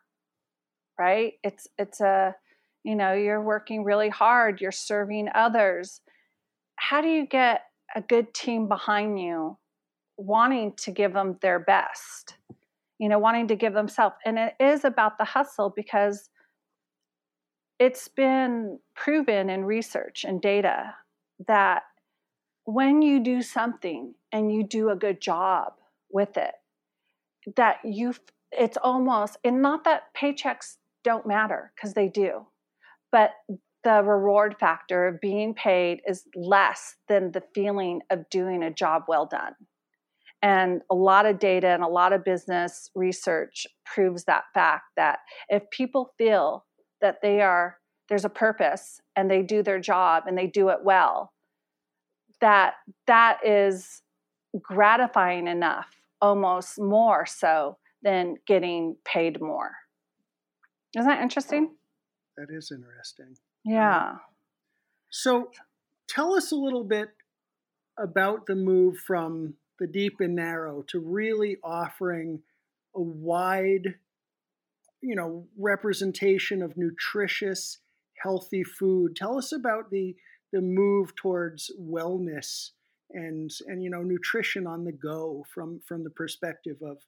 Right? 0.98 1.34
It's 1.42 1.66
it's 1.78 2.00
a 2.00 2.34
you 2.84 2.94
know 2.94 3.12
you're 3.12 3.42
working 3.42 3.84
really 3.84 4.08
hard, 4.08 4.60
you're 4.60 4.72
serving 4.72 5.28
others. 5.34 6.00
How 6.76 7.00
do 7.00 7.08
you 7.08 7.26
get 7.26 7.62
a 7.94 8.00
good 8.00 8.34
team 8.34 8.68
behind 8.68 9.20
you, 9.20 9.56
wanting 10.16 10.72
to 10.72 10.90
give 10.90 11.12
them 11.12 11.38
their 11.40 11.58
best? 11.60 12.36
You 12.98 13.08
know, 13.08 13.18
wanting 13.18 13.48
to 13.48 13.56
give 13.56 13.74
themselves, 13.74 14.16
and 14.24 14.38
it 14.38 14.54
is 14.60 14.84
about 14.84 15.18
the 15.18 15.24
hustle 15.24 15.72
because 15.74 16.30
it's 17.78 18.08
been 18.08 18.78
proven 18.94 19.50
in 19.50 19.64
research 19.64 20.24
and 20.24 20.40
data 20.40 20.94
that 21.46 21.82
when 22.64 23.02
you 23.02 23.22
do 23.22 23.42
something 23.42 24.14
and 24.32 24.52
you 24.52 24.64
do 24.64 24.90
a 24.90 24.96
good 24.96 25.20
job 25.20 25.74
with 26.10 26.36
it 26.36 26.54
that 27.56 27.78
you 27.84 28.14
it's 28.52 28.78
almost 28.82 29.36
and 29.44 29.60
not 29.60 29.84
that 29.84 30.04
paychecks 30.16 30.76
don't 31.02 31.26
matter 31.26 31.72
because 31.74 31.94
they 31.94 32.08
do 32.08 32.46
but 33.12 33.32
the 33.84 34.02
reward 34.02 34.56
factor 34.58 35.06
of 35.06 35.20
being 35.20 35.54
paid 35.54 36.00
is 36.08 36.24
less 36.34 36.96
than 37.06 37.30
the 37.30 37.42
feeling 37.54 38.00
of 38.10 38.28
doing 38.30 38.62
a 38.62 38.72
job 38.72 39.04
well 39.06 39.26
done. 39.26 39.52
And 40.42 40.80
a 40.90 40.94
lot 40.94 41.26
of 41.26 41.38
data 41.38 41.68
and 41.68 41.82
a 41.82 41.88
lot 41.88 42.12
of 42.12 42.24
business 42.24 42.90
research 42.94 43.66
proves 43.86 44.24
that 44.24 44.44
fact 44.52 44.84
that 44.96 45.20
if 45.48 45.62
people 45.70 46.12
feel 46.18 46.64
that 47.04 47.20
they 47.20 47.42
are 47.42 47.76
there's 48.08 48.24
a 48.24 48.30
purpose 48.30 49.00
and 49.14 49.30
they 49.30 49.42
do 49.42 49.62
their 49.62 49.78
job 49.78 50.24
and 50.26 50.36
they 50.36 50.46
do 50.46 50.70
it 50.70 50.78
well 50.82 51.32
that 52.40 52.74
that 53.06 53.38
is 53.44 54.00
gratifying 54.60 55.46
enough 55.46 55.88
almost 56.22 56.80
more 56.80 57.26
so 57.26 57.76
than 58.02 58.36
getting 58.46 58.96
paid 59.04 59.40
more. 59.40 59.72
Isn't 60.96 61.08
that 61.08 61.20
interesting? 61.20 61.74
That 62.38 62.48
is 62.50 62.72
interesting. 62.72 63.36
Yeah. 63.64 64.12
Um, 64.12 64.20
so 65.10 65.50
tell 66.08 66.34
us 66.34 66.52
a 66.52 66.56
little 66.56 66.84
bit 66.84 67.10
about 67.98 68.46
the 68.46 68.56
move 68.56 68.96
from 68.98 69.54
the 69.78 69.86
deep 69.86 70.14
and 70.20 70.34
narrow 70.34 70.84
to 70.88 71.00
really 71.00 71.58
offering 71.62 72.40
a 72.96 73.00
wide 73.02 73.96
you 75.04 75.14
know 75.14 75.46
representation 75.58 76.62
of 76.62 76.76
nutritious 76.76 77.78
healthy 78.22 78.64
food. 78.64 79.14
Tell 79.14 79.36
us 79.38 79.52
about 79.52 79.90
the 79.90 80.16
the 80.52 80.60
move 80.60 81.14
towards 81.16 81.70
wellness 81.78 82.70
and 83.10 83.50
and 83.66 83.82
you 83.82 83.90
know 83.90 84.02
nutrition 84.02 84.66
on 84.66 84.84
the 84.84 84.92
go 84.92 85.44
from 85.52 85.80
from 85.86 86.04
the 86.04 86.10
perspective 86.10 86.76
of 86.82 86.98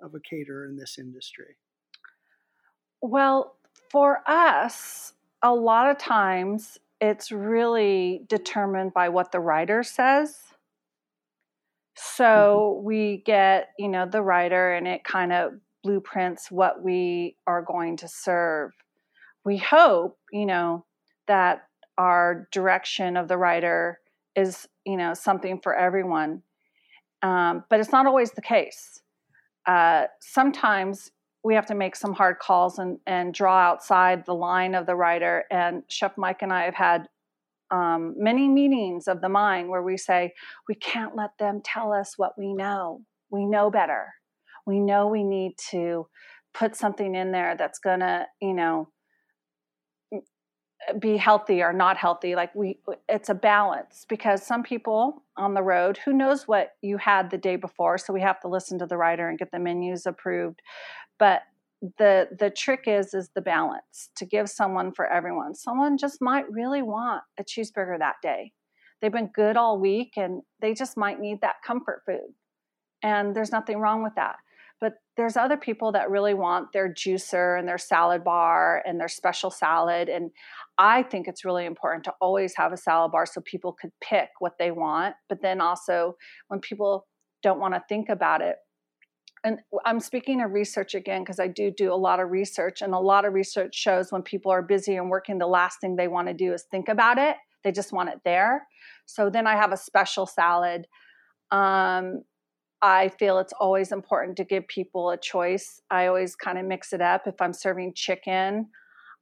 of 0.00 0.14
a 0.14 0.20
caterer 0.20 0.66
in 0.66 0.76
this 0.76 0.98
industry. 0.98 1.56
Well 3.00 3.56
for 3.90 4.22
us 4.26 5.14
a 5.42 5.54
lot 5.54 5.90
of 5.90 5.98
times 5.98 6.78
it's 7.00 7.30
really 7.30 8.24
determined 8.28 8.92
by 8.92 9.08
what 9.08 9.30
the 9.30 9.38
rider 9.40 9.84
says. 9.84 10.36
So 11.94 12.24
mm-hmm. 12.76 12.84
we 12.84 13.22
get 13.24 13.70
you 13.78 13.88
know 13.88 14.06
the 14.06 14.22
rider 14.22 14.72
and 14.72 14.86
it 14.86 15.04
kind 15.04 15.32
of 15.32 15.52
blueprints 15.82 16.50
what 16.50 16.82
we 16.82 17.36
are 17.46 17.62
going 17.62 17.96
to 17.98 18.08
serve. 18.08 18.72
We 19.44 19.56
hope, 19.58 20.18
you 20.32 20.46
know, 20.46 20.84
that 21.26 21.62
our 21.96 22.48
direction 22.52 23.16
of 23.16 23.28
the 23.28 23.36
rider 23.36 23.98
is, 24.36 24.68
you 24.84 24.96
know, 24.96 25.14
something 25.14 25.60
for 25.60 25.74
everyone. 25.74 26.42
Um, 27.22 27.64
but 27.68 27.80
it's 27.80 27.92
not 27.92 28.06
always 28.06 28.32
the 28.32 28.42
case. 28.42 29.02
Uh, 29.66 30.04
sometimes 30.20 31.10
we 31.44 31.54
have 31.54 31.66
to 31.66 31.74
make 31.74 31.96
some 31.96 32.14
hard 32.14 32.38
calls 32.38 32.78
and, 32.78 32.98
and 33.06 33.34
draw 33.34 33.58
outside 33.58 34.24
the 34.26 34.34
line 34.34 34.74
of 34.74 34.86
the 34.86 34.94
rider. 34.94 35.44
And 35.50 35.82
Chef 35.88 36.16
Mike 36.16 36.42
and 36.42 36.52
I 36.52 36.64
have 36.64 36.74
had 36.74 37.08
um, 37.70 38.14
many 38.16 38.48
meetings 38.48 39.08
of 39.08 39.20
the 39.20 39.28
mind 39.28 39.68
where 39.68 39.82
we 39.82 39.96
say, 39.96 40.32
we 40.68 40.74
can't 40.74 41.16
let 41.16 41.36
them 41.38 41.60
tell 41.64 41.92
us 41.92 42.14
what 42.16 42.38
we 42.38 42.54
know. 42.54 43.02
We 43.30 43.44
know 43.44 43.70
better 43.70 44.14
we 44.68 44.78
know 44.78 45.08
we 45.08 45.24
need 45.24 45.54
to 45.70 46.06
put 46.54 46.76
something 46.76 47.14
in 47.14 47.32
there 47.32 47.56
that's 47.56 47.78
going 47.78 48.00
to, 48.00 48.26
you 48.40 48.54
know, 48.54 48.88
be 51.00 51.16
healthy 51.16 51.60
or 51.60 51.72
not 51.72 51.96
healthy 51.96 52.36
like 52.36 52.54
we 52.54 52.78
it's 53.08 53.28
a 53.28 53.34
balance 53.34 54.06
because 54.08 54.46
some 54.46 54.62
people 54.62 55.24
on 55.36 55.52
the 55.52 55.62
road 55.62 55.98
who 56.04 56.12
knows 56.12 56.46
what 56.46 56.70
you 56.82 56.96
had 56.96 57.30
the 57.30 57.36
day 57.36 57.56
before 57.56 57.98
so 57.98 58.12
we 58.12 58.20
have 58.20 58.40
to 58.40 58.48
listen 58.48 58.78
to 58.78 58.86
the 58.86 58.96
rider 58.96 59.28
and 59.28 59.40
get 59.40 59.50
the 59.50 59.58
menus 59.58 60.06
approved 60.06 60.62
but 61.18 61.42
the 61.98 62.28
the 62.38 62.50
trick 62.50 62.84
is 62.86 63.14
is 63.14 63.30
the 63.34 63.40
balance 63.40 64.10
to 64.16 64.26
give 64.26 64.48
someone 64.48 64.92
for 64.92 65.06
everyone. 65.06 65.54
Someone 65.54 65.96
just 65.96 66.18
might 66.20 66.50
really 66.50 66.82
want 66.82 67.22
a 67.38 67.44
cheeseburger 67.44 67.98
that 67.98 68.16
day. 68.22 68.52
They've 69.00 69.12
been 69.12 69.30
good 69.32 69.56
all 69.56 69.78
week 69.78 70.12
and 70.16 70.42
they 70.60 70.74
just 70.74 70.96
might 70.96 71.20
need 71.20 71.40
that 71.42 71.56
comfort 71.64 72.02
food 72.04 72.34
and 73.02 73.34
there's 73.34 73.52
nothing 73.52 73.78
wrong 73.78 74.02
with 74.02 74.14
that 74.16 74.36
but 74.80 74.94
there's 75.16 75.36
other 75.36 75.56
people 75.56 75.92
that 75.92 76.10
really 76.10 76.34
want 76.34 76.72
their 76.72 76.92
juicer 76.92 77.58
and 77.58 77.66
their 77.66 77.78
salad 77.78 78.22
bar 78.22 78.82
and 78.86 79.00
their 79.00 79.08
special 79.08 79.50
salad. 79.50 80.08
And 80.08 80.30
I 80.78 81.02
think 81.02 81.26
it's 81.26 81.44
really 81.44 81.66
important 81.66 82.04
to 82.04 82.14
always 82.20 82.54
have 82.56 82.72
a 82.72 82.76
salad 82.76 83.12
bar 83.12 83.26
so 83.26 83.40
people 83.40 83.72
could 83.72 83.90
pick 84.00 84.28
what 84.38 84.58
they 84.58 84.70
want. 84.70 85.16
But 85.28 85.42
then 85.42 85.60
also, 85.60 86.16
when 86.46 86.60
people 86.60 87.06
don't 87.42 87.60
want 87.60 87.74
to 87.74 87.82
think 87.88 88.08
about 88.08 88.40
it, 88.40 88.56
and 89.44 89.60
I'm 89.84 90.00
speaking 90.00 90.42
of 90.42 90.52
research 90.52 90.94
again 90.94 91.22
because 91.22 91.38
I 91.38 91.46
do 91.46 91.70
do 91.70 91.92
a 91.92 91.94
lot 91.94 92.20
of 92.20 92.30
research, 92.30 92.82
and 92.82 92.92
a 92.92 92.98
lot 92.98 93.24
of 93.24 93.32
research 93.32 93.74
shows 93.74 94.10
when 94.10 94.22
people 94.22 94.50
are 94.50 94.62
busy 94.62 94.96
and 94.96 95.10
working, 95.10 95.38
the 95.38 95.46
last 95.46 95.80
thing 95.80 95.96
they 95.96 96.08
want 96.08 96.28
to 96.28 96.34
do 96.34 96.52
is 96.52 96.64
think 96.70 96.88
about 96.88 97.18
it. 97.18 97.36
They 97.64 97.72
just 97.72 97.92
want 97.92 98.08
it 98.08 98.20
there. 98.24 98.66
So 99.06 99.30
then 99.30 99.46
I 99.46 99.54
have 99.56 99.72
a 99.72 99.76
special 99.76 100.26
salad. 100.26 100.86
Um, 101.50 102.22
I 102.80 103.08
feel 103.08 103.38
it's 103.38 103.52
always 103.58 103.90
important 103.90 104.36
to 104.36 104.44
give 104.44 104.68
people 104.68 105.10
a 105.10 105.16
choice. 105.16 105.80
I 105.90 106.06
always 106.06 106.36
kind 106.36 106.58
of 106.58 106.64
mix 106.64 106.92
it 106.92 107.00
up. 107.00 107.26
If 107.26 107.40
I'm 107.40 107.52
serving 107.52 107.94
chicken, 107.94 108.68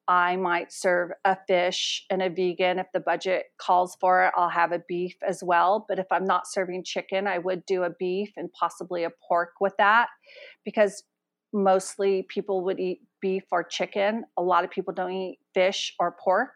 I 0.09 0.37
might 0.37 0.73
serve 0.73 1.11
a 1.25 1.37
fish 1.49 2.05
and 2.11 2.23
a 2.23 2.29
vegan. 2.29 2.79
If 2.79 2.87
the 2.93 3.01
budget 3.01 3.47
calls 3.59 3.97
for 4.01 4.25
it, 4.25 4.33
I'll 4.37 4.51
have 4.51 4.73
a 4.73 4.83
beef 4.87 5.17
as 5.27 5.43
well. 5.43 5.85
But 5.89 5.99
if 5.99 6.07
I'm 6.11 6.25
not 6.25 6.47
serving 6.47 6.85
chicken, 6.85 7.27
I 7.27 7.39
would 7.39 7.65
do 7.67 7.83
a 7.83 7.91
beef 7.91 8.31
and 8.37 8.53
possibly 8.53 9.05
a 9.05 9.11
pork 9.27 9.55
with 9.61 9.73
that 9.79 10.09
because 10.65 11.03
mostly 11.53 12.27
people 12.29 12.63
would 12.65 12.79
eat 12.79 13.01
beef 13.21 13.45
or 13.51 13.65
chicken. 13.65 14.25
A 14.37 14.43
lot 14.43 14.65
of 14.65 14.71
people 14.71 14.93
don't 14.95 15.13
eat 15.13 15.39
fish 15.55 15.95
or 15.99 16.15
pork. 16.23 16.53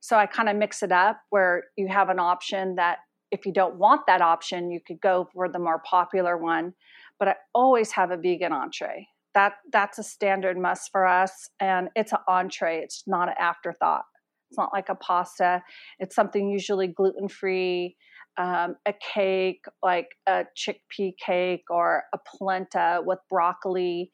So 0.00 0.16
I 0.16 0.26
kind 0.26 0.48
of 0.48 0.56
mix 0.56 0.82
it 0.82 0.92
up 0.92 1.20
where 1.30 1.64
you 1.76 1.88
have 1.88 2.08
an 2.08 2.18
option 2.18 2.74
that 2.74 2.98
if 3.30 3.46
you 3.46 3.52
don't 3.52 3.76
want 3.76 4.02
that 4.06 4.20
option, 4.20 4.70
you 4.70 4.80
could 4.84 5.00
go 5.00 5.28
for 5.32 5.48
the 5.48 5.58
more 5.58 5.80
popular 5.88 6.36
one. 6.36 6.74
But 7.18 7.28
I 7.28 7.34
always 7.54 7.92
have 7.92 8.10
a 8.10 8.16
vegan 8.16 8.52
entree. 8.52 9.08
That 9.34 9.54
that's 9.72 9.98
a 9.98 10.02
standard 10.02 10.58
must 10.58 10.90
for 10.90 11.06
us, 11.06 11.50
and 11.60 11.88
it's 11.94 12.12
an 12.12 12.18
entree. 12.26 12.78
It's 12.78 13.04
not 13.06 13.28
an 13.28 13.34
afterthought. 13.38 14.04
It's 14.50 14.58
not 14.58 14.70
like 14.72 14.88
a 14.88 14.96
pasta. 14.96 15.62
It's 16.00 16.16
something 16.16 16.50
usually 16.50 16.88
gluten 16.88 17.28
free, 17.28 17.96
um, 18.36 18.74
a 18.86 18.94
cake 19.14 19.64
like 19.82 20.08
a 20.26 20.44
chickpea 20.58 21.12
cake 21.24 21.64
or 21.70 22.04
a 22.12 22.18
polenta 22.36 23.00
with 23.04 23.20
broccoli. 23.28 24.10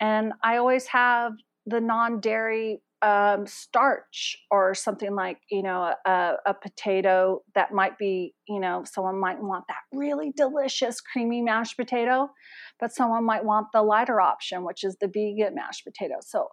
And 0.00 0.32
I 0.42 0.56
always 0.56 0.86
have 0.86 1.32
the 1.66 1.80
non 1.80 2.20
dairy 2.20 2.80
um, 3.02 3.46
starch 3.46 4.36
or 4.50 4.74
something 4.74 5.14
like 5.14 5.38
you 5.50 5.62
know 5.62 5.94
a, 6.04 6.32
a, 6.46 6.54
potato 6.54 7.42
that 7.54 7.72
might 7.72 7.96
be 7.96 8.34
you 8.48 8.58
know 8.58 8.82
someone 8.84 9.20
might 9.20 9.40
want 9.40 9.64
that 9.68 9.82
really 9.92 10.32
delicious 10.36 11.00
creamy 11.00 11.40
mashed 11.40 11.76
potato 11.76 12.28
but 12.80 12.92
someone 12.92 13.24
might 13.24 13.44
want 13.44 13.68
the 13.72 13.82
lighter 13.82 14.20
option 14.20 14.64
which 14.64 14.82
is 14.82 14.96
the 15.00 15.06
vegan 15.06 15.54
mashed 15.54 15.84
potato. 15.84 16.16
So 16.20 16.48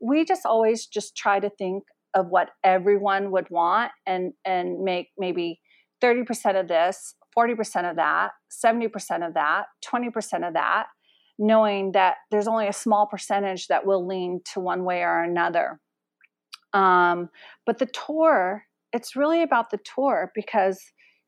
we 0.00 0.24
just 0.24 0.46
always 0.46 0.86
just 0.86 1.16
try 1.16 1.40
to 1.40 1.50
think 1.50 1.84
of 2.14 2.28
what 2.28 2.50
everyone 2.64 3.30
would 3.30 3.50
want 3.50 3.92
and 4.06 4.32
and 4.44 4.82
make 4.82 5.08
maybe 5.18 5.60
30% 6.02 6.60
of 6.60 6.68
this 6.68 7.14
40% 7.36 7.90
of 7.90 7.96
that 7.96 8.32
70% 8.50 9.26
of 9.26 9.34
that 9.34 9.66
20% 9.86 10.48
of 10.48 10.54
that 10.54 10.86
knowing 11.42 11.90
that 11.90 12.18
there's 12.30 12.46
only 12.46 12.68
a 12.68 12.72
small 12.72 13.04
percentage 13.04 13.66
that 13.66 13.84
will 13.84 14.06
lean 14.06 14.40
to 14.54 14.60
one 14.60 14.84
way 14.84 15.02
or 15.02 15.24
another. 15.24 15.80
Um, 16.72 17.30
but 17.66 17.78
the 17.78 17.86
tour, 17.86 18.64
it's 18.92 19.16
really 19.16 19.42
about 19.42 19.70
the 19.70 19.78
tour 19.78 20.30
because, 20.36 20.80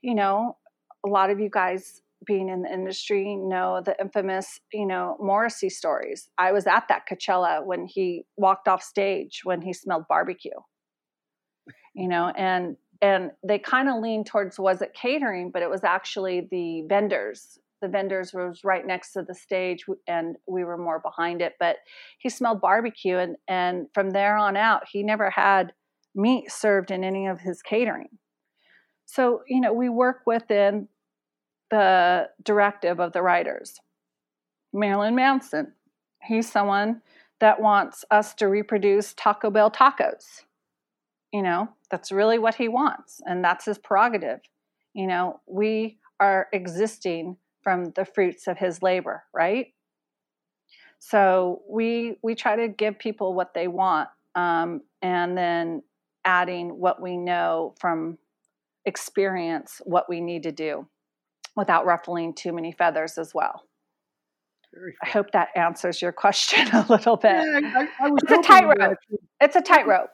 you 0.02 0.14
know, 0.14 0.56
a 1.04 1.08
lot 1.08 1.30
of 1.30 1.40
you 1.40 1.50
guys 1.50 2.00
being 2.24 2.48
in 2.48 2.62
the 2.62 2.72
industry 2.72 3.36
know 3.36 3.82
the 3.84 3.96
infamous, 4.00 4.60
you 4.72 4.86
know, 4.86 5.16
Morrissey 5.20 5.68
stories. 5.68 6.28
I 6.38 6.52
was 6.52 6.68
at 6.68 6.84
that 6.88 7.08
Coachella 7.10 7.66
when 7.66 7.84
he 7.84 8.24
walked 8.36 8.68
off 8.68 8.84
stage 8.84 9.40
when 9.42 9.62
he 9.62 9.72
smelled 9.72 10.04
barbecue. 10.08 10.52
You 11.96 12.08
know, 12.08 12.32
and 12.36 12.76
and 13.02 13.32
they 13.46 13.58
kind 13.58 13.88
of 13.88 14.00
leaned 14.00 14.26
towards 14.26 14.60
was 14.60 14.80
it 14.80 14.94
catering, 14.94 15.50
but 15.50 15.62
it 15.62 15.68
was 15.68 15.82
actually 15.82 16.46
the 16.50 16.84
vendors 16.88 17.58
the 17.84 17.88
vendors 17.90 18.32
was 18.32 18.64
right 18.64 18.86
next 18.86 19.12
to 19.12 19.22
the 19.22 19.34
stage 19.34 19.84
and 20.08 20.36
we 20.48 20.64
were 20.64 20.78
more 20.78 21.00
behind 21.00 21.42
it 21.42 21.52
but 21.60 21.76
he 22.18 22.30
smelled 22.30 22.62
barbecue 22.62 23.18
and 23.18 23.36
and 23.46 23.88
from 23.92 24.10
there 24.10 24.38
on 24.38 24.56
out 24.56 24.84
he 24.90 25.02
never 25.02 25.28
had 25.28 25.74
meat 26.14 26.50
served 26.50 26.90
in 26.90 27.04
any 27.04 27.26
of 27.26 27.40
his 27.40 27.60
catering. 27.60 28.08
So 29.04 29.42
you 29.46 29.60
know 29.60 29.74
we 29.74 29.90
work 29.90 30.22
within 30.26 30.88
the 31.70 32.30
directive 32.42 33.00
of 33.00 33.12
the 33.12 33.20
riders. 33.20 33.78
Marilyn 34.72 35.14
manson 35.14 35.72
he's 36.22 36.50
someone 36.50 37.02
that 37.40 37.60
wants 37.60 38.02
us 38.10 38.32
to 38.32 38.48
reproduce 38.48 39.12
taco 39.12 39.50
bell 39.50 39.70
tacos. 39.70 40.44
You 41.34 41.42
know 41.42 41.68
that's 41.90 42.10
really 42.10 42.38
what 42.38 42.54
he 42.54 42.68
wants 42.68 43.20
and 43.26 43.44
that's 43.44 43.66
his 43.66 43.76
prerogative. 43.76 44.40
You 44.94 45.06
know 45.06 45.40
we 45.46 45.98
are 46.18 46.48
existing 46.54 47.36
from 47.64 47.90
the 47.96 48.04
fruits 48.04 48.46
of 48.46 48.58
his 48.58 48.82
labor, 48.82 49.24
right? 49.34 49.68
So 51.00 51.62
we 51.68 52.18
we 52.22 52.34
try 52.34 52.56
to 52.56 52.68
give 52.68 52.98
people 52.98 53.34
what 53.34 53.52
they 53.54 53.66
want, 53.66 54.08
um, 54.34 54.82
and 55.02 55.36
then 55.36 55.82
adding 56.24 56.78
what 56.78 57.02
we 57.02 57.16
know 57.16 57.74
from 57.80 58.18
experience, 58.86 59.80
what 59.84 60.08
we 60.08 60.20
need 60.20 60.44
to 60.44 60.52
do, 60.52 60.86
without 61.56 61.84
ruffling 61.84 62.34
too 62.34 62.52
many 62.52 62.72
feathers 62.72 63.18
as 63.18 63.34
well. 63.34 63.64
I 65.02 65.08
hope 65.08 65.30
that 65.32 65.48
answers 65.54 66.00
your 66.00 66.12
question 66.24 66.68
a 66.72 66.86
little 66.88 67.16
bit. 67.16 67.32
Yeah, 67.32 67.86
I, 68.00 68.06
I 68.06 68.10
it's 68.22 68.32
a 68.32 68.42
tightrope. 68.42 68.98
It's 69.40 69.56
a 69.56 69.62
tightrope. 69.62 70.10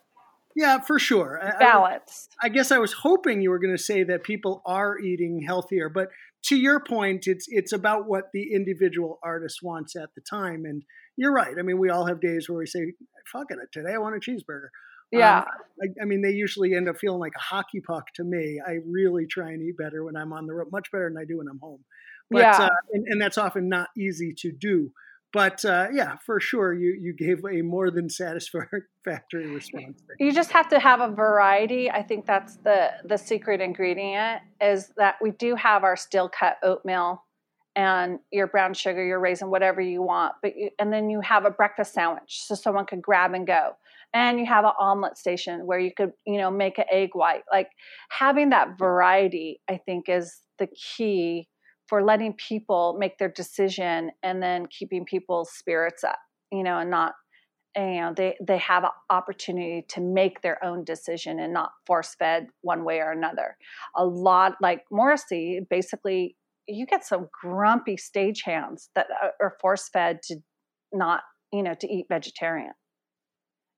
Yeah, 0.57 0.81
for 0.81 0.99
sure. 0.99 1.41
Balance. 1.61 2.29
I, 2.43 2.47
I, 2.47 2.49
guess 2.49 2.73
I 2.73 2.79
was 2.79 2.93
hoping 2.93 3.41
you 3.41 3.51
were 3.51 3.61
going 3.61 3.77
to 3.77 3.83
say 3.83 4.03
that 4.03 4.25
people 4.25 4.63
are 4.67 4.99
eating 4.99 5.41
healthier, 5.47 5.89
but 5.89 6.09
to 6.45 6.57
your 6.57 6.81
point, 6.81 7.27
it's 7.27 7.47
it's 7.49 7.73
about 7.73 8.09
what 8.09 8.25
the 8.33 8.55
individual 8.55 9.19
artist 9.23 9.59
wants 9.63 9.97
at 9.97 10.15
the 10.15 10.21
time. 10.21 10.65
And 10.65 10.83
you're 11.17 11.33
right. 11.33 11.55
I 11.59 11.63
mean, 11.63 11.79
we 11.79 11.91
all 11.91 12.07
have 12.07 12.21
days 12.21 12.49
where 12.49 12.59
we 12.59 12.67
say, 12.67 12.93
"Fuck 13.31 13.47
it, 13.51 13.59
today 13.73 13.95
I 13.95 13.99
want 13.99 14.17
a 14.17 14.19
cheeseburger." 14.19 14.69
Yeah. 15.13 15.39
Um, 15.39 15.45
I, 15.83 16.03
I, 16.03 16.05
mean, 16.05 16.23
they 16.23 16.31
usually 16.31 16.75
end 16.75 16.89
up 16.89 16.97
feeling 16.99 17.19
like 17.19 17.33
a 17.37 17.41
hockey 17.41 17.81
puck 17.81 18.05
to 18.15 18.25
me. 18.25 18.61
I 18.65 18.79
really 18.87 19.27
try 19.27 19.51
and 19.51 19.63
eat 19.63 19.77
better 19.77 20.05
when 20.05 20.17
I'm 20.17 20.33
on 20.33 20.47
the 20.47 20.55
road, 20.55 20.69
much 20.71 20.91
better 20.93 21.09
than 21.09 21.21
I 21.21 21.25
do 21.25 21.39
when 21.39 21.49
I'm 21.49 21.59
home. 21.59 21.81
But, 22.31 22.39
yeah. 22.41 22.57
Uh, 22.57 22.69
and, 22.93 23.05
and 23.09 23.21
that's 23.21 23.39
often 23.39 23.69
not 23.69 23.89
easy 23.99 24.33
to 24.39 24.53
do. 24.53 24.93
But 25.33 25.65
uh, 25.65 25.89
yeah, 25.93 26.17
for 26.27 26.41
sure, 26.41 26.73
you 26.73 26.97
you 27.01 27.15
gave 27.15 27.45
a 27.45 27.63
more 27.63 27.91
than 27.91 28.09
satisfactory 28.09 29.47
response. 29.47 30.03
You 30.19 30.33
just 30.33 30.51
have 30.51 30.69
to 30.71 30.81
have 30.81 31.01
a 31.01 31.09
variety. 31.09 31.91
I 31.91 32.03
think 32.03 32.27
that's 32.27 32.57
the 32.57 32.91
the 33.05 33.17
secret 33.17 33.61
ingredient 33.61 34.43
is 34.61 34.93
that 34.97 35.17
we 35.23 35.31
do 35.31 35.55
have 35.55 35.85
our 35.85 35.97
steel 35.97 36.29
cut 36.29 36.57
oatmeal 36.63 37.23
and 37.77 38.19
your 38.33 38.49
brown 38.49 38.75
sugar, 38.75 39.05
your 39.05 39.21
raisin, 39.21 39.51
whatever 39.51 39.81
you 39.81 40.03
want. 40.03 40.35
But 40.43 40.57
you, 40.57 40.71
and 40.79 40.93
then 40.93 41.09
you 41.09 41.21
have 41.21 41.45
a 41.45 41.51
breakfast 41.51 41.95
sandwich 41.95 42.43
so 42.45 42.55
someone 42.55 42.87
could 42.87 43.03
grab 43.03 43.33
and 43.33 43.47
go. 43.47 43.77
And 44.13 44.41
you 44.41 44.47
have 44.47 44.65
an 44.65 44.73
omelet 44.79 45.17
station 45.17 45.67
where 45.67 45.79
you 45.79 45.93
could, 45.97 46.13
you 46.27 46.39
know, 46.39 46.51
make 46.51 46.79
an 46.79 46.87
egg 46.91 47.11
white. 47.13 47.43
Like 47.51 47.69
having 48.09 48.51
that 48.51 48.77
variety, 48.77 49.61
I 49.69 49.77
think, 49.77 50.09
is 50.09 50.41
the 50.59 50.67
key 50.67 51.49
for 51.91 52.05
letting 52.05 52.33
people 52.35 52.97
make 52.99 53.19
their 53.19 53.29
decision 53.29 54.13
and 54.23 54.41
then 54.41 54.67
keeping 54.67 55.05
people's 55.05 55.51
spirits 55.51 56.05
up, 56.05 56.21
you 56.53 56.63
know, 56.63 56.79
and 56.79 56.89
not 56.89 57.15
you 57.77 58.01
know 58.01 58.15
they 58.17 58.37
they 58.41 58.59
have 58.59 58.85
an 58.85 58.91
opportunity 59.11 59.85
to 59.89 60.01
make 60.01 60.41
their 60.41 60.65
own 60.65 60.85
decision 60.85 61.39
and 61.41 61.53
not 61.53 61.71
force 61.87 62.15
fed 62.15 62.47
one 62.63 62.85
way 62.85 63.01
or 63.01 63.11
another. 63.11 63.57
A 63.97 64.05
lot 64.05 64.55
like 64.63 64.85
morrissey 64.91 65.61
basically 65.69 66.37
you 66.69 66.87
get 66.87 67.05
some 67.05 67.29
grumpy 67.43 67.97
stagehands 67.97 68.89
that 68.95 69.09
uh, 69.23 69.29
are 69.41 69.57
force 69.61 69.89
fed 69.89 70.23
to 70.23 70.37
not 70.93 71.23
you 71.53 71.63
know 71.63 71.75
to 71.75 71.93
eat 71.93 72.07
vegetarian. 72.09 72.73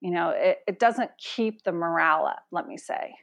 You 0.03 0.11
know 0.11 0.35
it, 0.37 0.59
it 0.67 0.79
doesn't 0.79 1.11
keep 1.19 1.65
the 1.65 1.73
morale 1.73 2.27
up 2.27 2.43
let 2.53 2.67
me 2.67 2.77
say. 2.77 3.15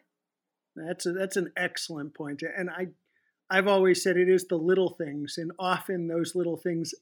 That's 0.75 1.05
a, 1.05 1.11
that's 1.11 1.35
an 1.35 1.51
excellent 1.57 2.13
point 2.13 2.41
and 2.41 2.69
i 2.69 2.87
I've 3.49 3.67
always 3.67 4.03
said 4.03 4.17
it 4.17 4.29
is 4.29 4.45
the 4.47 4.57
little 4.57 4.91
things, 4.91 5.35
and 5.37 5.51
often 5.59 6.07
those 6.07 6.35
little 6.35 6.57
things 6.57 6.93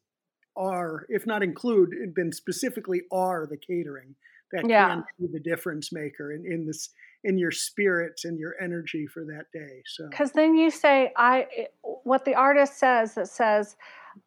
are, 0.56 1.06
if 1.10 1.26
not 1.26 1.44
include, 1.44 2.14
then 2.16 2.32
specifically 2.32 3.04
are 3.12 3.46
the 3.46 3.58
catering 3.58 4.16
that 4.52 4.68
yeah. 4.68 4.88
can 4.88 5.04
be 5.20 5.28
the 5.32 5.40
difference 5.40 5.92
maker 5.92 6.32
in, 6.32 6.46
in 6.46 6.66
this 6.66 6.90
in 7.24 7.38
your 7.38 7.52
spirits 7.52 8.24
and 8.26 8.40
your 8.40 8.56
energy 8.62 9.06
for 9.08 9.26
that 9.26 9.46
day. 9.52 9.82
So 9.86 10.08
because 10.10 10.32
then 10.32 10.56
you 10.56 10.72
say, 10.72 11.12
I 11.18 11.48
eh, 11.56 11.66
what 12.04 12.26
the 12.26 12.36
artist 12.36 12.78
says 12.78 13.16
that 13.16 13.28
says. 13.28 13.76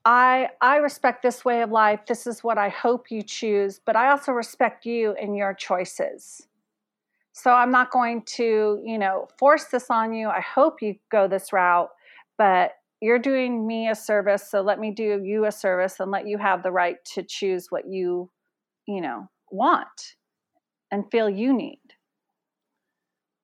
I 0.05 0.51
I 0.61 0.77
respect 0.77 1.21
this 1.21 1.45
way 1.45 1.63
of 1.63 1.73
life. 1.73 2.07
This 2.07 2.25
is 2.25 2.45
what 2.45 2.59
I 2.59 2.69
hope 2.69 3.11
you 3.11 3.23
choose, 3.23 3.81
but 3.85 3.97
I 3.97 4.13
also 4.13 4.31
respect 4.31 4.87
you 4.87 5.15
and 5.21 5.37
your 5.37 5.53
choices. 5.53 6.47
So 7.33 7.51
I'm 7.51 7.71
not 7.73 7.91
going 7.91 8.23
to, 8.37 8.81
you 8.85 8.99
know, 8.99 9.29
force 9.39 9.65
this 9.65 9.91
on 9.91 10.13
you. 10.13 10.29
I 10.29 10.41
hope 10.41 10.83
you 10.83 10.97
go 11.11 11.27
this 11.27 11.53
route, 11.53 11.91
but 12.41 12.73
you're 13.03 13.19
doing 13.19 13.67
me 13.67 13.91
a 13.91 13.95
service 13.95 14.51
so 14.51 14.63
let 14.63 14.79
me 14.79 14.91
do 14.91 15.21
you 15.23 15.45
a 15.45 15.53
service 15.53 16.01
and 16.01 16.11
let 16.11 16.27
you 16.27 16.39
have 16.39 16.63
the 16.63 16.73
right 16.73 16.97
to 17.05 17.23
choose 17.23 17.67
what 17.69 17.87
you 17.87 18.31
you 18.89 19.03
know 19.03 19.29
want 19.53 20.17
and 20.91 21.05
feel 21.11 21.29
you 21.29 21.53
need. 21.53 21.81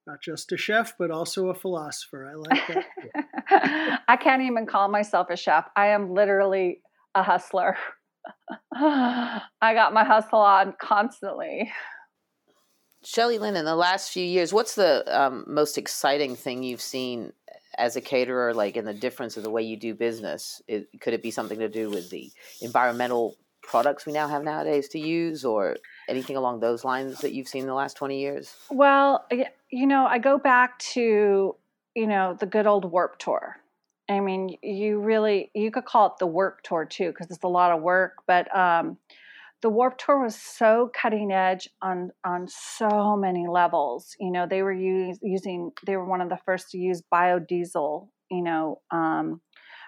Not 0.07 0.23
just 0.23 0.51
a 0.53 0.57
chef 0.57 0.95
but 0.99 1.11
also 1.11 1.49
a 1.49 1.55
philosopher. 1.55 2.27
I 2.27 2.35
like 2.37 2.67
that. 2.69 4.01
I 4.09 4.17
can't 4.17 4.43
even 4.43 4.67
call 4.67 4.89
myself 4.89 5.29
a 5.31 5.37
chef. 5.37 5.67
I 5.77 5.89
am 5.89 6.15
literally 6.15 6.81
a 7.15 7.23
hustler. 7.23 7.77
I 8.75 9.43
got 9.61 9.93
my 9.93 10.05
hustle 10.05 10.41
on 10.41 10.75
constantly 10.81 11.71
Shelly 13.07 13.39
Lynn, 13.39 13.55
in 13.55 13.65
the 13.65 13.77
last 13.77 14.11
few 14.11 14.25
years, 14.25 14.53
what's 14.53 14.75
the 14.75 15.05
um, 15.09 15.45
most 15.47 15.79
exciting 15.79 16.35
thing 16.35 16.65
you've 16.65 16.81
seen 16.81 17.33
as 17.79 17.95
a 17.95 18.01
caterer, 18.01 18.53
like 18.53 18.77
in 18.77 18.85
the 18.85 18.93
difference 18.93 19.37
of 19.37 19.45
the 19.45 19.51
way 19.51 19.63
you 19.63 19.77
do 19.77 19.95
business? 19.95 20.61
It, 20.67 20.89
could 21.01 21.15
it 21.15 21.23
be 21.23 21.31
something 21.31 21.61
to 21.61 21.69
do 21.69 21.89
with 21.89 22.11
the 22.11 22.33
environmental 22.61 23.37
products 23.63 24.07
we 24.07 24.13
now 24.13 24.27
have 24.27 24.43
nowadays 24.43 24.89
to 24.89 24.99
use, 24.99 25.45
or 25.45 25.77
anything 26.09 26.35
along 26.35 26.59
those 26.59 26.85
lines 26.85 27.21
that 27.21 27.33
you've 27.33 27.47
seen 27.47 27.61
in 27.61 27.69
the 27.69 27.75
last 27.75 27.97
twenty 27.97 28.19
years? 28.19 28.57
Well, 28.71 29.25
you 29.71 29.87
know, 29.87 30.07
I 30.07 30.19
go 30.19 30.37
back 30.37 30.77
to 30.95 31.55
you 31.95 32.07
know 32.09 32.37
the 32.41 32.47
good 32.47 32.67
old 32.67 32.85
Warped 32.91 33.21
Tour. 33.21 33.57
I 34.09 34.19
mean, 34.19 34.57
you 34.63 34.99
really 34.99 35.53
you 35.55 35.71
could 35.71 35.85
call 35.85 36.07
it 36.07 36.19
the 36.19 36.27
work 36.27 36.65
tour 36.65 36.85
too 36.85 37.11
because 37.11 37.31
it's 37.31 37.45
a 37.45 37.49
lot 37.49 37.71
of 37.71 37.83
work, 37.83 38.15
but 38.27 38.53
um, 38.55 38.99
the 39.63 39.71
Warped 39.71 40.05
Tour 40.05 40.23
was 40.23 40.37
so 40.37 40.91
cutting 40.95 41.33
edge 41.33 41.69
on 41.83 42.11
on 42.25 42.47
so 42.49 43.17
many 43.17 43.47
levels. 43.49 44.15
You 44.21 44.31
know, 44.31 44.47
they 44.49 44.63
were 44.63 44.73
use, 44.73 45.19
using 45.23 45.71
they 45.87 45.97
were 45.97 46.05
one 46.05 46.21
of 46.21 46.29
the 46.29 46.39
first 46.45 46.71
to 46.71 46.79
use 46.79 47.03
biodiesel. 47.13 48.09
You 48.31 48.43
know, 48.43 48.81
um, 48.91 49.41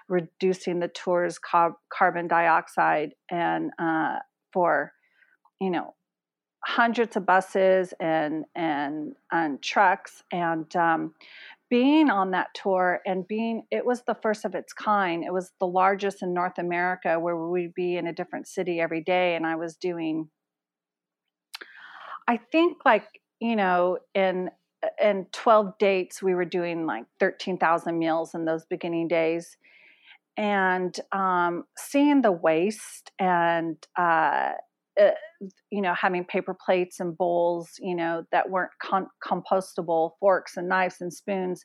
reducing 0.07 0.79
the 0.79 0.87
tour's 0.87 1.39
carbon 1.39 2.27
dioxide 2.27 3.11
and 3.29 3.71
uh, 3.79 4.17
for 4.51 4.91
you 5.61 5.69
know 5.69 5.93
hundreds 6.65 7.15
of 7.15 7.25
buses 7.25 7.93
and 7.99 8.45
and 8.55 9.13
and 9.31 9.61
trucks 9.61 10.23
and 10.31 10.75
um, 10.75 11.13
being 11.69 12.09
on 12.09 12.31
that 12.31 12.47
tour 12.53 12.99
and 13.05 13.27
being 13.27 13.63
it 13.71 13.85
was 13.85 14.03
the 14.03 14.15
first 14.15 14.45
of 14.45 14.55
its 14.55 14.73
kind. 14.73 15.23
It 15.23 15.33
was 15.33 15.51
the 15.59 15.67
largest 15.67 16.21
in 16.21 16.33
north 16.33 16.57
america 16.57 17.19
where 17.19 17.37
we'd 17.37 17.73
be 17.73 17.97
in 17.97 18.07
a 18.07 18.13
different 18.13 18.47
city 18.47 18.79
every 18.79 19.01
day 19.01 19.35
and 19.35 19.45
i 19.45 19.55
was 19.55 19.75
doing 19.75 20.29
i 22.27 22.37
think 22.37 22.77
like 22.85 23.07
you 23.39 23.55
know 23.55 23.97
in 24.13 24.49
in 25.01 25.27
12 25.31 25.77
dates 25.77 26.21
we 26.21 26.33
were 26.33 26.45
doing 26.45 26.85
like 26.85 27.05
13,000 27.19 27.97
meals 27.97 28.33
in 28.33 28.45
those 28.45 28.65
beginning 28.65 29.07
days. 29.07 29.57
And 30.37 30.97
um, 31.11 31.65
seeing 31.77 32.21
the 32.21 32.31
waste 32.31 33.11
and 33.19 33.75
uh, 33.97 34.51
uh, 34.99 35.11
you 35.71 35.81
know 35.81 35.93
having 35.93 36.25
paper 36.25 36.53
plates 36.53 36.99
and 36.99 37.17
bowls 37.17 37.71
you 37.79 37.95
know 37.95 38.23
that 38.31 38.49
weren't 38.49 38.71
compostable 39.23 40.11
forks 40.19 40.57
and 40.57 40.67
knives 40.67 41.01
and 41.01 41.13
spoons 41.13 41.63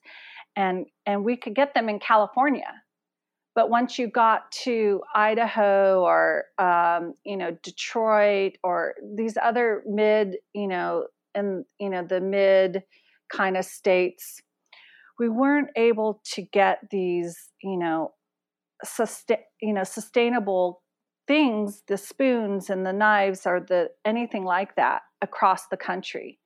and 0.57 0.87
and 1.07 1.24
we 1.24 1.37
could 1.37 1.55
get 1.55 1.74
them 1.74 1.89
in 1.89 1.99
california. 1.99 2.72
But 3.55 3.70
once 3.70 4.01
you 4.01 4.09
got 4.09 4.51
to 4.64 5.01
idaho 5.14 6.03
or 6.03 6.47
um, 6.59 7.14
you 7.24 7.37
know 7.37 7.57
detroit 7.62 8.55
or 8.62 8.95
these 9.16 9.37
other 9.43 9.82
mid 9.87 10.37
you 10.55 10.68
know 10.68 11.07
and 11.35 11.64
you 11.78 11.91
know 11.91 12.05
the 12.05 12.20
mid 12.20 12.82
kind 13.32 13.57
of 13.57 13.64
states 13.64 14.41
we 15.18 15.28
weren't 15.28 15.70
able 15.76 16.20
to 16.32 16.43
get 16.43 16.78
these 16.91 17.37
you 17.62 17.76
know 17.76 18.12
sustain 18.85 19.39
you 19.61 19.72
know 19.72 19.85
sustainable 19.85 20.82
things, 21.27 21.83
the 21.89 21.97
spoons 21.97 22.70
and 22.70 22.85
the 22.85 22.93
knives 22.93 23.47
or 23.47 23.61
the 23.61 23.91
anything 24.05 24.45
like 24.45 24.77
that 24.77 25.03
across 25.22 25.68
the 25.68 25.77
country. 25.77 26.39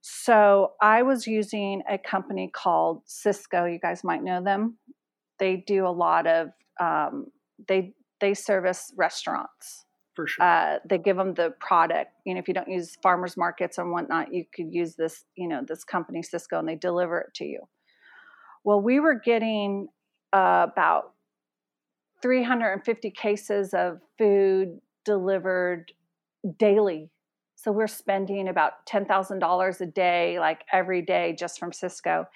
So 0.00 0.72
I 0.80 1.02
was 1.02 1.26
using 1.26 1.82
a 1.90 1.98
company 1.98 2.50
called 2.54 3.02
Sysco. 3.06 3.70
You 3.70 3.80
guys 3.80 4.04
might 4.04 4.22
know 4.22 4.42
them. 4.42 4.78
They 5.38 5.64
do 5.66 5.86
a 5.86 5.90
lot 5.90 6.26
of 6.26 6.48
um, 6.80 7.26
they 7.66 7.92
they 8.20 8.34
service 8.34 8.92
restaurants. 8.96 9.84
For 10.14 10.26
sure. 10.26 10.46
Uh, 10.46 10.78
they 10.88 10.96
give 10.96 11.16
them 11.18 11.34
the 11.34 11.52
product. 11.60 12.12
You 12.24 12.34
know, 12.34 12.40
if 12.40 12.48
you 12.48 12.54
don't 12.54 12.70
use 12.70 12.96
farmers 13.02 13.36
markets 13.36 13.76
and 13.76 13.92
whatnot, 13.92 14.32
you 14.32 14.44
could 14.54 14.72
use 14.72 14.94
this. 14.94 15.24
You 15.36 15.48
know, 15.48 15.62
this 15.66 15.84
company 15.84 16.22
Sysco, 16.22 16.58
and 16.58 16.68
they 16.68 16.76
deliver 16.76 17.18
it 17.18 17.34
to 17.34 17.44
you. 17.44 17.60
Well, 18.64 18.80
we 18.80 18.98
were 19.00 19.20
getting 19.22 19.88
uh, 20.32 20.66
about 20.72 21.12
350 22.26 23.12
cases 23.12 23.72
of 23.72 24.00
food 24.18 24.80
delivered 25.04 25.92
daily. 26.58 27.08
So 27.54 27.70
we're 27.70 27.86
spending 27.86 28.48
about 28.48 28.84
$10,000 28.86 29.80
a 29.80 29.86
day, 29.86 30.40
like 30.40 30.64
every 30.72 31.02
day, 31.02 31.36
just 31.38 31.60
from 31.60 31.70
Sysco. 31.70 32.26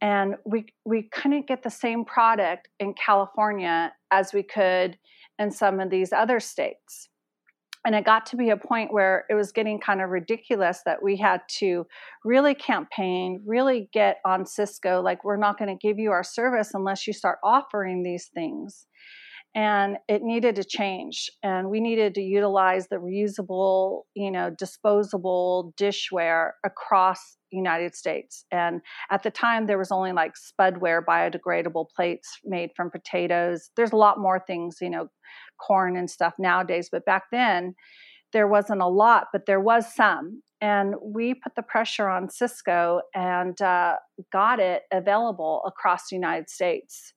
And 0.00 0.34
we, 0.44 0.66
we 0.84 1.04
couldn't 1.04 1.46
get 1.46 1.62
the 1.62 1.70
same 1.70 2.04
product 2.04 2.68
in 2.80 2.92
California 2.94 3.92
as 4.10 4.32
we 4.32 4.42
could 4.42 4.98
in 5.38 5.52
some 5.52 5.78
of 5.78 5.90
these 5.90 6.12
other 6.12 6.40
states. 6.40 7.08
And 7.86 7.94
it 7.94 8.04
got 8.04 8.26
to 8.26 8.36
be 8.36 8.50
a 8.50 8.56
point 8.56 8.92
where 8.92 9.26
it 9.30 9.34
was 9.34 9.52
getting 9.52 9.78
kind 9.78 10.02
of 10.02 10.10
ridiculous 10.10 10.80
that 10.86 11.02
we 11.02 11.16
had 11.16 11.40
to 11.58 11.86
really 12.24 12.54
campaign, 12.56 13.42
really 13.46 13.88
get 13.92 14.16
on 14.26 14.44
Sysco, 14.44 15.02
like, 15.02 15.24
we're 15.24 15.36
not 15.36 15.56
going 15.56 15.70
to 15.70 15.86
give 15.86 16.00
you 16.00 16.10
our 16.10 16.24
service 16.24 16.72
unless 16.74 17.06
you 17.06 17.12
start 17.12 17.38
offering 17.44 18.02
these 18.02 18.28
things 18.34 18.86
and 19.54 19.96
it 20.08 20.22
needed 20.22 20.54
to 20.56 20.64
change 20.64 21.28
and 21.42 21.68
we 21.68 21.80
needed 21.80 22.14
to 22.14 22.22
utilize 22.22 22.86
the 22.88 22.96
reusable 22.96 24.02
you 24.14 24.30
know 24.30 24.50
disposable 24.50 25.74
dishware 25.76 26.50
across 26.64 27.36
united 27.50 27.96
states. 27.96 28.44
And 28.52 28.80
at 29.10 29.24
the 29.24 29.30
time 29.30 29.66
there 29.66 29.78
was 29.78 29.90
only 29.90 30.12
like 30.12 30.34
spudware 30.34 31.04
biodegradable 31.04 31.86
plates 31.96 32.38
made 32.44 32.70
from 32.76 32.92
potatoes. 32.92 33.70
There's 33.76 33.92
a 33.92 33.96
lot 33.96 34.20
more 34.20 34.42
things 34.46 34.76
you 34.80 34.90
know 34.90 35.08
corn 35.60 35.96
and 35.96 36.08
stuff 36.08 36.34
nowadays 36.38 36.88
but 36.90 37.04
back 37.04 37.24
then 37.32 37.74
there 38.32 38.46
wasn't 38.46 38.80
a 38.80 38.86
lot 38.86 39.26
but 39.32 39.46
there 39.46 39.60
was 39.60 39.92
some. 39.92 40.42
And 40.62 40.94
we 41.02 41.32
put 41.34 41.54
the 41.56 41.62
pressure 41.62 42.06
on 42.06 42.28
Sysco 42.28 43.00
and 43.14 43.60
uh, 43.62 43.96
got 44.30 44.60
it 44.60 44.82
available 44.92 45.62
across 45.66 46.08
the 46.08 46.16
united 46.16 46.48
states 46.48 47.14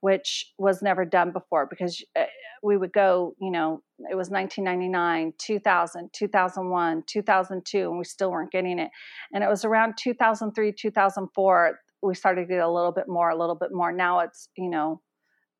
which 0.00 0.52
was 0.58 0.82
never 0.82 1.04
done 1.04 1.32
before 1.32 1.66
because 1.68 2.02
eh, 2.14 2.26
we 2.62 2.76
would 2.76 2.92
go, 2.92 3.34
you 3.40 3.50
know, 3.50 3.80
it 4.10 4.14
was 4.14 4.30
1999, 4.30 5.32
2000, 5.38 6.10
2001, 6.12 7.02
2002, 7.06 7.78
and 7.78 7.98
we 7.98 8.04
still 8.04 8.30
weren't 8.30 8.52
getting 8.52 8.78
it. 8.78 8.90
And 9.32 9.42
it 9.42 9.48
was 9.48 9.64
around 9.64 9.94
2003, 9.98 10.72
2004, 10.72 11.78
we 12.02 12.14
started 12.14 12.42
to 12.42 12.46
get 12.46 12.60
a 12.60 12.70
little 12.70 12.92
bit 12.92 13.06
more, 13.08 13.30
a 13.30 13.38
little 13.38 13.54
bit 13.54 13.70
more. 13.72 13.92
Now 13.92 14.20
it's, 14.20 14.48
you 14.56 14.70
know, 14.70 15.00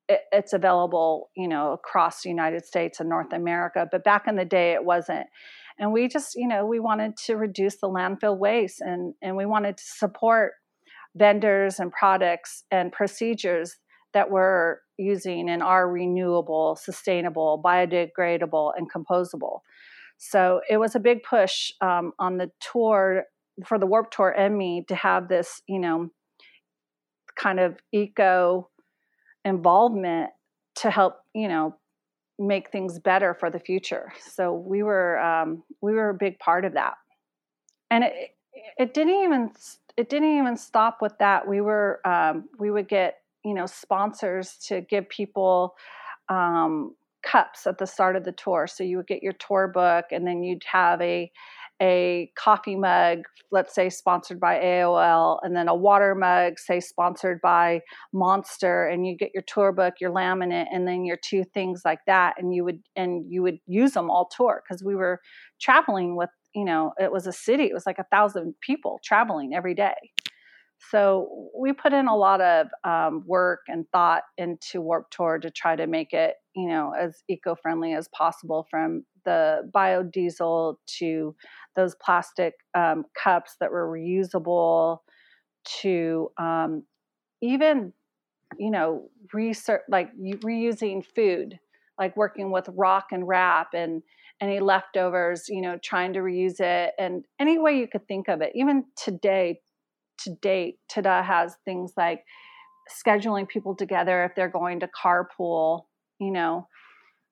it, 0.07 0.21
it's 0.31 0.53
available, 0.53 1.29
you 1.35 1.47
know, 1.47 1.73
across 1.73 2.21
the 2.21 2.29
United 2.29 2.65
States 2.65 2.99
and 2.99 3.09
North 3.09 3.33
America. 3.33 3.87
But 3.91 4.03
back 4.03 4.27
in 4.27 4.35
the 4.35 4.45
day, 4.45 4.73
it 4.73 4.85
wasn't. 4.85 5.27
And 5.79 5.91
we 5.91 6.07
just, 6.07 6.35
you 6.35 6.47
know, 6.47 6.65
we 6.65 6.79
wanted 6.79 7.17
to 7.25 7.35
reduce 7.35 7.77
the 7.77 7.89
landfill 7.89 8.37
waste 8.37 8.81
and, 8.81 9.13
and 9.21 9.35
we 9.35 9.45
wanted 9.45 9.77
to 9.77 9.83
support 9.83 10.53
vendors 11.15 11.79
and 11.79 11.91
products 11.91 12.63
and 12.71 12.91
procedures 12.91 13.75
that 14.13 14.29
we're 14.29 14.77
using 14.97 15.49
and 15.49 15.61
are 15.61 15.89
renewable, 15.89 16.75
sustainable, 16.75 17.61
biodegradable, 17.63 18.73
and 18.77 18.91
composable. 18.91 19.59
So 20.17 20.61
it 20.69 20.77
was 20.77 20.95
a 20.95 20.99
big 20.99 21.23
push 21.23 21.71
um, 21.81 22.13
on 22.17 22.37
the 22.37 22.51
tour 22.59 23.25
for 23.65 23.79
the 23.79 23.85
Warped 23.85 24.13
Tour 24.13 24.29
and 24.29 24.57
me 24.57 24.85
to 24.87 24.95
have 24.95 25.27
this, 25.27 25.61
you 25.67 25.79
know, 25.79 26.09
kind 27.35 27.59
of 27.59 27.77
eco 27.91 28.69
involvement 29.45 30.31
to 30.75 30.91
help, 30.91 31.17
you 31.33 31.47
know, 31.47 31.75
make 32.39 32.71
things 32.71 32.99
better 32.99 33.33
for 33.33 33.49
the 33.49 33.59
future. 33.59 34.11
So 34.31 34.53
we 34.53 34.83
were 34.83 35.19
um, 35.19 35.63
we 35.81 35.93
were 35.93 36.09
a 36.09 36.13
big 36.13 36.39
part 36.39 36.65
of 36.65 36.73
that, 36.73 36.93
and 37.89 38.03
it 38.03 38.13
it 38.77 38.93
didn't 38.93 39.23
even 39.23 39.51
it 39.97 40.09
didn't 40.09 40.37
even 40.37 40.57
stop 40.57 40.99
with 41.01 41.17
that. 41.19 41.47
We 41.47 41.61
were 41.61 41.99
um, 42.05 42.49
we 42.59 42.69
would 42.69 42.87
get 42.87 43.15
you 43.47 43.53
know 43.53 43.65
sponsors 43.65 44.57
to 44.67 44.81
give 44.81 45.07
people 45.09 45.75
um, 46.29 46.95
cups 47.23 47.65
at 47.67 47.77
the 47.77 47.87
start 47.87 48.15
of 48.15 48.23
the 48.23 48.31
tour. 48.31 48.67
So 48.67 48.83
you 48.83 48.97
would 48.97 49.07
get 49.07 49.23
your 49.23 49.33
tour 49.33 49.69
book, 49.73 50.05
and 50.11 50.27
then 50.27 50.43
you'd 50.43 50.63
have 50.71 51.01
a 51.01 51.31
a 51.79 52.31
coffee 52.35 52.75
mug, 52.75 53.19
let's 53.51 53.75
say 53.75 53.89
sponsored 53.89 54.39
by 54.39 54.55
AOL, 54.55 55.37
and 55.43 55.55
then 55.55 55.67
a 55.67 55.75
water 55.75 56.15
mug, 56.15 56.57
say 56.57 56.79
sponsored 56.79 57.39
by 57.41 57.81
Monster, 58.11 58.87
and 58.87 59.05
you 59.05 59.15
get 59.15 59.29
your 59.33 59.43
tour 59.43 59.71
book, 59.71 59.95
your 60.01 60.11
laminate, 60.11 60.65
and 60.73 60.87
then 60.87 61.05
your 61.05 61.17
two 61.23 61.43
things 61.53 61.83
like 61.85 61.99
that, 62.07 62.35
and 62.39 62.53
you 62.53 62.63
would 62.63 62.79
and 62.95 63.25
you 63.29 63.43
would 63.43 63.59
use 63.67 63.91
them 63.91 64.09
all 64.09 64.27
tour 64.35 64.63
because 64.63 64.83
we 64.83 64.95
were 64.95 65.19
traveling 65.61 66.15
with 66.15 66.29
you 66.55 66.65
know 66.65 66.93
it 66.99 67.11
was 67.11 67.27
a 67.27 67.33
city, 67.33 67.65
it 67.65 67.73
was 67.73 67.85
like 67.85 67.99
a 67.99 68.05
thousand 68.11 68.55
people 68.61 68.99
traveling 69.03 69.53
every 69.53 69.75
day. 69.75 69.95
So 70.91 71.49
we 71.57 71.73
put 71.73 71.93
in 71.93 72.07
a 72.07 72.15
lot 72.15 72.39
of 72.39 72.67
um, 72.83 73.23
work 73.25 73.61
and 73.67 73.85
thought 73.91 74.23
into 74.37 74.79
Warped 74.79 75.11
Tour 75.11 75.39
to 75.39 75.49
try 75.49 75.75
to 75.75 75.87
make 75.87 76.13
it, 76.13 76.35
you 76.55 76.67
know, 76.67 76.93
as 76.97 77.23
eco-friendly 77.27 77.93
as 77.93 78.07
possible. 78.09 78.67
From 78.69 79.03
the 79.25 79.69
biodiesel 79.75 80.75
to 80.99 81.35
those 81.75 81.95
plastic 81.95 82.53
um, 82.73 83.05
cups 83.21 83.55
that 83.59 83.71
were 83.71 83.91
reusable, 83.91 84.99
to 85.81 86.31
um, 86.37 86.83
even, 87.41 87.91
you 88.57 88.71
know, 88.71 89.09
research 89.33 89.81
like 89.89 90.09
reusing 90.15 91.03
food, 91.03 91.59
like 91.99 92.15
working 92.15 92.51
with 92.51 92.69
Rock 92.73 93.07
and 93.11 93.27
Wrap 93.27 93.73
and 93.73 94.01
any 94.39 94.59
leftovers, 94.59 95.49
you 95.49 95.61
know, 95.61 95.77
trying 95.83 96.13
to 96.13 96.19
reuse 96.19 96.59
it, 96.59 96.93
and 96.97 97.25
any 97.39 97.57
way 97.57 97.77
you 97.77 97.87
could 97.87 98.07
think 98.07 98.29
of 98.29 98.41
it. 98.41 98.51
Even 98.55 98.85
today, 98.95 99.59
to 100.19 100.35
date, 100.41 100.79
Tada 100.91 101.23
has 101.23 101.55
things 101.65 101.93
like 101.97 102.23
scheduling 103.05 103.47
people 103.47 103.75
together 103.75 104.23
if 104.23 104.35
they're 104.35 104.49
going 104.49 104.79
to 104.79 104.87
carpool, 104.87 105.85
you 106.19 106.31
know, 106.31 106.67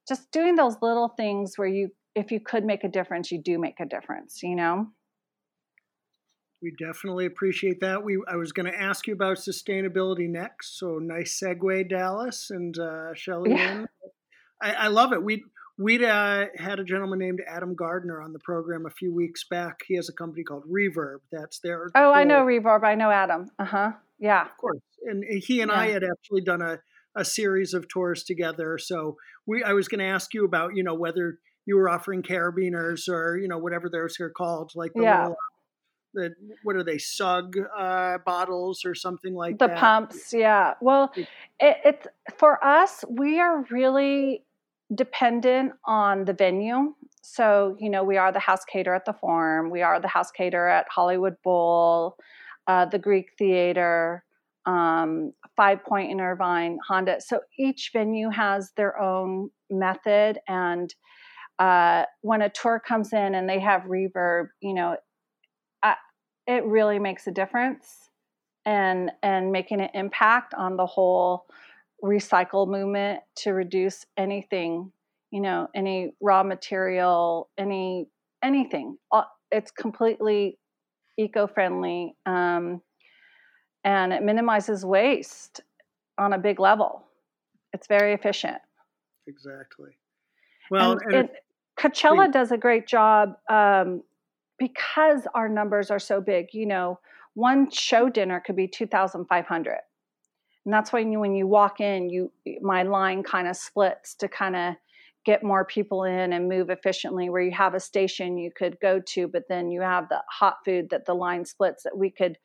just 0.08 0.32
doing 0.32 0.56
those 0.56 0.76
little 0.82 1.10
things 1.10 1.54
where 1.58 1.68
you, 1.68 1.90
if 2.16 2.32
you 2.32 2.40
could 2.40 2.66
make 2.66 2.84
a 2.84 2.90
difference, 2.90 3.32
you 3.32 3.42
do 3.42 3.58
make 3.58 3.80
a 3.80 3.86
difference, 3.86 4.42
you 4.44 4.56
know? 4.56 4.88
We 6.62 6.74
definitely 6.80 7.26
appreciate 7.26 7.82
that. 7.82 8.04
We 8.04 8.18
I 8.28 8.38
was 8.38 8.52
going 8.52 8.72
to 8.72 8.82
ask 8.82 9.06
you 9.06 9.14
about 9.14 9.38
sustainability 9.38 10.28
next, 10.28 10.80
so 10.80 10.98
nice 10.98 11.40
segue, 11.40 11.90
Dallas 11.90 12.50
and 12.50 12.78
uh, 12.80 13.14
Shelly. 13.14 13.52
Yeah. 13.52 13.86
I, 14.62 14.74
I 14.74 14.88
love 14.88 15.14
it. 15.14 15.22
We 15.22 15.44
We'd 15.78 16.04
uh, 16.04 16.46
had 16.56 16.80
a 16.80 16.84
gentleman 16.84 17.20
named 17.20 17.42
Adam 17.48 17.76
Gardner 17.76 18.22
on 18.22 18.32
the 18.32 18.40
program 18.40 18.86
a 18.86 18.90
few 18.90 19.14
weeks 19.14 19.46
back. 19.50 19.82
He 19.86 19.96
has 19.96 20.08
a 20.08 20.14
company 20.14 20.44
called 20.44 20.64
Reverb. 20.70 21.18
That's 21.32 21.60
their. 21.60 21.90
Oh, 21.96 22.12
I 22.12 22.24
know 22.24 22.46
Reverb. 22.46 22.84
I 22.84 22.96
know 22.96 23.12
Adam. 23.12 23.52
Uh 23.60 23.66
huh. 23.66 23.92
Yeah. 24.18 24.44
Of 24.46 24.58
course. 24.58 24.80
And 25.04 25.24
he 25.24 25.62
and 25.62 25.70
yeah. 25.70 25.80
I 25.80 25.88
had 25.88 26.04
actually 26.04 26.42
done 26.42 26.62
a, 26.62 26.80
a 27.16 27.26
series 27.26 27.74
of 27.74 27.88
tours 27.90 28.24
together. 28.24 28.78
So 28.78 29.18
we, 29.46 29.64
I 29.64 29.74
was 29.74 29.90
going 29.90 30.00
to 30.00 30.06
ask 30.06 30.34
you 30.34 30.46
about, 30.46 30.76
you 30.76 30.84
know, 30.84 30.96
whether 30.96 31.40
you 31.66 31.76
were 31.76 31.90
offering 31.90 32.22
carabiners 32.22 33.10
or 33.10 33.38
you 33.38 33.48
know 33.48 33.58
whatever 33.58 33.90
those 33.90 34.20
are 34.20 34.30
called, 34.30 34.72
like 34.76 34.94
the 34.94 35.04
yeah. 35.04 35.22
little 35.22 35.38
the 36.14 36.34
what 36.64 36.76
are 36.76 36.84
they 36.84 36.98
sug 36.98 37.58
uh, 37.78 38.18
bottles 38.26 38.86
or 38.86 38.96
something 38.96 39.36
like 39.36 39.60
the 39.60 39.68
that? 39.68 39.76
The 39.76 39.80
pumps, 39.80 40.34
yeah. 40.34 40.76
Well, 40.80 41.12
it, 41.60 41.78
it's 41.84 42.08
for 42.38 42.64
us. 42.64 43.04
We 43.10 43.40
are 43.40 43.64
really 43.70 44.45
dependent 44.94 45.74
on 45.86 46.26
the 46.26 46.34
venue. 46.34 46.94
So 47.22 47.76
you 47.80 47.90
know, 47.90 48.04
we 48.04 48.18
are 48.18 48.32
the 48.32 48.40
house 48.40 48.66
cater 48.66 48.94
at 48.94 49.06
the 49.06 49.14
Forum. 49.14 49.70
We 49.72 49.82
are 49.82 50.00
the 50.00 50.08
house 50.08 50.32
cater 50.32 50.68
at 50.68 50.88
Hollywood 50.90 51.36
Bowl, 51.44 52.18
uh, 52.68 52.86
the 52.86 53.00
Greek 53.00 53.32
Theater, 53.38 54.24
um, 54.66 55.34
Five 55.56 55.84
Point 55.84 56.12
in 56.12 56.22
Irvine, 56.22 56.78
Honda. 56.88 57.22
So 57.22 57.42
each 57.58 57.92
venue 57.94 58.30
has 58.30 58.72
their 58.78 59.00
own 59.00 59.50
method 59.70 60.40
and. 60.48 60.94
Uh, 61.58 62.04
when 62.20 62.42
a 62.42 62.50
tour 62.50 62.82
comes 62.86 63.14
in 63.14 63.34
and 63.34 63.48
they 63.48 63.62
have 63.62 63.84
reverb, 63.84 64.48
you 64.60 64.74
know, 64.74 64.98
it 66.48 66.64
really 66.66 67.00
makes 67.00 67.28
a 67.28 67.32
difference 67.32 68.10
and 68.66 69.12
and 69.22 69.52
making 69.52 69.82
an 69.82 69.90
impact 69.94 70.54
on 70.54 70.78
the 70.78 70.86
whole 70.86 71.46
recycle 72.06 72.68
movement 72.68 73.22
to 73.36 73.52
reduce 73.52 74.06
anything 74.16 74.92
you 75.32 75.42
know 75.42 75.68
any 75.76 76.12
raw 76.22 76.44
material 76.44 77.50
any 77.58 78.08
anything. 78.44 78.98
It's 79.52 79.72
completely 79.72 80.58
eco-friendly 81.18 82.16
um, 82.26 82.82
and 83.84 84.14
it 84.14 84.22
minimizes 84.24 84.86
waste 84.86 85.62
on 86.18 86.34
a 86.34 86.38
big 86.38 86.60
level. 86.60 87.06
It's 87.74 87.88
very 87.88 88.14
efficient. 88.14 88.58
Exactly. 89.28 89.92
Well 90.72 90.94
and, 90.94 91.02
and, 91.02 91.16
and 91.16 91.30
coachella 91.78 92.32
does 92.32 92.52
a 92.52 92.58
great 92.58 92.88
job 92.88 93.34
um, 93.50 94.04
because 94.58 95.28
our 95.34 95.50
numbers 95.50 95.92
are 95.92 96.00
so 96.00 96.22
big, 96.22 96.48
you 96.54 96.66
know, 96.66 97.00
one 97.34 97.70
show 97.70 98.10
dinner 98.10 98.42
could 98.46 98.56
be 98.56 98.68
2,500. 98.68 99.80
And 100.66 100.74
that's 100.74 100.92
why 100.92 101.00
you, 101.00 101.20
when 101.20 101.36
you 101.36 101.48
walk 101.48 101.80
in, 101.80 102.10
you 102.10 102.32
my 102.62 102.84
line 102.84 103.24
kind 103.24 103.48
of 103.48 103.56
splits 103.56 104.16
to 104.16 104.28
kind 104.28 104.56
of 104.56 104.76
get 105.26 105.44
more 105.44 105.66
people 105.66 106.04
in 106.04 106.34
and 106.34 106.50
move 106.50 106.70
efficiently. 106.70 107.30
Where 107.30 107.42
you 107.42 107.52
have 107.52 107.74
a 107.74 107.80
station 107.80 108.38
you 108.38 108.52
could 108.56 108.78
go 108.82 109.00
to 109.00 109.28
but 109.28 109.44
then 109.48 109.70
you 109.72 109.82
have 109.82 110.10
the 110.10 110.22
hot 110.30 110.58
food 110.66 110.90
that 110.90 111.06
the 111.06 111.14
line 111.14 111.46
splits 111.46 111.84
that 111.84 111.98
we 111.98 112.10
could 112.10 112.38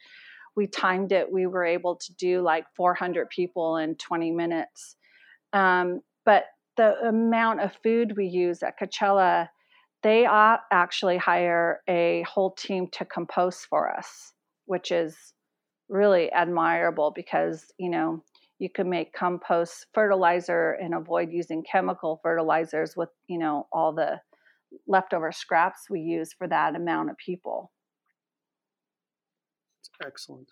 we 0.56 0.66
timed 0.66 1.12
it. 1.12 1.32
We 1.32 1.46
were 1.46 1.64
able 1.64 1.96
to 1.96 2.14
do 2.14 2.42
like 2.42 2.64
400 2.76 3.30
people 3.30 3.76
in 3.76 3.94
20 3.94 4.32
minutes. 4.32 4.96
Um, 5.52 6.00
but 6.24 6.44
the 6.76 6.98
amount 7.06 7.60
of 7.60 7.76
food 7.82 8.16
we 8.16 8.26
use 8.26 8.62
at 8.62 8.78
coachella 8.78 9.48
they 10.02 10.26
actually 10.26 11.18
hire 11.18 11.80
a 11.88 12.22
whole 12.22 12.52
team 12.52 12.88
to 12.92 13.04
compost 13.04 13.66
for 13.68 13.94
us, 13.94 14.32
which 14.66 14.90
is 14.90 15.34
really 15.90 16.30
admirable 16.32 17.12
because, 17.14 17.72
you 17.78 17.90
know, 17.90 18.22
you 18.58 18.70
can 18.70 18.88
make 18.88 19.12
compost 19.12 19.86
fertilizer 19.92 20.72
and 20.72 20.94
avoid 20.94 21.30
using 21.32 21.62
chemical 21.62 22.20
fertilizers 22.22 22.96
with, 22.96 23.08
you 23.26 23.38
know, 23.38 23.66
all 23.72 23.92
the 23.92 24.20
leftover 24.86 25.32
scraps 25.32 25.90
we 25.90 26.00
use 26.00 26.32
for 26.32 26.46
that 26.46 26.76
amount 26.76 27.10
of 27.10 27.16
people. 27.16 27.72
Excellent. 30.04 30.48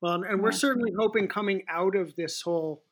Well, 0.00 0.22
and 0.22 0.42
we're 0.42 0.52
certainly 0.52 0.92
hoping 0.98 1.28
coming 1.28 1.62
out 1.68 1.96
of 1.96 2.14
this 2.16 2.42
whole 2.42 2.82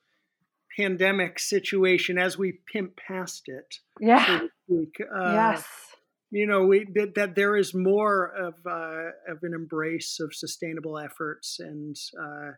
pandemic 0.76 1.38
situation 1.38 2.18
as 2.18 2.38
we 2.38 2.58
pimp 2.72 2.96
past 2.96 3.44
it. 3.46 3.76
Yeah. 4.00 4.40
uh, 4.72 5.32
yes 5.32 5.89
you 6.30 6.46
know 6.46 6.64
we 6.64 6.86
that, 6.94 7.14
that 7.14 7.34
there 7.34 7.56
is 7.56 7.74
more 7.74 8.26
of 8.26 8.54
uh, 8.66 9.32
of 9.32 9.38
an 9.42 9.52
embrace 9.54 10.18
of 10.20 10.34
sustainable 10.34 10.98
efforts 10.98 11.58
and 11.58 11.96
uh, 12.20 12.52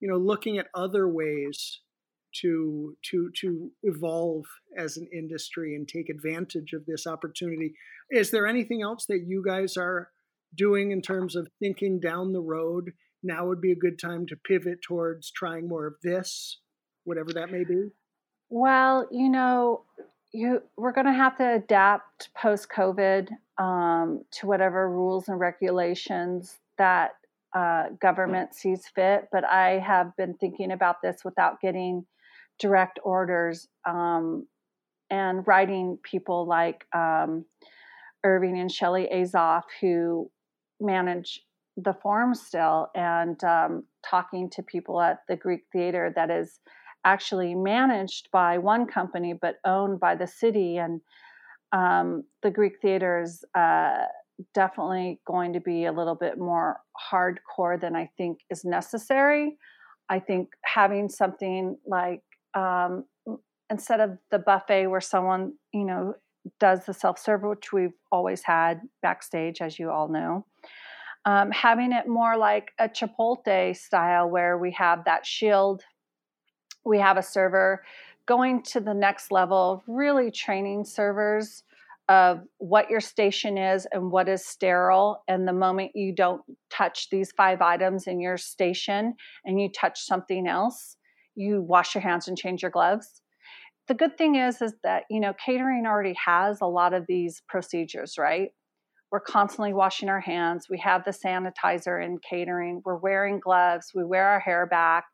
you 0.00 0.08
know 0.08 0.16
looking 0.16 0.58
at 0.58 0.68
other 0.74 1.08
ways 1.08 1.80
to 2.40 2.96
to 3.10 3.30
to 3.40 3.70
evolve 3.82 4.44
as 4.76 4.96
an 4.96 5.08
industry 5.12 5.74
and 5.74 5.88
take 5.88 6.08
advantage 6.08 6.72
of 6.72 6.86
this 6.86 7.06
opportunity. 7.06 7.74
Is 8.10 8.30
there 8.30 8.46
anything 8.46 8.82
else 8.82 9.06
that 9.06 9.24
you 9.26 9.42
guys 9.44 9.76
are 9.76 10.10
doing 10.54 10.92
in 10.92 11.02
terms 11.02 11.34
of 11.34 11.48
thinking 11.60 12.00
down 12.00 12.32
the 12.32 12.40
road? 12.40 12.92
Now 13.22 13.46
would 13.46 13.60
be 13.60 13.72
a 13.72 13.76
good 13.76 13.98
time 13.98 14.26
to 14.26 14.36
pivot 14.36 14.82
towards 14.86 15.30
trying 15.30 15.68
more 15.68 15.86
of 15.86 15.94
this 16.02 16.60
whatever 17.04 17.32
that 17.32 17.50
may 17.50 17.64
be? 17.64 17.88
Well 18.50 19.08
you 19.10 19.28
know 19.28 19.84
you 20.32 20.62
we're 20.76 20.92
going 20.92 21.06
to 21.06 21.12
have 21.12 21.36
to 21.38 21.54
adapt 21.54 22.30
post 22.34 22.68
COVID 22.74 23.28
um, 23.58 24.22
to 24.32 24.46
whatever 24.46 24.90
rules 24.90 25.28
and 25.28 25.38
regulations 25.38 26.58
that 26.78 27.12
uh, 27.54 27.84
government 28.00 28.54
sees 28.54 28.86
fit. 28.94 29.28
But 29.32 29.44
I 29.44 29.78
have 29.78 30.16
been 30.16 30.34
thinking 30.34 30.72
about 30.72 30.96
this 31.02 31.24
without 31.24 31.60
getting 31.60 32.04
direct 32.58 32.98
orders 33.02 33.68
um, 33.88 34.46
and 35.10 35.46
writing 35.46 35.98
people 36.02 36.46
like 36.46 36.84
um, 36.94 37.44
Irving 38.24 38.58
and 38.58 38.70
Shelli 38.70 39.12
Azoff 39.12 39.62
who 39.80 40.30
manage 40.80 41.40
the 41.76 41.94
forum 41.94 42.34
still 42.34 42.88
and 42.94 43.42
um, 43.44 43.84
talking 44.04 44.50
to 44.50 44.62
people 44.62 45.00
at 45.00 45.20
the 45.28 45.36
Greek 45.36 45.62
Theater 45.72 46.12
that 46.14 46.30
is 46.30 46.60
actually 47.06 47.54
managed 47.54 48.28
by 48.32 48.58
one 48.58 48.86
company 48.86 49.32
but 49.32 49.56
owned 49.64 50.00
by 50.00 50.16
the 50.16 50.26
city. 50.26 50.76
And 50.76 51.00
um, 51.72 52.24
the 52.42 52.50
Greek 52.50 52.74
theater 52.82 53.22
is 53.22 53.44
uh, 53.56 54.04
definitely 54.54 55.20
going 55.26 55.52
to 55.52 55.60
be 55.60 55.84
a 55.84 55.92
little 55.92 56.16
bit 56.16 56.36
more 56.36 56.80
hardcore 57.10 57.80
than 57.80 57.94
I 57.96 58.10
think 58.18 58.40
is 58.50 58.64
necessary. 58.64 59.56
I 60.08 60.18
think 60.18 60.48
having 60.64 61.08
something 61.08 61.78
like 61.86 62.22
um, 62.54 63.04
instead 63.70 64.00
of 64.00 64.18
the 64.30 64.38
buffet 64.38 64.88
where 64.88 65.00
someone, 65.00 65.52
you 65.72 65.84
know, 65.84 66.14
does 66.60 66.86
the 66.86 66.94
self 66.94 67.18
serve, 67.18 67.42
which 67.42 67.72
we've 67.72 67.94
always 68.12 68.42
had 68.42 68.80
backstage, 69.02 69.60
as 69.60 69.78
you 69.78 69.90
all 69.90 70.08
know. 70.08 70.44
Um, 71.24 71.50
having 71.50 71.92
it 71.92 72.06
more 72.06 72.36
like 72.36 72.70
a 72.78 72.88
Chipotle 72.88 73.76
style 73.76 74.28
where 74.30 74.56
we 74.58 74.70
have 74.72 75.04
that 75.06 75.26
shield 75.26 75.82
we 76.86 76.98
have 77.00 77.16
a 77.16 77.22
server 77.22 77.84
going 78.26 78.62
to 78.62 78.80
the 78.80 78.94
next 78.94 79.30
level, 79.30 79.82
really 79.86 80.30
training 80.30 80.84
servers 80.84 81.64
of 82.08 82.40
what 82.58 82.88
your 82.88 83.00
station 83.00 83.58
is 83.58 83.86
and 83.92 84.12
what 84.12 84.28
is 84.28 84.46
sterile. 84.46 85.22
And 85.26 85.46
the 85.46 85.52
moment 85.52 85.92
you 85.94 86.14
don't 86.14 86.42
touch 86.70 87.10
these 87.10 87.32
five 87.36 87.60
items 87.60 88.06
in 88.06 88.20
your 88.20 88.36
station 88.36 89.14
and 89.44 89.60
you 89.60 89.68
touch 89.70 90.00
something 90.00 90.46
else, 90.46 90.96
you 91.34 91.62
wash 91.62 91.94
your 91.94 92.02
hands 92.02 92.28
and 92.28 92.38
change 92.38 92.62
your 92.62 92.70
gloves. 92.70 93.22
The 93.88 93.94
good 93.94 94.16
thing 94.16 94.36
is 94.36 94.62
is 94.62 94.74
that, 94.84 95.04
you 95.10 95.20
know, 95.20 95.32
catering 95.44 95.84
already 95.86 96.14
has 96.24 96.60
a 96.60 96.66
lot 96.66 96.94
of 96.94 97.04
these 97.08 97.42
procedures, 97.48 98.16
right? 98.18 98.50
We're 99.10 99.20
constantly 99.20 99.72
washing 99.72 100.08
our 100.08 100.20
hands. 100.20 100.66
We 100.68 100.78
have 100.78 101.04
the 101.04 101.12
sanitizer 101.12 102.04
in 102.04 102.18
catering. 102.18 102.82
We're 102.84 102.96
wearing 102.96 103.40
gloves. 103.40 103.92
We 103.94 104.04
wear 104.04 104.26
our 104.28 104.40
hair 104.40 104.66
back 104.66 105.04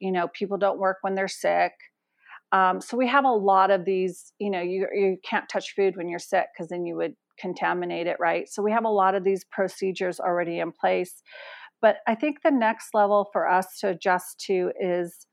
you 0.00 0.12
know 0.12 0.28
people 0.28 0.58
don't 0.58 0.78
work 0.78 0.98
when 1.02 1.14
they're 1.14 1.28
sick. 1.28 1.72
Um, 2.52 2.80
so 2.80 2.96
we 2.96 3.06
have 3.06 3.24
a 3.24 3.32
lot 3.32 3.70
of 3.70 3.84
these 3.84 4.32
you 4.38 4.50
know 4.50 4.60
you, 4.60 4.86
you 4.92 5.16
can't 5.24 5.48
touch 5.48 5.74
food 5.74 5.96
when 5.96 6.08
you're 6.08 6.18
sick 6.18 6.46
because 6.52 6.68
then 6.68 6.86
you 6.86 6.96
would 6.96 7.14
contaminate 7.38 8.06
it 8.06 8.16
right? 8.20 8.48
So 8.48 8.62
we 8.62 8.72
have 8.72 8.84
a 8.84 8.90
lot 8.90 9.14
of 9.14 9.24
these 9.24 9.44
procedures 9.44 10.20
already 10.20 10.58
in 10.58 10.72
place. 10.72 11.22
But 11.82 11.98
i 12.06 12.14
think 12.14 12.42
the 12.42 12.50
next 12.50 12.94
level 12.94 13.28
for 13.32 13.48
us 13.48 13.78
to 13.80 13.88
adjust 13.88 14.40
to 14.46 14.70
is 14.78 15.26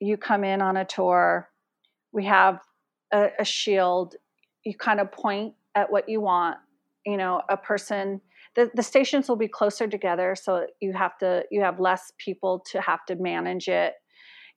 you 0.00 0.16
come 0.16 0.44
in 0.44 0.62
on 0.62 0.76
a 0.76 0.84
tour 0.84 1.48
we 2.12 2.24
have 2.24 2.60
a, 3.12 3.28
a 3.38 3.44
shield 3.44 4.14
you 4.64 4.74
kind 4.76 5.00
of 5.00 5.12
point 5.12 5.54
at 5.74 5.90
what 5.90 6.08
you 6.08 6.20
want 6.20 6.56
you 7.04 7.16
know 7.16 7.42
a 7.48 7.56
person 7.56 8.20
the, 8.56 8.70
the 8.74 8.82
stations 8.82 9.28
will 9.28 9.36
be 9.36 9.48
closer 9.48 9.86
together 9.86 10.34
so 10.40 10.66
you 10.80 10.92
have 10.92 11.16
to 11.18 11.44
you 11.50 11.62
have 11.62 11.80
less 11.80 12.12
people 12.18 12.64
to 12.72 12.80
have 12.80 13.04
to 13.06 13.16
manage 13.16 13.68
it. 13.68 13.94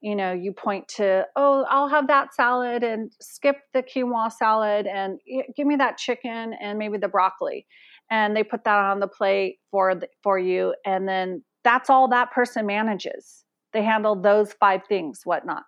You 0.02 0.16
know 0.16 0.32
you 0.32 0.52
point 0.52 0.88
to 0.98 1.26
oh 1.36 1.66
i'll 1.70 1.88
have 1.90 2.08
that 2.08 2.34
salad 2.34 2.84
and 2.84 3.12
skip 3.22 3.58
the 3.74 3.84
quinoa 3.84 4.32
salad 4.32 4.88
and 4.88 5.20
give 5.56 5.68
me 5.68 5.76
that 5.76 5.98
chicken 5.98 6.54
and 6.60 6.80
maybe 6.80 6.98
the 6.98 7.08
broccoli. 7.08 7.68
And 8.10 8.36
they 8.36 8.44
put 8.44 8.64
that 8.66 8.78
on 8.78 9.00
the 9.00 9.08
plate 9.08 9.60
for 9.70 9.96
the, 9.96 10.08
for 10.24 10.40
you 10.40 10.74
and 10.86 11.08
then 11.08 11.44
that's 11.64 11.90
all 11.90 12.08
that 12.10 12.32
person 12.32 12.66
manages. 12.66 13.44
They 13.74 13.84
handle 13.84 14.20
those 14.20 14.54
five 14.54 14.82
things 14.90 15.22
whatnot. 15.24 15.64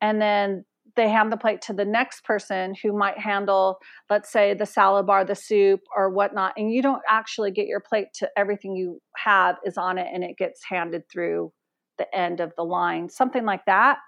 And 0.00 0.20
then 0.20 0.64
they 0.96 1.08
hand 1.08 1.30
the 1.30 1.36
plate 1.36 1.62
to 1.62 1.72
the 1.72 1.84
next 1.84 2.24
person 2.24 2.74
who 2.82 2.96
might 2.96 3.18
handle, 3.18 3.78
let's 4.10 4.30
say, 4.30 4.54
the 4.54 4.66
salad 4.66 5.06
bar, 5.06 5.24
the 5.24 5.34
soup, 5.34 5.80
or 5.94 6.10
whatnot, 6.10 6.54
and 6.56 6.72
you 6.72 6.82
don't 6.82 7.02
actually 7.08 7.50
get 7.50 7.66
your 7.66 7.80
plate 7.80 8.08
to 8.14 8.28
everything 8.36 8.74
you 8.74 9.00
have 9.16 9.56
is 9.64 9.76
on 9.76 9.98
it 9.98 10.08
and 10.12 10.24
it 10.24 10.36
gets 10.38 10.62
handed 10.68 11.02
through 11.10 11.52
the 11.98 12.16
end 12.16 12.40
of 12.40 12.52
the 12.56 12.64
line. 12.64 13.08
Something 13.08 13.44
like 13.44 13.64
that, 13.66 13.98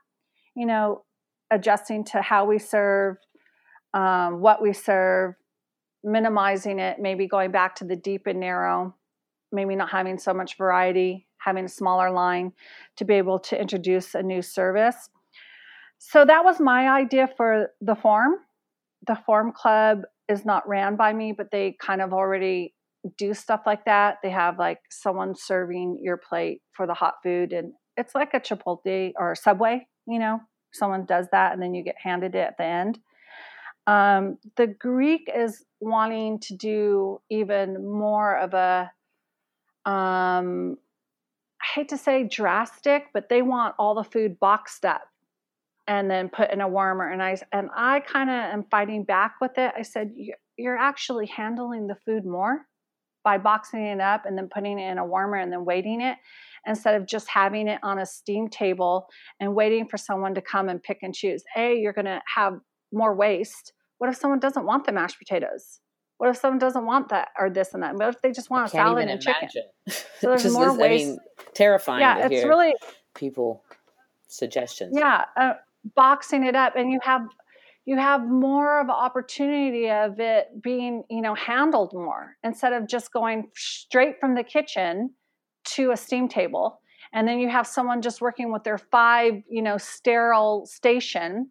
you 0.57 0.67
know, 0.67 1.05
adjusting 1.51 2.05
to 2.05 2.23
how 2.23 2.45
we 2.45 2.59
serve, 2.59 3.17
um, 3.95 4.41
what 4.41 4.61
we 4.63 4.73
serve, 4.73 5.35
minimizing 6.05 6.79
it, 6.79 6.99
maybe 6.99 7.27
going 7.27 7.51
back 7.51 7.75
to 7.77 7.85
the 7.85 7.97
deep 7.97 8.27
and 8.27 8.41
narrow, 8.41 8.95
maybe 9.53 9.77
not 9.77 9.91
having 9.91 10.19
so 10.19 10.33
much 10.33 10.57
variety, 10.57 11.27
having 11.39 11.65
a 11.65 11.69
smaller 11.69 12.11
line 12.11 12.53
to 12.97 13.05
be 13.05 13.15
able 13.15 13.39
to 13.39 13.61
introduce 13.61 14.15
a 14.15 14.23
new 14.23 14.43
service. 14.43 15.11
So 15.99 16.25
that 16.25 16.45
was 16.45 16.61
my 16.61 16.89
idea 16.89 17.29
for 17.37 17.71
the 17.81 17.95
Forum. 17.95 18.35
The 19.07 19.19
Forum 19.27 19.53
club 19.53 20.03
is 20.29 20.45
not 20.45 20.69
ran 20.69 20.97
by 20.97 21.13
me, 21.13 21.33
but 21.33 21.51
they 21.51 21.77
kind 21.81 22.01
of 22.01 22.13
already 22.13 22.75
do 23.17 23.35
stuff 23.35 23.63
like 23.67 23.85
that. 23.85 24.19
They 24.23 24.31
have 24.31 24.59
like 24.59 24.81
someone 24.91 25.35
serving 25.37 25.99
your 26.03 26.17
plate 26.17 26.63
for 26.73 26.87
the 26.87 26.95
hot 26.95 27.15
food, 27.23 27.53
and 27.53 27.73
it's 27.97 28.15
like 28.15 28.33
a 28.35 28.41
Chipotle 28.41 29.13
or 29.17 29.33
a 29.33 29.37
Subway, 29.37 29.87
you 30.07 30.19
know, 30.19 30.41
someone 30.73 31.05
does 31.05 31.27
that 31.33 31.53
and 31.53 31.63
then 31.63 31.75
you 31.75 31.83
get 31.83 31.97
handed 32.03 32.35
it 32.35 32.39
at 32.39 32.57
the 32.57 32.65
end. 32.65 32.99
Um, 33.87 34.39
the 34.57 34.67
Greek 34.67 35.31
is 35.35 35.65
wanting 35.81 36.41
to 36.41 36.55
do 36.55 37.21
even 37.31 37.91
more 37.91 38.37
of 38.37 38.55
a, 38.55 38.91
um, 39.85 40.77
I 41.61 41.67
hate 41.75 41.89
to 41.89 41.99
say 41.99 42.25
drastic, 42.25 43.07
but 43.13 43.29
they 43.29 43.43
want 43.43 43.75
all 43.79 43.95
the 43.95 44.05
food 44.05 44.39
boxed 44.39 44.85
up 44.85 45.03
and 45.89 46.11
then 46.11 46.29
put 46.29 46.53
in 46.53 46.61
a 46.61 46.69
warmer. 46.69 47.11
And 47.11 47.23
I 47.23 47.37
and 47.51 47.71
I 47.75 48.01
kind 48.01 48.31
of 48.31 48.37
am 48.37 48.65
fighting 48.71 49.03
back 49.03 49.37
with 49.41 49.59
it. 49.59 49.73
I 49.77 49.83
said, 49.83 50.13
"You're 50.57 50.77
actually 50.77 51.27
handling 51.27 51.89
the 51.89 51.97
food 52.07 52.25
more 52.25 52.67
by 53.25 53.39
boxing 53.39 53.85
it 53.85 54.01
up 54.01 54.25
and 54.27 54.39
then 54.39 54.49
putting 54.53 54.79
it 54.79 54.91
in 54.91 54.99
a 54.99 55.05
warmer 55.05 55.37
and 55.37 55.53
then 55.53 55.65
waiting 55.65 56.01
it 56.01 56.17
instead 56.67 56.95
of 56.95 57.07
just 57.07 57.29
having 57.29 57.67
it 57.69 57.81
on 57.83 57.99
a 57.99 58.07
steam 58.07 58.49
table 58.49 59.09
and 59.41 59.55
waiting 59.55 59.89
for 59.89 59.97
someone 59.97 60.35
to 60.35 60.41
come 60.41 60.69
and 60.69 60.83
pick 60.83 60.99
and 61.03 61.15
choose. 61.15 61.43
A, 61.57 61.77
you're 61.77 61.93
going 61.93 62.05
to 62.05 62.21
have 62.35 62.55
more 62.93 63.15
waste. 63.15 63.73
What 63.99 64.09
if 64.11 64.17
someone 64.17 64.39
doesn't 64.39 64.65
want 64.65 64.87
the 64.87 64.93
mashed 64.93 65.19
potatoes? 65.19 65.81
What 66.19 66.31
if 66.31 66.37
someone 66.37 66.59
doesn't 66.59 66.85
want 66.85 67.11
that 67.11 67.29
or 67.39 67.49
this 67.49 67.75
and 67.75 67.83
that? 67.83 67.95
What 67.95 68.09
if 68.09 68.23
they 68.23 68.33
just 68.33 68.51
want 68.51 68.67
a 68.67 68.71
salad 68.71 69.09
and 69.09 69.21
chicken? 69.21 69.49
So 69.89 70.29
there's 70.29 70.45
more 70.53 70.71
this, 70.71 70.79
waste. 70.79 71.05
I 71.05 71.09
mean, 71.09 71.19
terrifying. 71.55 72.01
Yeah, 72.01 72.27
it's 72.27 72.45
really 72.45 72.75
people 73.15 73.63
suggestions. 74.27 74.97
Yeah, 74.97 75.25
uh, 75.37 75.55
boxing 75.95 76.45
it 76.45 76.55
up, 76.55 76.75
and 76.77 76.91
you 76.91 77.01
have 77.03 77.23
you 77.85 77.97
have 77.97 78.29
more 78.29 78.81
of 78.81 78.89
an 78.89 78.95
opportunity 78.95 79.91
of 79.91 80.21
it 80.21 80.49
being 80.63 81.05
you 81.11 81.23
know 81.23 81.35
handled 81.35 81.93
more 81.95 82.37
instead 82.45 82.73
of 82.73 82.89
just 82.89 83.13
going 83.13 83.49
straight 83.55 84.21
from 84.21 84.35
the 84.35 84.43
kitchen 84.45 85.11
to 85.65 85.91
a 85.91 85.97
steam 85.97 86.29
table. 86.29 86.81
And 87.13 87.27
then 87.27 87.39
you 87.39 87.49
have 87.49 87.67
someone 87.67 88.03
just 88.03 88.21
working 88.21 88.53
with 88.53 88.65
their 88.65 88.79
five 88.79 89.43
you 89.51 89.63
know 89.63 89.79
sterile 89.79 90.67
station. 90.67 91.51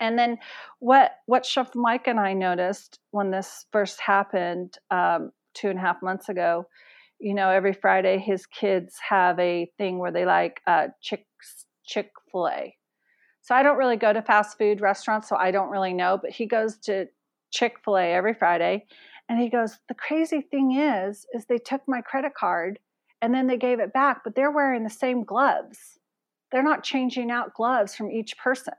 And 0.00 0.18
then 0.18 0.38
what 0.80 1.12
what 1.26 1.46
chef 1.46 1.74
mike 1.74 2.08
and 2.08 2.18
i 2.18 2.32
noticed 2.32 2.98
when 3.12 3.30
this 3.30 3.66
first 3.72 4.00
happened 4.00 4.76
um, 4.90 5.30
two 5.54 5.68
and 5.68 5.78
a 5.78 5.82
half 5.82 6.02
months 6.02 6.28
ago 6.28 6.66
you 7.20 7.34
know 7.34 7.50
every 7.50 7.72
friday 7.72 8.18
his 8.18 8.46
kids 8.46 8.96
have 9.08 9.38
a 9.38 9.70
thing 9.78 9.98
where 9.98 10.10
they 10.10 10.24
like 10.24 10.60
uh, 10.66 10.88
chick 11.00 11.24
chick-fil-a 11.84 12.74
so 13.42 13.54
i 13.54 13.62
don't 13.62 13.76
really 13.76 13.96
go 13.96 14.12
to 14.12 14.22
fast 14.22 14.56
food 14.56 14.80
restaurants 14.80 15.28
so 15.28 15.36
i 15.36 15.50
don't 15.50 15.70
really 15.70 15.92
know 15.92 16.18
but 16.20 16.30
he 16.30 16.46
goes 16.46 16.78
to 16.78 17.06
chick-fil-a 17.50 18.12
every 18.12 18.32
friday 18.32 18.84
and 19.28 19.38
he 19.38 19.50
goes 19.50 19.78
the 19.88 19.94
crazy 19.94 20.40
thing 20.40 20.72
is 20.72 21.26
is 21.34 21.44
they 21.44 21.58
took 21.58 21.82
my 21.86 22.00
credit 22.00 22.34
card 22.34 22.78
and 23.22 23.32
then 23.32 23.46
they 23.46 23.56
gave 23.56 23.78
it 23.78 23.92
back, 23.92 24.22
but 24.24 24.34
they're 24.34 24.50
wearing 24.50 24.82
the 24.82 24.90
same 24.90 25.22
gloves. 25.22 26.00
They're 26.50 26.62
not 26.62 26.82
changing 26.82 27.30
out 27.30 27.54
gloves 27.54 27.94
from 27.94 28.10
each 28.10 28.36
person. 28.36 28.74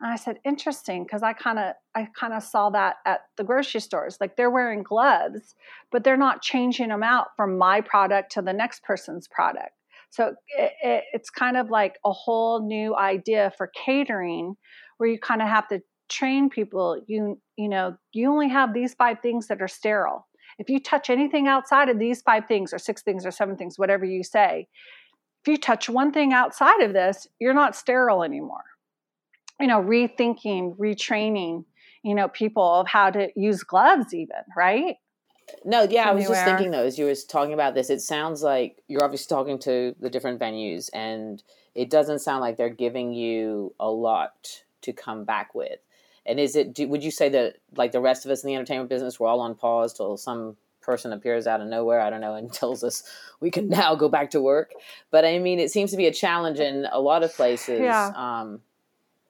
And 0.00 0.12
I 0.12 0.16
said, 0.16 0.38
interesting, 0.44 1.04
because 1.04 1.22
I 1.22 1.32
kind 1.32 1.58
of 1.58 1.74
I 1.94 2.08
kind 2.14 2.34
of 2.34 2.42
saw 2.42 2.70
that 2.70 2.96
at 3.06 3.22
the 3.36 3.44
grocery 3.44 3.80
stores. 3.80 4.18
Like 4.20 4.36
they're 4.36 4.50
wearing 4.50 4.82
gloves, 4.82 5.54
but 5.90 6.04
they're 6.04 6.16
not 6.16 6.42
changing 6.42 6.88
them 6.88 7.02
out 7.02 7.28
from 7.36 7.56
my 7.56 7.80
product 7.80 8.32
to 8.32 8.42
the 8.42 8.52
next 8.52 8.82
person's 8.82 9.26
product. 9.28 9.72
So 10.12 10.34
it, 10.58 10.72
it, 10.82 11.04
it's 11.12 11.30
kind 11.30 11.56
of 11.56 11.70
like 11.70 11.96
a 12.04 12.12
whole 12.12 12.66
new 12.66 12.96
idea 12.96 13.52
for 13.58 13.70
catering, 13.74 14.56
where 14.98 15.10
you 15.10 15.18
kind 15.18 15.42
of 15.42 15.48
have 15.48 15.68
to 15.68 15.80
train 16.08 16.50
people. 16.50 17.02
You 17.08 17.40
you 17.56 17.68
know 17.68 17.96
you 18.12 18.30
only 18.30 18.48
have 18.48 18.72
these 18.74 18.94
five 18.94 19.18
things 19.20 19.48
that 19.48 19.60
are 19.60 19.68
sterile 19.68 20.26
if 20.58 20.68
you 20.68 20.80
touch 20.80 21.10
anything 21.10 21.48
outside 21.48 21.88
of 21.88 21.98
these 21.98 22.22
five 22.22 22.46
things 22.46 22.72
or 22.72 22.78
six 22.78 23.02
things 23.02 23.24
or 23.26 23.30
seven 23.30 23.56
things, 23.56 23.78
whatever 23.78 24.04
you 24.04 24.22
say, 24.22 24.68
if 25.44 25.50
you 25.50 25.56
touch 25.56 25.88
one 25.88 26.12
thing 26.12 26.32
outside 26.32 26.82
of 26.82 26.92
this, 26.92 27.26
you're 27.40 27.54
not 27.54 27.74
sterile 27.74 28.22
anymore. 28.22 28.64
You 29.60 29.66
know, 29.66 29.82
rethinking, 29.82 30.76
retraining, 30.76 31.64
you 32.04 32.14
know, 32.14 32.28
people 32.28 32.62
of 32.62 32.86
how 32.86 33.10
to 33.10 33.28
use 33.34 33.62
gloves, 33.62 34.14
even, 34.14 34.36
right? 34.56 34.96
No, 35.64 35.82
yeah, 35.82 36.08
I 36.08 36.12
was 36.12 36.26
just 36.26 36.44
thinking 36.44 36.70
though, 36.70 36.84
as 36.84 36.98
you 36.98 37.06
were 37.06 37.14
talking 37.14 37.54
about 37.54 37.74
this, 37.74 37.90
it 37.90 38.00
sounds 38.00 38.42
like 38.42 38.82
you're 38.88 39.04
obviously 39.04 39.34
talking 39.34 39.58
to 39.60 39.94
the 40.00 40.10
different 40.10 40.40
venues, 40.40 40.90
and 40.92 41.42
it 41.74 41.90
doesn't 41.90 42.20
sound 42.20 42.40
like 42.40 42.56
they're 42.56 42.68
giving 42.68 43.12
you 43.12 43.74
a 43.80 43.90
lot 43.90 44.62
to 44.82 44.92
come 44.92 45.24
back 45.24 45.54
with. 45.54 45.78
And 46.24 46.38
is 46.38 46.56
it? 46.56 46.74
Do, 46.74 46.86
would 46.88 47.02
you 47.02 47.10
say 47.10 47.28
that 47.30 47.56
like 47.76 47.92
the 47.92 48.00
rest 48.00 48.24
of 48.24 48.30
us 48.30 48.42
in 48.42 48.48
the 48.48 48.54
entertainment 48.54 48.90
business, 48.90 49.18
we're 49.18 49.28
all 49.28 49.40
on 49.40 49.54
pause 49.54 49.92
till 49.92 50.16
some 50.16 50.56
person 50.80 51.12
appears 51.12 51.46
out 51.46 51.60
of 51.60 51.68
nowhere? 51.68 52.00
I 52.00 52.10
don't 52.10 52.20
know, 52.20 52.34
and 52.34 52.52
tells 52.52 52.84
us 52.84 53.02
we 53.40 53.50
can 53.50 53.68
now 53.68 53.94
go 53.94 54.08
back 54.08 54.30
to 54.30 54.40
work. 54.40 54.72
But 55.10 55.24
I 55.24 55.38
mean, 55.38 55.58
it 55.58 55.70
seems 55.70 55.90
to 55.90 55.96
be 55.96 56.06
a 56.06 56.12
challenge 56.12 56.60
in 56.60 56.86
a 56.90 57.00
lot 57.00 57.22
of 57.22 57.34
places. 57.34 57.80
Yeah. 57.80 58.12
Um, 58.14 58.60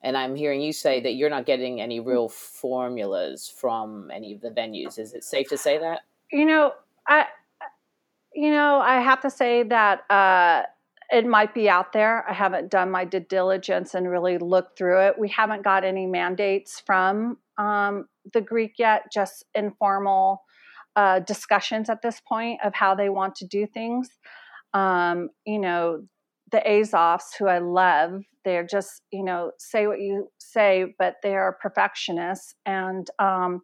and 0.03 0.17
I'm 0.17 0.35
hearing 0.35 0.61
you 0.61 0.73
say 0.73 0.99
that 0.99 1.13
you're 1.13 1.29
not 1.29 1.45
getting 1.45 1.79
any 1.79 2.01
real 2.01 2.27
formulas 2.27 3.51
from 3.57 4.11
any 4.11 4.33
of 4.33 4.41
the 4.41 4.49
venues. 4.49 4.99
Is 4.99 5.13
it 5.13 5.23
safe 5.23 5.47
to 5.47 5.57
say 5.57 5.77
that? 5.77 6.01
You 6.33 6.45
know, 6.45 6.73
I, 7.07 7.27
you 8.33 8.51
know, 8.51 8.79
I 8.79 8.99
have 8.99 9.21
to 9.21 9.29
say 9.29 9.63
that. 9.63 10.01
Uh, 10.09 10.63
it 11.11 11.27
might 11.27 11.53
be 11.53 11.69
out 11.69 11.93
there. 11.93 12.27
I 12.27 12.33
haven't 12.33 12.71
done 12.71 12.89
my 12.89 13.05
due 13.05 13.19
diligence 13.19 13.93
and 13.93 14.09
really 14.09 14.39
looked 14.39 14.77
through 14.79 14.99
it. 15.01 15.19
We 15.19 15.29
haven't 15.29 15.63
got 15.63 15.83
any 15.83 16.07
mandates 16.07 16.81
from 16.83 17.37
um, 17.59 18.07
the 18.33 18.41
Greek 18.41 18.73
yet, 18.79 19.11
just 19.13 19.45
informal 19.53 20.41
uh, 20.95 21.19
discussions 21.19 21.89
at 21.89 22.01
this 22.01 22.19
point 22.27 22.61
of 22.63 22.73
how 22.73 22.95
they 22.95 23.09
want 23.09 23.35
to 23.35 23.47
do 23.47 23.67
things. 23.67 24.09
Um, 24.73 25.29
you 25.45 25.59
know, 25.59 26.03
the 26.53 26.63
Azoffs, 26.65 27.35
who 27.37 27.47
I 27.47 27.59
love, 27.59 28.21
they're 28.45 28.65
just, 28.65 29.01
you 29.11 29.25
know, 29.25 29.51
say 29.59 29.87
what 29.87 29.99
you 29.99 30.29
say, 30.37 30.85
but 30.97 31.15
they 31.21 31.35
are 31.35 31.57
perfectionists. 31.61 32.55
And 32.65 33.05
um, 33.19 33.61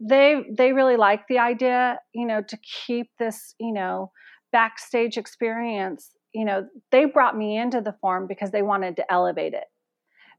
they, 0.00 0.42
they 0.56 0.72
really 0.72 0.96
like 0.96 1.28
the 1.28 1.38
idea, 1.38 2.00
you 2.12 2.26
know, 2.26 2.42
to 2.42 2.58
keep 2.86 3.10
this, 3.20 3.54
you 3.60 3.72
know, 3.72 4.10
backstage 4.50 5.16
experience 5.16 6.10
you 6.32 6.44
know, 6.44 6.66
they 6.90 7.06
brought 7.06 7.36
me 7.36 7.58
into 7.58 7.80
the 7.80 7.94
Forum 8.00 8.26
because 8.26 8.50
they 8.50 8.62
wanted 8.62 8.96
to 8.96 9.12
elevate 9.12 9.54
it. 9.54 9.64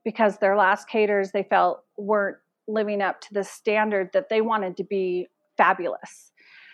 Because 0.03 0.37
their 0.37 0.55
last 0.55 0.87
caterers 0.89 1.31
they 1.31 1.43
felt 1.43 1.83
weren't 1.97 2.37
living 2.67 3.01
up 3.01 3.21
to 3.21 3.33
the 3.33 3.43
standard 3.43 4.09
that 4.13 4.29
they 4.29 4.41
wanted 4.41 4.77
to 4.77 4.83
be 4.83 5.27
fabulous. 5.57 6.30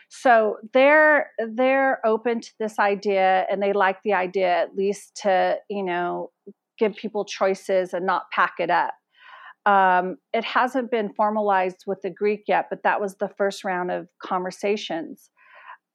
So 0.09 0.57
they're 0.73 1.31
they're 1.53 2.05
open 2.05 2.41
to 2.41 2.51
this 2.59 2.79
idea 2.79 3.45
and 3.51 3.61
they 3.61 3.73
like 3.73 4.01
the 4.03 4.13
idea 4.13 4.61
at 4.61 4.75
least 4.75 5.19
to, 5.23 5.57
you 5.69 5.83
know, 5.83 6.31
give 6.77 6.95
people 6.95 7.25
choices 7.25 7.93
and 7.93 8.05
not 8.05 8.29
pack 8.31 8.53
it 8.59 8.69
up. 8.69 8.93
Um, 9.65 10.17
it 10.33 10.45
hasn't 10.45 10.91
been 10.91 11.13
formalized 11.13 11.83
with 11.85 12.01
the 12.01 12.09
Greek 12.09 12.43
yet, 12.47 12.67
but 12.69 12.83
that 12.83 13.01
was 13.01 13.15
the 13.15 13.29
first 13.37 13.65
round 13.65 13.91
of 13.91 14.07
conversations 14.23 15.29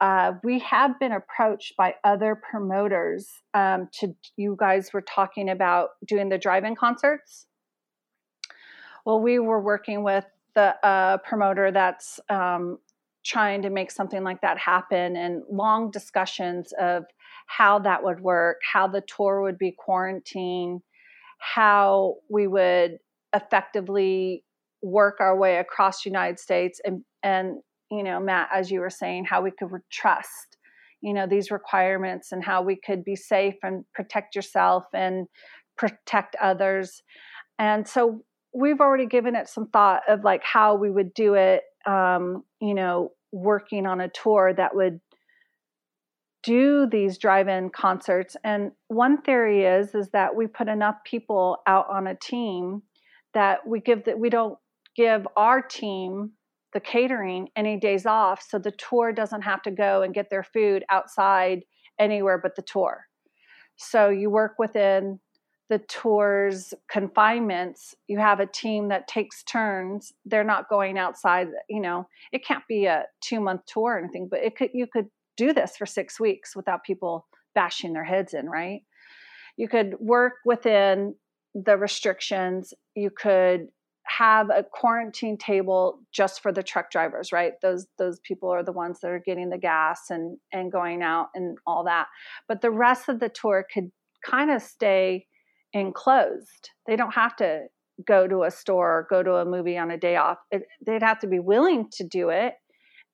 uh, 0.02 0.32
we 0.42 0.58
have 0.58 0.98
been 0.98 1.12
approached 1.12 1.74
by 1.78 1.94
other 2.02 2.34
promoters 2.34 3.30
um, 3.54 3.88
to 3.92 4.12
you 4.36 4.56
guys 4.58 4.92
were 4.92 5.00
talking 5.00 5.48
about 5.48 5.90
doing 6.08 6.28
the 6.28 6.36
drive-in 6.36 6.74
concerts 6.74 7.46
well 9.06 9.20
we 9.20 9.38
were 9.38 9.60
working 9.60 10.02
with 10.02 10.24
the 10.56 10.74
uh, 10.84 11.18
promoter 11.18 11.70
that's 11.70 12.18
um, 12.28 12.78
trying 13.24 13.62
to 13.62 13.70
make 13.70 13.90
something 13.90 14.24
like 14.24 14.40
that 14.40 14.58
happen 14.58 15.16
and 15.16 15.42
long 15.50 15.90
discussions 15.90 16.72
of 16.80 17.04
how 17.46 17.78
that 17.78 18.02
would 18.02 18.20
work 18.20 18.58
how 18.72 18.86
the 18.86 19.02
tour 19.02 19.42
would 19.42 19.58
be 19.58 19.74
quarantined 19.76 20.80
how 21.38 22.14
we 22.30 22.46
would 22.46 22.98
effectively 23.34 24.44
work 24.82 25.16
our 25.20 25.36
way 25.36 25.58
across 25.58 26.02
the 26.02 26.10
united 26.10 26.38
states 26.38 26.80
and 26.84 27.02
and 27.22 27.56
you 27.92 28.02
know, 28.02 28.18
Matt, 28.18 28.48
as 28.52 28.70
you 28.70 28.80
were 28.80 28.90
saying, 28.90 29.26
how 29.26 29.42
we 29.42 29.50
could 29.50 29.68
trust, 29.90 30.56
you 31.02 31.12
know, 31.12 31.26
these 31.26 31.50
requirements 31.50 32.32
and 32.32 32.42
how 32.42 32.62
we 32.62 32.74
could 32.74 33.04
be 33.04 33.14
safe 33.14 33.56
and 33.62 33.84
protect 33.94 34.34
yourself 34.34 34.84
and 34.94 35.26
protect 35.76 36.34
others. 36.42 37.02
And 37.58 37.86
so 37.86 38.22
we've 38.54 38.80
already 38.80 39.04
given 39.04 39.36
it 39.36 39.46
some 39.46 39.68
thought 39.68 40.00
of 40.08 40.24
like 40.24 40.42
how 40.42 40.74
we 40.74 40.90
would 40.90 41.12
do 41.12 41.34
it, 41.34 41.64
um, 41.86 42.44
you 42.60 42.74
know, 42.74 43.12
working 43.32 43.86
on 43.86 44.00
a 44.00 44.08
tour 44.08 44.52
that 44.54 44.74
would 44.74 45.00
do 46.42 46.86
these 46.90 47.18
drive-in 47.18 47.70
concerts 47.70 48.36
and 48.42 48.72
one 48.88 49.22
theory 49.22 49.64
is 49.64 49.94
is 49.94 50.10
that 50.10 50.34
we 50.34 50.48
put 50.48 50.66
enough 50.66 50.96
people 51.04 51.58
out 51.68 51.86
on 51.88 52.08
a 52.08 52.16
team 52.16 52.82
that 53.32 53.60
we 53.64 53.78
give 53.78 54.04
that 54.04 54.18
we 54.18 54.28
don't 54.28 54.58
give 54.96 55.26
our 55.36 55.62
team 55.62 56.32
the 56.72 56.80
catering 56.80 57.48
any 57.54 57.78
days 57.78 58.06
off 58.06 58.44
so 58.46 58.58
the 58.58 58.72
tour 58.72 59.12
doesn't 59.12 59.42
have 59.42 59.62
to 59.62 59.70
go 59.70 60.02
and 60.02 60.14
get 60.14 60.30
their 60.30 60.42
food 60.42 60.84
outside 60.90 61.62
anywhere 61.98 62.38
but 62.42 62.56
the 62.56 62.62
tour. 62.62 63.06
So 63.76 64.08
you 64.08 64.30
work 64.30 64.54
within 64.58 65.20
the 65.72 65.78
tour's 65.78 66.74
confinements. 66.90 67.94
You 68.06 68.18
have 68.18 68.40
a 68.40 68.46
team 68.46 68.88
that 68.88 69.08
takes 69.08 69.42
turns. 69.42 70.12
They're 70.26 70.44
not 70.44 70.68
going 70.68 70.98
outside, 70.98 71.48
you 71.70 71.80
know. 71.80 72.06
It 72.30 72.44
can't 72.44 72.62
be 72.68 72.84
a 72.84 73.06
2-month 73.24 73.62
tour 73.64 73.94
or 73.94 73.98
anything, 73.98 74.28
but 74.30 74.40
it 74.40 74.54
could 74.54 74.68
you 74.74 74.86
could 74.86 75.06
do 75.38 75.54
this 75.54 75.74
for 75.78 75.86
6 75.86 76.20
weeks 76.20 76.54
without 76.54 76.84
people 76.84 77.26
bashing 77.54 77.94
their 77.94 78.04
heads 78.04 78.34
in, 78.34 78.50
right? 78.50 78.82
You 79.56 79.66
could 79.66 79.94
work 79.98 80.34
within 80.44 81.14
the 81.54 81.78
restrictions. 81.78 82.74
You 82.94 83.08
could 83.08 83.68
have 84.04 84.50
a 84.50 84.62
quarantine 84.70 85.38
table 85.38 86.00
just 86.12 86.42
for 86.42 86.52
the 86.52 86.62
truck 86.62 86.90
drivers 86.90 87.30
right 87.32 87.52
those 87.62 87.86
those 87.98 88.18
people 88.20 88.50
are 88.50 88.64
the 88.64 88.72
ones 88.72 88.98
that 89.00 89.12
are 89.12 89.22
getting 89.24 89.48
the 89.48 89.56
gas 89.56 90.10
and 90.10 90.36
and 90.52 90.72
going 90.72 91.02
out 91.02 91.28
and 91.36 91.56
all 91.68 91.84
that 91.84 92.08
but 92.48 92.60
the 92.60 92.70
rest 92.70 93.08
of 93.08 93.20
the 93.20 93.28
tour 93.28 93.64
could 93.72 93.92
kind 94.28 94.50
of 94.50 94.60
stay 94.60 95.24
enclosed 95.72 96.70
they 96.86 96.96
don't 96.96 97.14
have 97.14 97.34
to 97.36 97.62
go 98.06 98.26
to 98.26 98.42
a 98.42 98.50
store 98.50 98.98
or 98.98 99.06
go 99.08 99.22
to 99.22 99.34
a 99.34 99.44
movie 99.44 99.78
on 99.78 99.90
a 99.90 99.98
day 99.98 100.16
off 100.16 100.38
it, 100.50 100.62
they'd 100.84 101.02
have 101.02 101.18
to 101.18 101.26
be 101.26 101.38
willing 101.38 101.88
to 101.90 102.04
do 102.04 102.30
it 102.30 102.54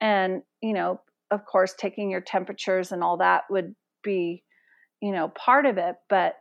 and 0.00 0.42
you 0.60 0.72
know 0.72 1.00
of 1.30 1.44
course 1.44 1.74
taking 1.78 2.10
your 2.10 2.20
temperatures 2.20 2.92
and 2.92 3.02
all 3.02 3.18
that 3.18 3.42
would 3.50 3.74
be 4.02 4.42
you 5.00 5.12
know 5.12 5.28
part 5.28 5.66
of 5.66 5.78
it 5.78 5.96
but 6.08 6.34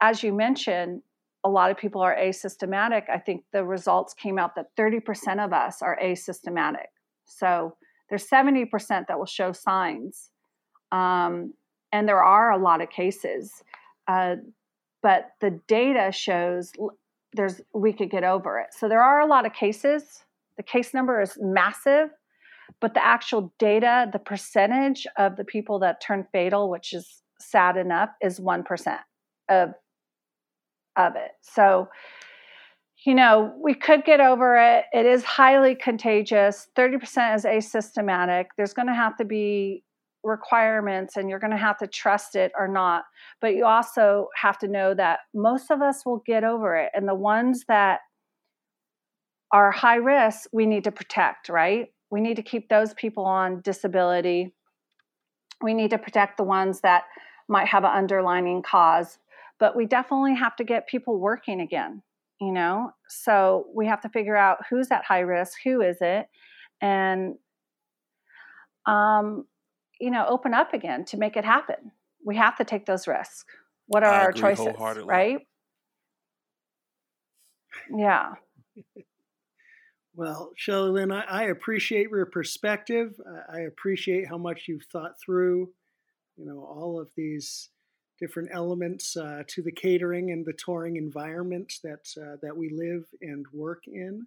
as 0.00 0.22
you 0.22 0.32
mentioned 0.32 1.02
a 1.44 1.48
lot 1.48 1.70
of 1.70 1.76
people 1.76 2.00
are 2.00 2.16
asymptomatic, 2.16 3.08
I 3.12 3.18
think 3.18 3.44
the 3.52 3.64
results 3.64 4.14
came 4.14 4.38
out 4.38 4.54
that 4.56 4.66
30% 4.78 5.44
of 5.44 5.52
us 5.52 5.82
are 5.82 5.98
asymptomatic. 6.02 6.86
So 7.24 7.76
there's 8.08 8.28
70% 8.28 8.68
that 9.08 9.18
will 9.18 9.26
show 9.26 9.52
signs. 9.52 10.30
Um, 10.92 11.54
and 11.90 12.08
there 12.08 12.22
are 12.22 12.52
a 12.52 12.58
lot 12.58 12.80
of 12.80 12.90
cases. 12.90 13.62
Uh, 14.06 14.36
but 15.02 15.32
the 15.40 15.60
data 15.66 16.10
shows 16.12 16.72
there's 17.34 17.60
we 17.74 17.92
could 17.92 18.10
get 18.10 18.24
over 18.24 18.58
it. 18.60 18.68
So 18.72 18.88
there 18.88 19.02
are 19.02 19.20
a 19.20 19.26
lot 19.26 19.46
of 19.46 19.52
cases. 19.52 20.24
The 20.56 20.62
case 20.62 20.92
number 20.92 21.20
is 21.20 21.38
massive, 21.40 22.10
but 22.80 22.94
the 22.94 23.04
actual 23.04 23.52
data, 23.58 24.08
the 24.12 24.18
percentage 24.18 25.06
of 25.16 25.36
the 25.36 25.44
people 25.44 25.78
that 25.80 26.00
turn 26.00 26.26
fatal, 26.32 26.68
which 26.70 26.92
is 26.92 27.22
sad 27.40 27.76
enough, 27.76 28.10
is 28.20 28.38
1% 28.38 28.98
of 29.48 29.74
of 30.96 31.16
it. 31.16 31.30
So, 31.40 31.88
you 33.04 33.14
know, 33.14 33.54
we 33.62 33.74
could 33.74 34.04
get 34.04 34.20
over 34.20 34.56
it. 34.56 34.84
It 34.92 35.06
is 35.06 35.24
highly 35.24 35.74
contagious. 35.74 36.68
30% 36.76 37.36
is 37.36 37.44
asymptomatic. 37.44 38.46
There's 38.56 38.74
going 38.74 38.88
to 38.88 38.94
have 38.94 39.16
to 39.16 39.24
be 39.24 39.82
requirements 40.24 41.16
and 41.16 41.28
you're 41.28 41.38
going 41.38 41.50
to 41.50 41.56
have 41.56 41.78
to 41.78 41.86
trust 41.86 42.36
it 42.36 42.52
or 42.58 42.68
not. 42.68 43.04
But 43.40 43.54
you 43.54 43.66
also 43.66 44.28
have 44.36 44.58
to 44.58 44.68
know 44.68 44.94
that 44.94 45.20
most 45.34 45.70
of 45.70 45.82
us 45.82 46.04
will 46.06 46.22
get 46.26 46.44
over 46.44 46.76
it. 46.76 46.90
And 46.94 47.08
the 47.08 47.14
ones 47.14 47.64
that 47.68 48.00
are 49.50 49.70
high 49.70 49.96
risk, 49.96 50.48
we 50.52 50.66
need 50.66 50.84
to 50.84 50.92
protect, 50.92 51.48
right? 51.48 51.92
We 52.10 52.20
need 52.20 52.36
to 52.36 52.42
keep 52.42 52.68
those 52.68 52.94
people 52.94 53.24
on 53.24 53.60
disability. 53.62 54.54
We 55.62 55.74
need 55.74 55.90
to 55.90 55.98
protect 55.98 56.36
the 56.36 56.44
ones 56.44 56.80
that 56.80 57.04
might 57.48 57.68
have 57.68 57.84
an 57.84 57.90
underlining 57.92 58.62
cause 58.62 59.18
but 59.62 59.76
we 59.76 59.86
definitely 59.86 60.34
have 60.34 60.56
to 60.56 60.64
get 60.64 60.88
people 60.88 61.20
working 61.20 61.60
again 61.60 62.02
you 62.40 62.50
know 62.50 62.90
so 63.08 63.66
we 63.74 63.86
have 63.86 64.00
to 64.00 64.08
figure 64.08 64.36
out 64.36 64.58
who's 64.68 64.90
at 64.90 65.04
high 65.04 65.20
risk 65.20 65.52
who 65.62 65.80
is 65.80 65.98
it 66.00 66.26
and 66.80 67.34
um 68.86 69.44
you 70.02 70.10
know 70.10 70.26
open 70.28 70.52
up 70.52 70.74
again 70.74 71.04
to 71.06 71.16
make 71.16 71.36
it 71.36 71.44
happen. 71.44 71.92
We 72.24 72.36
have 72.36 72.56
to 72.56 72.64
take 72.64 72.86
those 72.86 73.06
risks. 73.06 73.44
What 73.86 74.02
are 74.02 74.12
our 74.12 74.32
choices 74.32 74.74
right? 75.04 75.38
Yeah. 77.96 78.34
Well 80.14 80.50
Shelly 80.56 80.90
Lynn 80.90 81.12
I, 81.12 81.22
I 81.22 81.42
appreciate 81.44 82.10
your 82.10 82.26
perspective. 82.26 83.14
I 83.50 83.60
appreciate 83.60 84.28
how 84.28 84.38
much 84.38 84.64
you've 84.66 84.86
thought 84.92 85.20
through 85.24 85.70
you 86.36 86.46
know 86.46 86.64
all 86.64 87.00
of 87.00 87.08
these 87.16 87.70
different 88.18 88.50
elements 88.52 89.16
uh, 89.16 89.42
to 89.48 89.62
the 89.62 89.72
catering 89.72 90.30
and 90.30 90.44
the 90.44 90.52
touring 90.52 90.96
environment 90.96 91.74
that 91.82 92.06
uh, 92.20 92.36
that 92.42 92.56
we 92.56 92.70
live 92.70 93.04
and 93.20 93.46
work 93.52 93.84
in, 93.86 94.26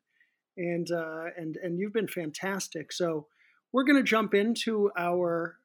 and 0.58 0.90
uh, 0.92 1.26
and 1.38 1.58
and 1.58 1.80
you've 1.80 1.94
been 1.94 2.08
fantastic. 2.08 2.92
So 2.92 3.28
we're 3.72 3.84
going 3.84 3.98
to 3.98 4.04
jump 4.04 4.34
into 4.34 4.90
our 4.98 5.58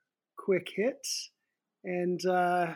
quick 0.43 0.69
hits, 0.75 1.31
and 1.85 2.25
uh, 2.27 2.75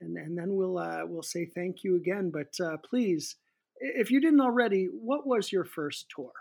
and 0.00 0.16
and 0.16 0.36
then 0.36 0.54
we'll 0.54 0.78
uh, 0.78 1.02
we'll 1.04 1.22
say 1.22 1.46
thank 1.46 1.84
you 1.84 1.96
again. 1.96 2.30
But 2.30 2.54
uh, 2.64 2.76
please, 2.78 3.36
if 3.80 4.10
you 4.10 4.20
didn't 4.20 4.40
already, 4.40 4.86
what 4.86 5.26
was 5.26 5.52
your 5.52 5.64
first 5.64 6.06
tour? 6.14 6.32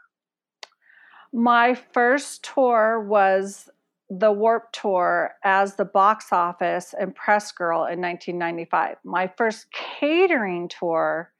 My 1.33 1.75
first 1.75 2.43
tour 2.43 3.01
was 3.01 3.69
the 4.09 4.31
Warped 4.31 4.73
Tour 4.73 5.31
as 5.43 5.75
the 5.75 5.85
box 5.85 6.31
office 6.31 6.95
and 6.97 7.13
press 7.13 7.51
girl 7.51 7.79
in 7.79 7.99
1995. 7.99 8.97
My 9.03 9.31
first 9.37 9.67
catering 9.71 10.69
tour 10.69 11.33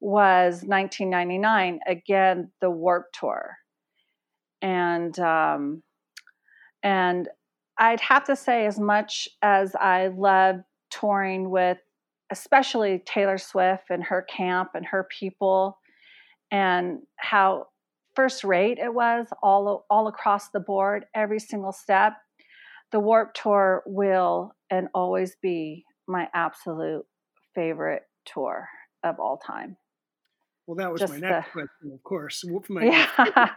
was 0.00 0.62
1999, 0.64 1.80
again, 1.86 2.50
the 2.60 2.68
Warped 2.68 3.18
Tour. 3.18 3.56
And, 4.60 5.18
um, 5.18 5.82
and 6.82 7.28
I'd 7.78 8.00
have 8.00 8.24
to 8.24 8.36
say, 8.36 8.66
as 8.66 8.78
much 8.78 9.28
as 9.40 9.74
I 9.74 10.08
love 10.08 10.56
touring 10.90 11.50
with, 11.50 11.78
especially 12.30 13.02
Taylor 13.04 13.38
Swift 13.38 13.84
and 13.90 14.04
her 14.04 14.22
camp 14.22 14.70
and 14.74 14.86
her 14.86 15.06
people, 15.10 15.78
and 16.50 17.00
how 17.16 17.66
first 18.14 18.44
rate 18.44 18.78
it 18.78 18.92
was 18.92 19.26
all 19.42 19.86
all 19.90 20.06
across 20.06 20.50
the 20.50 20.60
board 20.60 21.06
every 21.14 21.40
single 21.40 21.72
step 21.72 22.14
the 22.92 23.00
warped 23.00 23.40
tour 23.42 23.82
will 23.86 24.54
and 24.70 24.88
always 24.94 25.34
be 25.42 25.84
my 26.06 26.28
absolute 26.34 27.04
favorite 27.54 28.02
tour 28.26 28.68
of 29.02 29.18
all 29.18 29.38
time 29.38 29.76
well 30.66 30.76
that 30.76 30.92
was 30.92 31.00
Just 31.00 31.14
my 31.14 31.18
next 31.18 31.46
the, 31.46 31.52
question 31.52 31.92
of 31.92 32.02
course 32.02 32.44
yeah. 32.70 33.06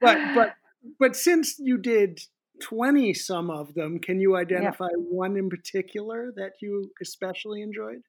but 0.00 0.34
but 0.34 0.54
but 1.00 1.16
since 1.16 1.58
you 1.58 1.78
did 1.78 2.20
20 2.60 3.12
some 3.14 3.50
of 3.50 3.74
them 3.74 3.98
can 3.98 4.20
you 4.20 4.36
identify 4.36 4.88
yeah. 4.90 5.04
one 5.10 5.36
in 5.36 5.48
particular 5.48 6.32
that 6.36 6.52
you 6.60 6.90
especially 7.02 7.62
enjoyed 7.62 8.00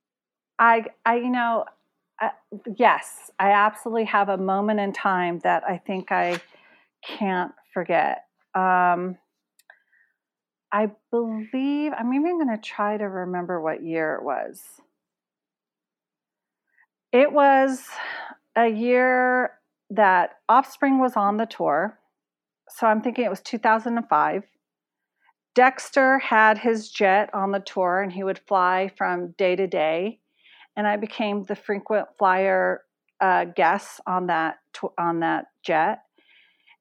i 0.59 0.85
i 1.05 1.15
you 1.15 1.29
know 1.29 1.65
uh, 2.21 2.29
yes, 2.77 3.29
I 3.39 3.51
absolutely 3.51 4.05
have 4.05 4.29
a 4.29 4.37
moment 4.37 4.79
in 4.79 4.91
time 4.91 5.39
that 5.43 5.63
I 5.63 5.77
think 5.77 6.11
I 6.11 6.41
can't 7.05 7.51
forget. 7.73 8.25
Um, 8.55 9.17
I 10.71 10.91
believe 11.11 11.93
I'm 11.97 12.13
even 12.13 12.39
going 12.39 12.55
to 12.55 12.61
try 12.61 12.97
to 12.97 13.05
remember 13.05 13.61
what 13.61 13.83
year 13.83 14.15
it 14.15 14.23
was. 14.23 14.63
It 17.11 17.31
was 17.31 17.83
a 18.55 18.67
year 18.67 19.51
that 19.91 20.39
Offspring 20.49 20.99
was 20.99 21.15
on 21.15 21.37
the 21.37 21.45
tour. 21.45 21.97
So 22.77 22.85
I'm 22.85 23.01
thinking 23.01 23.25
it 23.25 23.29
was 23.29 23.41
2005. 23.41 24.43
Dexter 25.55 26.19
had 26.19 26.59
his 26.59 26.91
jet 26.91 27.31
on 27.33 27.51
the 27.51 27.59
tour 27.59 28.03
and 28.03 28.13
he 28.13 28.23
would 28.23 28.39
fly 28.47 28.91
from 28.95 29.33
day 29.35 29.55
to 29.55 29.65
day 29.65 30.19
and 30.75 30.85
I 30.85 30.95
became 30.95 31.43
the 31.43 31.55
frequent 31.55 32.07
flyer 32.19 32.81
uh, 33.19 33.45
guest 33.45 33.99
on 34.05 34.27
that 34.27 34.57
on 34.99 35.21
that 35.21 35.45
jet. 35.63 36.03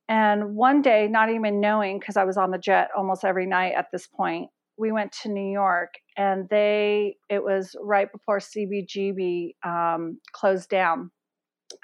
And 0.06 0.54
one 0.54 0.82
day, 0.82 1.08
not 1.08 1.30
even 1.30 1.60
knowing, 1.60 1.98
because 1.98 2.18
I 2.18 2.24
was 2.24 2.36
on 2.36 2.50
the 2.50 2.58
jet 2.58 2.90
almost 2.94 3.24
every 3.24 3.46
night 3.46 3.72
at 3.72 3.86
this 3.90 4.06
point, 4.06 4.50
we 4.76 4.92
went 4.92 5.12
to 5.22 5.30
New 5.30 5.50
York, 5.50 5.94
and 6.18 6.46
they 6.50 7.16
it 7.30 7.42
was 7.42 7.74
right 7.82 8.12
before 8.12 8.38
CBGB 8.38 9.54
um, 9.64 10.20
closed 10.32 10.68
down, 10.68 11.10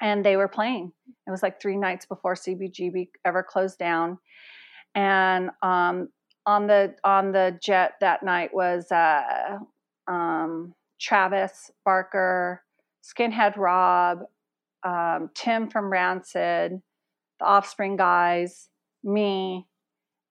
and 0.01 0.25
they 0.25 0.37
were 0.37 0.47
playing. 0.47 0.91
It 1.27 1.31
was 1.31 1.43
like 1.43 1.61
three 1.61 1.77
nights 1.77 2.05
before 2.05 2.35
CBGB 2.35 3.09
ever 3.25 3.43
closed 3.43 3.77
down, 3.79 4.19
and 4.95 5.49
um, 5.61 6.09
on 6.45 6.67
the 6.67 6.95
on 7.03 7.31
the 7.31 7.57
jet 7.61 7.93
that 8.01 8.23
night 8.23 8.53
was 8.53 8.91
uh, 8.91 9.59
um, 10.07 10.73
Travis 10.99 11.71
Barker, 11.85 12.63
Skinhead 13.03 13.57
Rob, 13.57 14.19
um, 14.83 15.29
Tim 15.33 15.69
from 15.69 15.91
Rancid, 15.91 16.81
the 17.39 17.45
Offspring 17.45 17.95
guys, 17.95 18.69
me, 19.03 19.67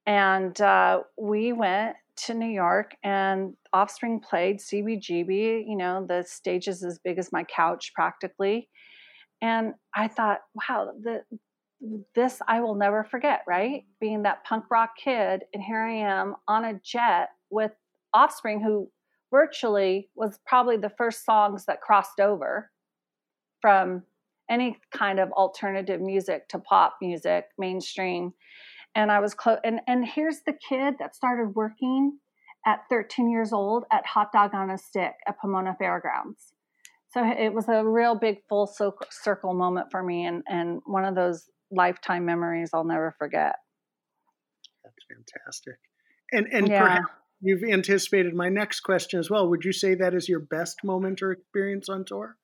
and 0.07 0.59
uh, 0.61 1.01
we 1.19 1.53
went 1.53 1.97
to 2.15 2.35
New 2.35 2.51
York 2.51 2.95
and 3.03 3.55
Offspring 3.73 4.21
played 4.21 4.59
CBGB. 4.59 5.65
You 5.67 5.77
know, 5.77 6.05
the 6.07 6.25
stage 6.27 6.69
is 6.69 6.83
as 6.85 6.99
big 6.99 7.19
as 7.19 7.33
my 7.33 7.45
couch 7.45 7.93
practically. 7.95 8.69
And 9.43 9.75
I 9.95 10.07
thought, 10.09 10.39
wow, 10.55 10.93
the, 11.03 11.23
this 12.15 12.41
I 12.47 12.61
will 12.61 12.77
never 12.77 13.03
forget, 13.03 13.43
right? 13.47 13.85
Being 14.01 14.23
that 14.23 14.45
punk 14.45 14.67
rock 14.71 14.91
kid, 14.97 15.43
and 15.53 15.63
here 15.63 15.81
I 15.81 15.95
am 15.95 16.37
on 16.47 16.65
a 16.65 16.81
jet 16.83 17.31
with 17.51 17.73
Offspring, 18.15 18.63
who 18.63 18.89
virtually 19.33 20.09
was 20.15 20.39
probably 20.47 20.77
the 20.77 20.93
first 20.97 21.25
songs 21.25 21.65
that 21.67 21.81
crossed 21.81 22.21
over 22.21 22.71
from 23.61 24.05
any 24.51 24.79
kind 24.93 25.19
of 25.19 25.33
alternative 25.33 26.01
music 26.01 26.49
to 26.51 26.59
pop 26.59 26.99
music, 27.01 27.47
mainstream. 27.59 28.35
And 28.95 29.11
I 29.11 29.21
was 29.21 29.35
close. 29.35 29.59
And, 29.65 29.81
and 29.89 30.07
here's 30.07 30.41
the 30.47 30.53
kid 30.69 30.97
that 30.99 31.17
started 31.17 31.55
working 31.55 32.19
at 32.67 32.81
13 32.91 33.31
years 33.31 33.53
old 33.53 33.85
at 33.91 34.07
Hot 34.07 34.31
Dog 34.33 34.55
on 34.55 34.71
a 34.71 34.79
Stick 34.79 35.15
at 35.27 35.41
Pomona 35.41 35.75
Fairgrounds. 35.79 36.53
So 37.13 37.23
it 37.25 37.53
was 37.53 37.69
a 37.69 37.85
real 37.85 38.15
big 38.15 38.39
full 38.49 38.67
circle 39.11 39.53
moment 39.53 39.91
for 39.91 40.03
me 40.03 40.25
and, 40.25 40.43
and 40.49 40.81
one 40.87 41.05
of 41.05 41.15
those 41.15 41.45
lifetime 41.71 42.25
memories 42.25 42.71
I'll 42.73 42.85
never 42.85 43.15
forget. 43.19 43.57
That's 44.83 45.05
fantastic. 45.09 45.79
And 46.33 46.47
and 46.53 46.69
yeah. 46.69 46.83
perhaps 46.83 47.13
you've 47.43 47.65
anticipated 47.65 48.35
my 48.35 48.49
next 48.49 48.81
question 48.81 49.21
as 49.21 49.29
well. 49.29 49.49
Would 49.49 49.65
you 49.65 49.73
say 49.73 49.95
that 49.95 50.15
is 50.15 50.29
your 50.29 50.41
best 50.41 50.85
moment 50.85 51.23
or 51.23 51.33
experience 51.33 51.89
on 51.89 52.05
tour? 52.05 52.37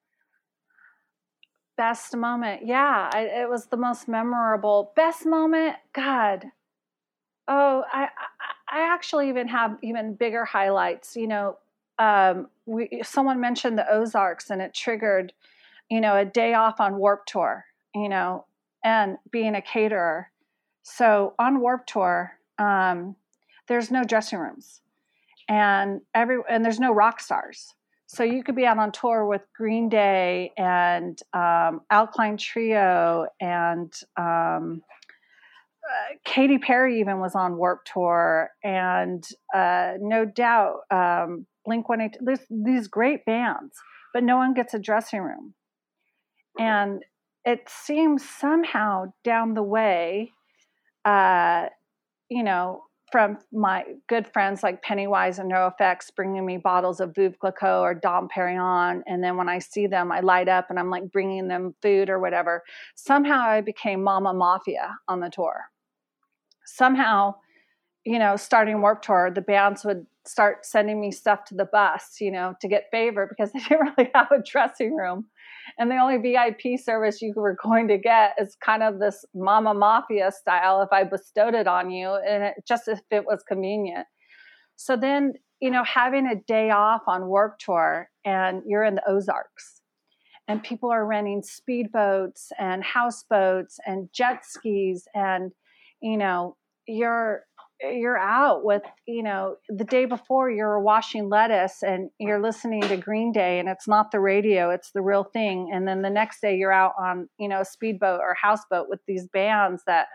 Best 1.76 2.16
moment, 2.16 2.66
yeah. 2.66 3.08
I, 3.12 3.20
it 3.22 3.48
was 3.48 3.66
the 3.66 3.76
most 3.76 4.08
memorable. 4.08 4.92
Best 4.96 5.24
moment, 5.24 5.76
God. 5.94 6.44
Oh, 7.46 7.84
I, 7.90 8.02
I, 8.02 8.80
I 8.80 8.92
actually 8.92 9.28
even 9.28 9.48
have 9.48 9.78
even 9.82 10.14
bigger 10.14 10.44
highlights. 10.44 11.16
You 11.16 11.28
know, 11.28 11.56
um, 11.98 12.48
we 12.66 13.00
someone 13.02 13.40
mentioned 13.40 13.78
the 13.78 13.90
Ozarks, 13.90 14.50
and 14.50 14.62
it 14.62 14.74
triggered, 14.74 15.32
you 15.90 16.00
know, 16.00 16.16
a 16.16 16.24
day 16.24 16.54
off 16.54 16.80
on 16.80 16.96
Warped 16.96 17.28
Tour. 17.28 17.64
You 17.94 18.08
know, 18.08 18.44
and 18.84 19.16
being 19.30 19.54
a 19.54 19.62
caterer. 19.62 20.30
So 20.82 21.34
on 21.38 21.60
Warped 21.60 21.88
Tour, 21.88 22.32
um, 22.58 23.16
there's 23.66 23.90
no 23.90 24.04
dressing 24.04 24.38
rooms, 24.38 24.80
and 25.48 26.00
every 26.14 26.38
and 26.48 26.64
there's 26.64 26.80
no 26.80 26.92
rock 26.92 27.20
stars. 27.20 27.74
So 28.06 28.24
you 28.24 28.42
could 28.42 28.56
be 28.56 28.64
out 28.64 28.78
on 28.78 28.90
tour 28.90 29.26
with 29.26 29.42
Green 29.54 29.90
Day 29.90 30.52
and 30.56 31.20
um, 31.34 31.82
Alkaline 31.90 32.38
Trio 32.38 33.26
and 33.38 33.92
um, 34.16 34.82
uh, 35.84 36.14
Katy 36.24 36.56
Perry 36.56 37.00
even 37.00 37.20
was 37.20 37.34
on 37.34 37.58
Warped 37.58 37.90
Tour, 37.92 38.50
and 38.64 39.26
uh, 39.54 39.92
no 40.00 40.24
doubt 40.24 40.80
um, 40.90 41.46
Blink 41.68 41.88
One 41.88 42.00
Eight. 42.00 42.16
There's 42.20 42.40
these 42.50 42.88
great 42.88 43.24
bands, 43.24 43.76
but 44.14 44.24
no 44.24 44.36
one 44.36 44.54
gets 44.54 44.74
a 44.74 44.78
dressing 44.78 45.20
room, 45.20 45.54
and 46.58 47.04
it 47.44 47.68
seems 47.68 48.28
somehow 48.28 49.12
down 49.22 49.54
the 49.54 49.62
way, 49.62 50.32
uh, 51.04 51.66
you 52.28 52.42
know, 52.42 52.82
from 53.10 53.38
my 53.52 53.84
good 54.08 54.26
friends 54.32 54.62
like 54.62 54.82
Pennywise 54.82 55.38
and 55.38 55.50
NoFX 55.50 56.14
bringing 56.14 56.44
me 56.44 56.58
bottles 56.58 57.00
of 57.00 57.14
Veuve 57.14 57.38
Clicquot 57.38 57.80
or 57.80 57.94
Dom 57.94 58.28
Perignon. 58.28 59.02
And 59.06 59.22
then 59.24 59.36
when 59.36 59.48
I 59.48 59.60
see 59.60 59.86
them, 59.86 60.12
I 60.12 60.20
light 60.20 60.48
up 60.48 60.66
and 60.68 60.78
I'm 60.78 60.90
like 60.90 61.10
bringing 61.10 61.48
them 61.48 61.74
food 61.80 62.10
or 62.10 62.18
whatever. 62.18 62.62
Somehow 62.96 63.40
I 63.40 63.60
became 63.62 64.02
Mama 64.02 64.34
Mafia 64.34 64.96
on 65.06 65.20
the 65.20 65.30
tour. 65.30 65.70
Somehow, 66.66 67.36
you 68.08 68.18
know, 68.18 68.36
starting 68.36 68.80
Warped 68.80 69.04
Tour, 69.04 69.30
the 69.34 69.40
bands 69.40 69.84
would 69.84 70.06
start 70.26 70.64
sending 70.64 71.00
me 71.00 71.10
stuff 71.10 71.44
to 71.46 71.54
the 71.54 71.66
bus, 71.66 72.16
you 72.20 72.30
know, 72.30 72.54
to 72.60 72.68
get 72.68 72.84
favor 72.90 73.26
because 73.28 73.52
they 73.52 73.60
didn't 73.60 73.92
really 73.96 74.10
have 74.14 74.30
a 74.32 74.42
dressing 74.42 74.94
room 74.94 75.26
and 75.76 75.90
the 75.90 75.96
only 75.96 76.16
VIP 76.16 76.78
service 76.78 77.20
you 77.20 77.32
were 77.36 77.56
going 77.62 77.88
to 77.88 77.98
get 77.98 78.34
is 78.40 78.56
kind 78.56 78.82
of 78.82 78.98
this 78.98 79.24
mama 79.34 79.74
mafia 79.74 80.30
style 80.32 80.80
if 80.82 80.88
I 80.92 81.04
bestowed 81.04 81.54
it 81.54 81.66
on 81.66 81.90
you, 81.90 82.14
and 82.14 82.44
it, 82.44 82.54
just 82.66 82.88
if 82.88 83.00
it 83.10 83.26
was 83.26 83.42
convenient. 83.46 84.06
So 84.76 84.96
then, 84.96 85.34
you 85.60 85.70
know, 85.70 85.84
having 85.84 86.26
a 86.26 86.36
day 86.46 86.70
off 86.70 87.02
on 87.06 87.26
Warped 87.26 87.64
Tour 87.64 88.08
and 88.24 88.62
you're 88.66 88.84
in 88.84 88.94
the 88.94 89.08
Ozarks, 89.08 89.82
and 90.46 90.62
people 90.62 90.90
are 90.90 91.06
renting 91.06 91.42
speedboats 91.42 92.46
and 92.58 92.82
houseboats 92.82 93.78
and 93.86 94.08
jet 94.12 94.44
skis, 94.44 95.06
and 95.14 95.52
you 96.00 96.16
know, 96.16 96.56
you're 96.86 97.42
you're 97.80 98.18
out 98.18 98.64
with 98.64 98.82
you 99.06 99.22
know 99.22 99.56
the 99.68 99.84
day 99.84 100.04
before 100.04 100.50
you're 100.50 100.80
washing 100.80 101.28
lettuce 101.28 101.82
and 101.82 102.10
you're 102.18 102.42
listening 102.42 102.82
to 102.82 102.96
green 102.96 103.30
day 103.30 103.60
and 103.60 103.68
it's 103.68 103.86
not 103.86 104.10
the 104.10 104.20
radio 104.20 104.70
it's 104.70 104.90
the 104.92 105.02
real 105.02 105.24
thing. 105.24 105.70
And 105.72 105.86
then 105.86 106.02
the 106.02 106.10
next 106.10 106.40
day 106.40 106.56
you're 106.56 106.72
out 106.72 106.94
on 107.00 107.28
you 107.38 107.48
know 107.48 107.60
a 107.60 107.64
speedboat 107.64 108.20
or 108.20 108.34
houseboat 108.40 108.88
with 108.88 109.00
these 109.06 109.28
bands 109.28 109.82
that 109.86 110.08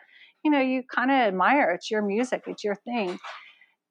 you 0.43 0.51
know 0.51 0.59
you 0.59 0.83
kind 0.93 1.11
of 1.11 1.15
admire. 1.15 1.71
It's 1.71 1.89
your 1.89 2.01
music 2.01 2.43
it's 2.47 2.63
your 2.63 2.75
thing. 2.75 3.17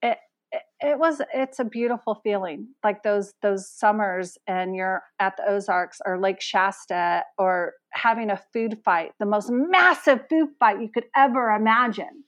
It, 0.03 0.19
it, 0.51 0.63
it 0.81 0.99
was 0.99 1.23
it's 1.33 1.59
a 1.59 1.65
beautiful 1.65 2.21
feeling. 2.23 2.69
Like 2.85 3.03
those 3.03 3.33
those 3.41 3.71
summers 3.71 4.37
and 4.47 4.77
you're 4.77 5.03
at 5.19 5.39
the 5.39 5.49
ozarks 5.49 5.99
or 6.05 6.21
lake 6.21 6.43
shasta 6.43 7.23
or 7.39 7.73
having 7.93 8.31
a 8.31 8.41
food 8.53 8.79
fight 8.85 9.13
the 9.19 9.27
most 9.27 9.51
massive 9.51 10.21
food 10.29 10.49
fight 10.59 10.81
you 10.81 10.89
could 10.93 11.05
ever 11.15 11.51
imagine 11.51 12.25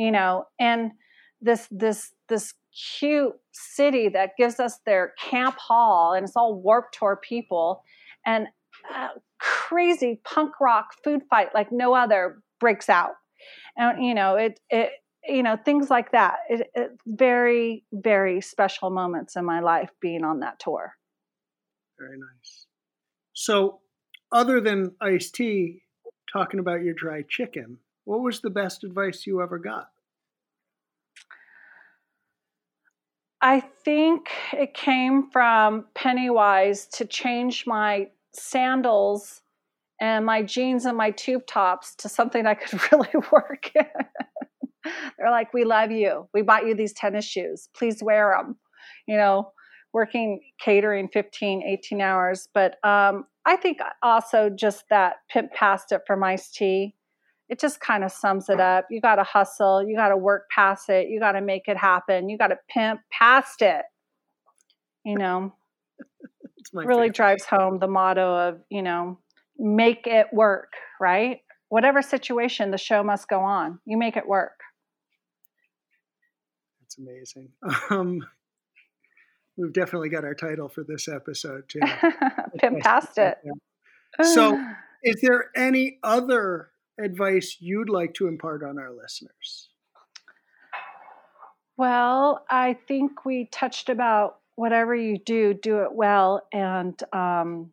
you 0.00 0.10
know, 0.10 0.46
and 0.58 0.92
this 1.42 1.68
this 1.70 2.12
this 2.30 2.54
cute 2.98 3.34
city 3.52 4.08
that 4.08 4.30
gives 4.38 4.58
us 4.58 4.78
their 4.86 5.12
camp 5.18 5.56
hall 5.58 6.14
and 6.14 6.24
it's 6.24 6.36
all 6.36 6.54
warped 6.54 6.96
tour 6.98 7.20
people 7.22 7.82
and 8.24 8.46
uh, 8.94 9.08
crazy 9.38 10.20
punk 10.24 10.52
rock 10.58 10.86
food 11.04 11.20
fight 11.28 11.48
like 11.54 11.70
no 11.70 11.94
other 11.94 12.38
breaks 12.60 12.88
out. 12.88 13.12
And 13.76 14.02
you 14.02 14.14
know 14.14 14.36
it 14.36 14.58
it 14.70 14.90
you 15.28 15.42
know 15.42 15.58
things 15.62 15.90
like 15.90 16.12
that. 16.12 16.36
It, 16.48 16.70
it, 16.74 16.90
very 17.06 17.84
very 17.92 18.40
special 18.40 18.88
moments 18.88 19.36
in 19.36 19.44
my 19.44 19.60
life 19.60 19.90
being 20.00 20.24
on 20.24 20.40
that 20.40 20.58
tour. 20.58 20.94
Very 21.98 22.18
nice. 22.18 22.66
So 23.34 23.80
other 24.32 24.62
than 24.62 24.92
Ice 25.02 25.30
T 25.30 25.82
talking 26.32 26.58
about 26.58 26.82
your 26.82 26.94
dry 26.94 27.22
chicken 27.28 27.78
what 28.04 28.20
was 28.20 28.40
the 28.40 28.50
best 28.50 28.84
advice 28.84 29.26
you 29.26 29.42
ever 29.42 29.58
got? 29.58 29.90
I 33.42 33.60
think 33.60 34.28
it 34.52 34.74
came 34.74 35.30
from 35.30 35.86
Pennywise 35.94 36.86
to 36.94 37.06
change 37.06 37.64
my 37.66 38.08
sandals 38.34 39.40
and 40.00 40.26
my 40.26 40.42
jeans 40.42 40.84
and 40.84 40.96
my 40.96 41.10
tube 41.10 41.46
tops 41.46 41.94
to 41.96 42.08
something 42.08 42.46
I 42.46 42.54
could 42.54 42.80
really 42.92 43.08
work 43.32 43.70
in. 43.74 43.86
They're 45.18 45.30
like, 45.30 45.52
We 45.54 45.64
love 45.64 45.90
you. 45.90 46.28
We 46.34 46.42
bought 46.42 46.66
you 46.66 46.74
these 46.74 46.92
tennis 46.92 47.24
shoes. 47.24 47.68
Please 47.74 48.02
wear 48.02 48.34
them. 48.36 48.56
You 49.06 49.16
know, 49.16 49.52
working 49.92 50.40
catering 50.60 51.08
15, 51.08 51.62
18 51.62 52.00
hours. 52.00 52.48
But 52.52 52.76
um, 52.84 53.24
I 53.46 53.56
think 53.56 53.78
also 54.02 54.50
just 54.50 54.84
that 54.90 55.16
pimp 55.30 55.52
past 55.52 55.92
it 55.92 56.02
from 56.06 56.22
Ice-T 56.22 56.94
it 57.50 57.58
just 57.58 57.80
kind 57.80 58.04
of 58.04 58.12
sums 58.12 58.48
it 58.48 58.60
up. 58.60 58.86
You 58.90 59.00
got 59.00 59.16
to 59.16 59.24
hustle, 59.24 59.84
you 59.84 59.96
got 59.96 60.10
to 60.10 60.16
work 60.16 60.48
past 60.54 60.88
it, 60.88 61.08
you 61.08 61.18
got 61.18 61.32
to 61.32 61.40
make 61.40 61.64
it 61.66 61.76
happen, 61.76 62.28
you 62.28 62.38
got 62.38 62.48
to 62.48 62.58
pimp 62.72 63.00
past 63.10 63.60
it. 63.60 63.82
You 65.04 65.18
know, 65.18 65.52
really 66.72 67.08
favorite. 67.08 67.14
drives 67.16 67.44
home 67.44 67.80
the 67.80 67.88
motto 67.88 68.48
of, 68.48 68.60
you 68.70 68.82
know, 68.82 69.18
make 69.58 70.06
it 70.06 70.28
work, 70.32 70.74
right? 71.00 71.38
Whatever 71.70 72.02
situation, 72.02 72.70
the 72.70 72.78
show 72.78 73.02
must 73.02 73.28
go 73.28 73.40
on. 73.40 73.80
You 73.84 73.98
make 73.98 74.16
it 74.16 74.28
work. 74.28 74.60
That's 76.80 76.98
amazing. 76.98 77.50
Um, 77.90 78.24
we've 79.56 79.72
definitely 79.72 80.10
got 80.10 80.24
our 80.24 80.34
title 80.34 80.68
for 80.68 80.84
this 80.84 81.08
episode 81.08 81.64
too. 81.68 81.80
Pimp 82.58 82.80
past 82.80 83.18
it. 83.18 83.38
So, 84.22 84.56
is 85.02 85.20
there 85.20 85.50
any 85.56 85.98
other 86.04 86.70
advice 87.02 87.56
you'd 87.60 87.88
like 87.88 88.14
to 88.14 88.28
impart 88.28 88.62
on 88.62 88.78
our 88.78 88.92
listeners? 88.92 89.68
Well, 91.76 92.44
I 92.50 92.76
think 92.86 93.24
we 93.24 93.46
touched 93.46 93.88
about 93.88 94.36
whatever 94.56 94.94
you 94.94 95.18
do, 95.18 95.54
do 95.54 95.78
it 95.78 95.94
well. 95.94 96.46
And 96.52 97.02
um, 97.14 97.72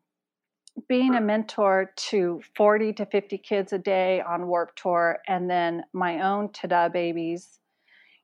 being 0.87 1.15
a 1.15 1.21
mentor 1.21 1.91
to 1.95 2.41
40 2.55 2.93
to 2.93 3.05
50 3.05 3.37
kids 3.39 3.73
a 3.73 3.77
day 3.77 4.21
on 4.21 4.47
Warped 4.47 4.81
Tour, 4.81 5.19
and 5.27 5.49
then 5.49 5.83
my 5.91 6.21
own 6.21 6.49
Tada 6.49 6.91
babies, 6.91 7.59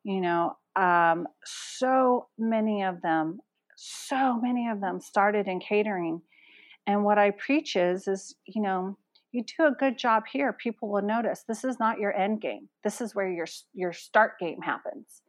you 0.03 0.21
know, 0.21 0.55
um, 0.75 1.27
so 1.43 2.27
many 2.37 2.83
of 2.83 3.01
them, 3.01 3.39
so 3.75 4.39
many 4.39 4.69
of 4.69 4.79
them 4.79 4.99
started 5.01 5.47
in 5.47 5.59
catering. 5.59 6.21
And 6.87 7.03
what 7.03 7.17
I 7.17 7.31
preach 7.31 7.75
is, 7.75 8.07
is, 8.07 8.35
you 8.45 8.61
know, 8.61 8.97
you 9.33 9.43
do 9.43 9.65
a 9.65 9.71
good 9.71 9.97
job 9.97 10.23
here, 10.31 10.53
people 10.53 10.89
will 10.89 11.01
notice. 11.01 11.43
This 11.47 11.63
is 11.63 11.79
not 11.79 11.99
your 11.99 12.15
end 12.15 12.41
game. 12.41 12.69
This 12.83 13.01
is 13.01 13.13
where 13.13 13.29
your 13.29 13.47
your 13.73 13.93
start 13.93 14.33
game 14.39 14.61
happens. 14.61 15.21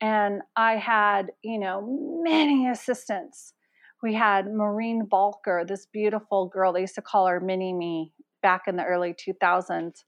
And 0.00 0.42
I 0.56 0.76
had, 0.76 1.32
you 1.42 1.58
know, 1.58 2.22
many 2.22 2.68
assistants 2.68 3.54
we 4.02 4.14
had 4.14 4.52
Maureen 4.52 5.06
Balker, 5.08 5.64
this 5.66 5.86
beautiful 5.86 6.48
girl. 6.48 6.72
They 6.72 6.80
used 6.80 6.96
to 6.96 7.02
call 7.02 7.28
her 7.28 7.40
Mini 7.40 7.72
Me 7.72 8.12
back 8.42 8.62
in 8.66 8.76
the 8.76 8.84
early 8.84 9.14
2000s. 9.14 10.02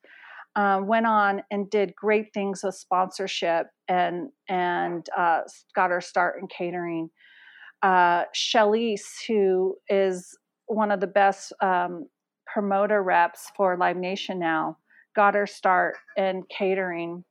Um, 0.56 0.86
went 0.86 1.06
on 1.06 1.42
and 1.50 1.68
did 1.70 1.96
great 1.96 2.32
things 2.32 2.60
with 2.62 2.76
sponsorship 2.76 3.66
and 3.88 4.30
and 4.48 5.04
uh, 5.16 5.40
got 5.74 5.90
her 5.90 6.00
start 6.00 6.40
in 6.40 6.46
catering. 6.46 7.10
Uh, 7.82 8.24
who 9.26 9.76
is 9.88 10.36
one 10.66 10.90
of 10.90 11.00
the 11.00 11.06
best 11.06 11.52
um, 11.60 12.06
promoter 12.54 13.02
reps 13.02 13.50
for 13.56 13.76
Live 13.76 13.96
Nation 13.96 14.38
now, 14.38 14.78
got 15.16 15.34
her 15.34 15.46
start 15.46 15.96
in 16.16 16.44
catering. 16.48 17.24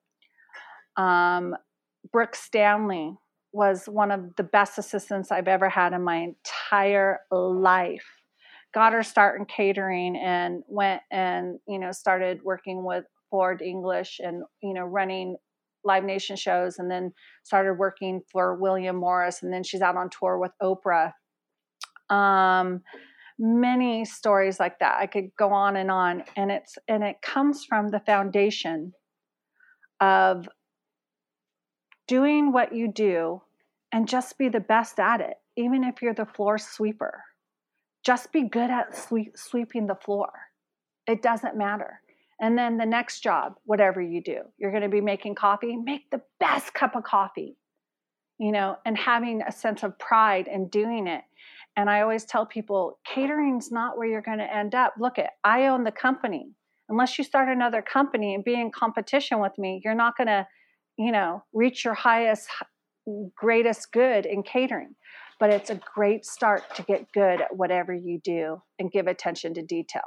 Um, 0.98 1.56
Brooke 2.12 2.36
Stanley 2.36 3.16
was 3.54 3.86
one 3.86 4.12
of 4.12 4.36
the 4.36 4.44
best 4.44 4.78
assistants 4.78 5.32
I've 5.32 5.48
ever 5.48 5.70
had 5.70 5.94
in 5.94 6.04
my 6.04 6.18
entire 6.18 7.22
life. 7.32 8.06
Got 8.74 8.92
her 8.92 9.04
start 9.04 9.40
in 9.40 9.46
catering 9.46 10.18
and 10.18 10.64
went 10.68 11.02
and 11.10 11.60
you 11.68 11.80
know 11.80 11.92
started 11.94 12.42
working 12.44 12.84
with 12.84 13.06
Ford 13.30 13.62
English 13.62 14.20
and 14.22 14.44
you 14.62 14.74
know 14.74 14.84
running 14.84 15.38
Live 15.86 16.04
Nation 16.04 16.36
shows, 16.36 16.80
and 16.80 16.92
then 16.92 17.14
started 17.44 17.76
working 17.76 18.22
for 18.30 18.56
William 18.56 18.98
Morris, 18.98 19.42
and 19.42 19.54
then 19.54 19.64
she's 19.64 19.82
out 19.82 19.96
on 19.96 20.10
tour 20.10 20.38
with 20.38 20.52
Oprah. 20.62 21.12
Um, 22.10 22.82
many 23.44 24.06
stories 24.06 24.58
like 24.58 24.80
that. 24.80 24.98
I 25.00 25.06
could 25.06 25.36
go 25.38 25.52
on 25.52 25.76
and 25.76 25.92
on, 25.92 26.24
and 26.38 26.50
it's 26.50 26.78
and 26.88 27.04
it 27.04 27.22
comes 27.22 27.66
from 27.66 27.90
the 27.90 28.00
foundation 28.00 28.94
of 30.00 30.48
doing 32.08 32.54
what 32.54 32.74
you 32.74 32.92
do 32.92 33.42
and 33.92 34.08
just 34.08 34.38
be 34.38 34.48
the 34.48 34.60
best 34.62 34.98
at 35.00 35.20
it, 35.20 35.36
even 35.58 35.84
if 35.84 36.02
you're 36.02 36.14
the 36.14 36.26
floor 36.26 36.58
sweeper. 36.58 37.24
Just 38.06 38.32
be 38.32 38.48
good 38.48 38.70
at 38.70 38.98
sweep, 38.98 39.34
sweeping 39.36 39.88
the 39.88 39.96
floor. 39.96 40.30
It 41.06 41.22
doesn't 41.22 41.58
matter. 41.58 42.00
And 42.42 42.58
then 42.58 42.78
the 42.78 42.86
next 42.86 43.22
job, 43.22 43.56
whatever 43.66 44.02
you 44.02 44.22
do, 44.22 44.40
you're 44.58 44.72
going 44.72 44.84
to 44.84 44.90
be 44.90 45.02
making 45.02 45.36
coffee, 45.36 45.78
make 45.78 46.10
the 46.12 46.22
best 46.40 46.74
cup 46.74 46.96
of 46.96 47.04
coffee, 47.04 47.58
you 48.38 48.52
know, 48.52 48.78
and 48.86 48.98
having 48.98 49.42
a 49.42 49.52
sense 49.52 49.84
of 49.84 49.98
pride 50.00 50.48
in 50.48 50.68
doing 50.68 51.08
it. 51.08 51.24
And 51.76 51.90
I 51.90 52.02
always 52.02 52.26
tell 52.26 52.46
people 52.46 53.00
catering's 53.06 53.72
not 53.72 53.98
where 53.98 54.08
you're 54.08 54.22
going 54.22 54.38
to 54.40 54.56
end 54.56 54.76
up. 54.76 54.94
Look 55.00 55.18
at 55.18 55.32
I 55.44 55.68
own 55.68 55.84
the 55.84 55.92
company. 55.92 56.52
Unless 56.90 57.18
you 57.18 57.24
start 57.24 57.50
another 57.50 57.82
company 57.82 58.36
and 58.36 58.44
be 58.44 58.54
in 58.54 58.72
competition 58.72 59.40
with 59.40 59.54
me, 59.58 59.82
you're 59.84 59.96
not 59.96 60.18
going 60.18 60.28
to, 60.28 60.46
you 60.98 61.12
know, 61.12 61.44
reach 61.54 61.86
your 61.86 61.94
highest 61.94 62.50
greatest 63.36 63.92
good 63.92 64.26
in 64.26 64.44
catering. 64.44 64.96
But 65.40 65.50
it's 65.50 65.70
a 65.70 65.80
great 65.96 66.26
start 66.26 66.64
to 66.76 66.84
get 66.84 67.12
good 67.12 67.42
at 67.42 67.56
whatever 67.56 67.94
you 67.94 68.20
do 68.24 68.62
and 68.80 68.92
give 68.92 69.08
attention 69.08 69.54
to 69.56 69.64
detail. 69.64 70.04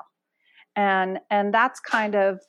And 0.77 1.19
and 1.31 1.53
that's 1.53 1.81
kind 1.81 2.15
of 2.15 2.41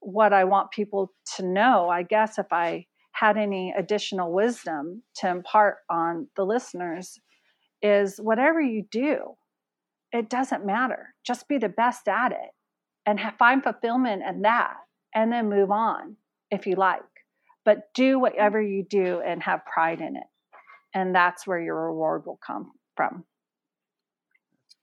what 0.00 0.32
I 0.32 0.44
want 0.44 0.70
people 0.70 1.12
to 1.36 1.46
know. 1.46 1.88
I 1.88 2.02
guess 2.02 2.38
if 2.38 2.46
I 2.52 2.86
had 3.12 3.38
any 3.38 3.72
additional 3.76 4.32
wisdom 4.32 5.02
to 5.16 5.28
impart 5.28 5.78
on 5.88 6.28
the 6.36 6.44
listeners 6.44 7.18
is 7.82 8.18
whatever 8.18 8.60
you 8.60 8.84
do, 8.90 9.36
it 10.12 10.28
doesn't 10.30 10.66
matter. 10.66 11.14
Just 11.24 11.48
be 11.48 11.58
the 11.58 11.68
best 11.68 12.08
at 12.08 12.32
it 12.32 12.50
and 13.04 13.20
find 13.38 13.62
fulfillment 13.62 14.22
in 14.28 14.42
that 14.42 14.74
and 15.14 15.32
then 15.32 15.48
move 15.48 15.70
on 15.70 16.16
if 16.50 16.66
you 16.66 16.76
like. 16.76 17.02
But 17.64 17.92
do 17.94 18.18
whatever 18.18 18.62
you 18.62 18.84
do 18.88 19.20
and 19.26 19.42
have 19.42 19.64
pride 19.64 20.00
in 20.00 20.16
it. 20.16 20.26
And 20.94 21.14
that's 21.14 21.46
where 21.46 21.60
your 21.60 21.86
reward 21.86 22.24
will 22.24 22.38
come 22.44 22.72
from. 22.96 23.24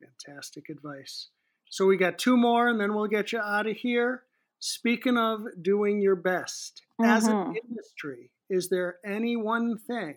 That's 0.01 0.13
fantastic 0.25 0.69
advice. 0.69 1.29
So 1.69 1.87
we 1.87 1.97
got 1.97 2.19
two 2.19 2.37
more 2.37 2.67
and 2.67 2.79
then 2.79 2.93
we'll 2.93 3.07
get 3.07 3.31
you 3.31 3.39
out 3.39 3.67
of 3.67 3.77
here. 3.77 4.23
Speaking 4.59 5.17
of 5.17 5.41
doing 5.61 6.01
your 6.01 6.15
best, 6.15 6.83
mm-hmm. 7.01 7.09
as 7.09 7.27
an 7.27 7.33
mm-hmm. 7.33 7.53
industry, 7.67 8.31
is 8.49 8.69
there 8.69 8.97
any 9.05 9.35
one 9.35 9.77
thing 9.77 10.15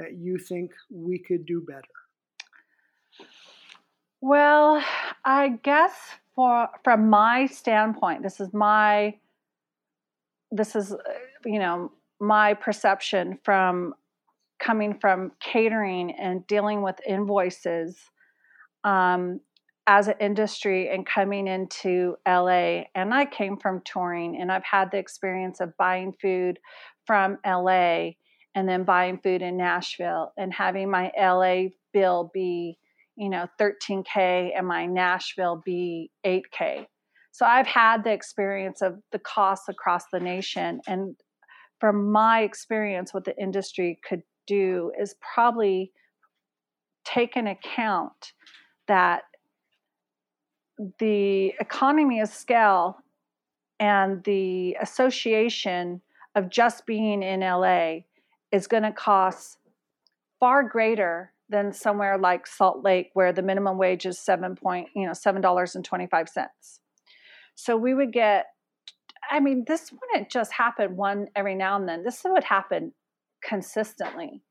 that 0.00 0.16
you 0.18 0.38
think 0.38 0.72
we 0.90 1.18
could 1.18 1.44
do 1.44 1.60
better? 1.60 1.82
Well, 4.22 4.82
I 5.24 5.58
guess 5.62 5.92
for 6.34 6.68
from 6.82 7.10
my 7.10 7.46
standpoint, 7.46 8.22
this 8.22 8.40
is 8.40 8.52
my 8.52 9.14
this 10.50 10.74
is 10.74 10.94
you 11.44 11.58
know 11.58 11.92
my 12.18 12.54
perception 12.54 13.38
from 13.44 13.94
coming 14.58 14.98
from 14.98 15.32
catering 15.40 16.12
and 16.12 16.46
dealing 16.46 16.82
with 16.82 16.96
invoices 17.06 17.96
um, 18.84 19.40
as 19.86 20.08
an 20.08 20.14
industry 20.20 20.90
and 20.90 21.06
coming 21.06 21.46
into 21.46 22.16
LA. 22.28 22.82
And 22.94 23.14
I 23.14 23.24
came 23.24 23.56
from 23.56 23.80
touring 23.86 24.38
and 24.38 24.52
I've 24.52 24.64
had 24.64 24.90
the 24.90 24.98
experience 24.98 25.60
of 25.60 25.74
buying 25.78 26.12
food 26.12 26.58
from 27.06 27.38
LA 27.46 28.10
and 28.54 28.68
then 28.68 28.84
buying 28.84 29.18
food 29.18 29.42
in 29.42 29.56
Nashville 29.56 30.32
and 30.36 30.52
having 30.52 30.90
my 30.90 31.12
LA 31.18 31.68
bill 31.92 32.30
be, 32.34 32.78
you 33.16 33.28
know, 33.28 33.46
13K 33.60 34.50
and 34.56 34.66
my 34.66 34.86
Nashville 34.86 35.62
be 35.64 36.10
8K. 36.26 36.86
So 37.32 37.46
I've 37.46 37.66
had 37.66 38.04
the 38.04 38.12
experience 38.12 38.82
of 38.82 38.98
the 39.12 39.18
costs 39.18 39.68
across 39.68 40.04
the 40.12 40.20
nation. 40.20 40.80
And 40.86 41.16
from 41.78 42.10
my 42.10 42.42
experience, 42.42 43.14
what 43.14 43.24
the 43.24 43.36
industry 43.40 43.98
could 44.06 44.22
do 44.46 44.92
is 45.00 45.14
probably 45.34 45.92
take 47.04 47.36
an 47.36 47.46
account 47.46 48.32
that 48.88 49.22
the 50.98 51.54
economy 51.60 52.20
of 52.20 52.28
scale 52.28 52.96
and 53.78 54.22
the 54.24 54.76
association 54.80 56.00
of 56.34 56.50
just 56.50 56.86
being 56.86 57.22
in 57.22 57.40
LA 57.40 58.00
is 58.52 58.66
going 58.66 58.82
to 58.82 58.92
cost 58.92 59.58
far 60.38 60.62
greater 60.62 61.32
than 61.48 61.72
somewhere 61.72 62.16
like 62.16 62.46
Salt 62.46 62.84
Lake, 62.84 63.10
where 63.14 63.32
the 63.32 63.42
minimum 63.42 63.76
wage 63.76 64.06
is 64.06 64.18
seven 64.18 64.54
point, 64.56 64.88
you 64.94 65.06
know, 65.06 65.12
seven 65.12 65.42
dollars 65.42 65.74
and 65.74 65.84
twenty 65.84 66.06
five 66.06 66.28
cents. 66.28 66.80
So 67.54 67.76
we 67.76 67.94
would 67.94 68.12
get. 68.12 68.46
I 69.30 69.38
mean, 69.38 69.64
this 69.66 69.92
wouldn't 69.92 70.30
just 70.30 70.52
happen 70.52 70.96
one 70.96 71.28
every 71.36 71.54
now 71.54 71.76
and 71.76 71.88
then. 71.88 72.02
This 72.02 72.22
would 72.24 72.44
happen 72.44 72.92
consistently. 73.46 74.42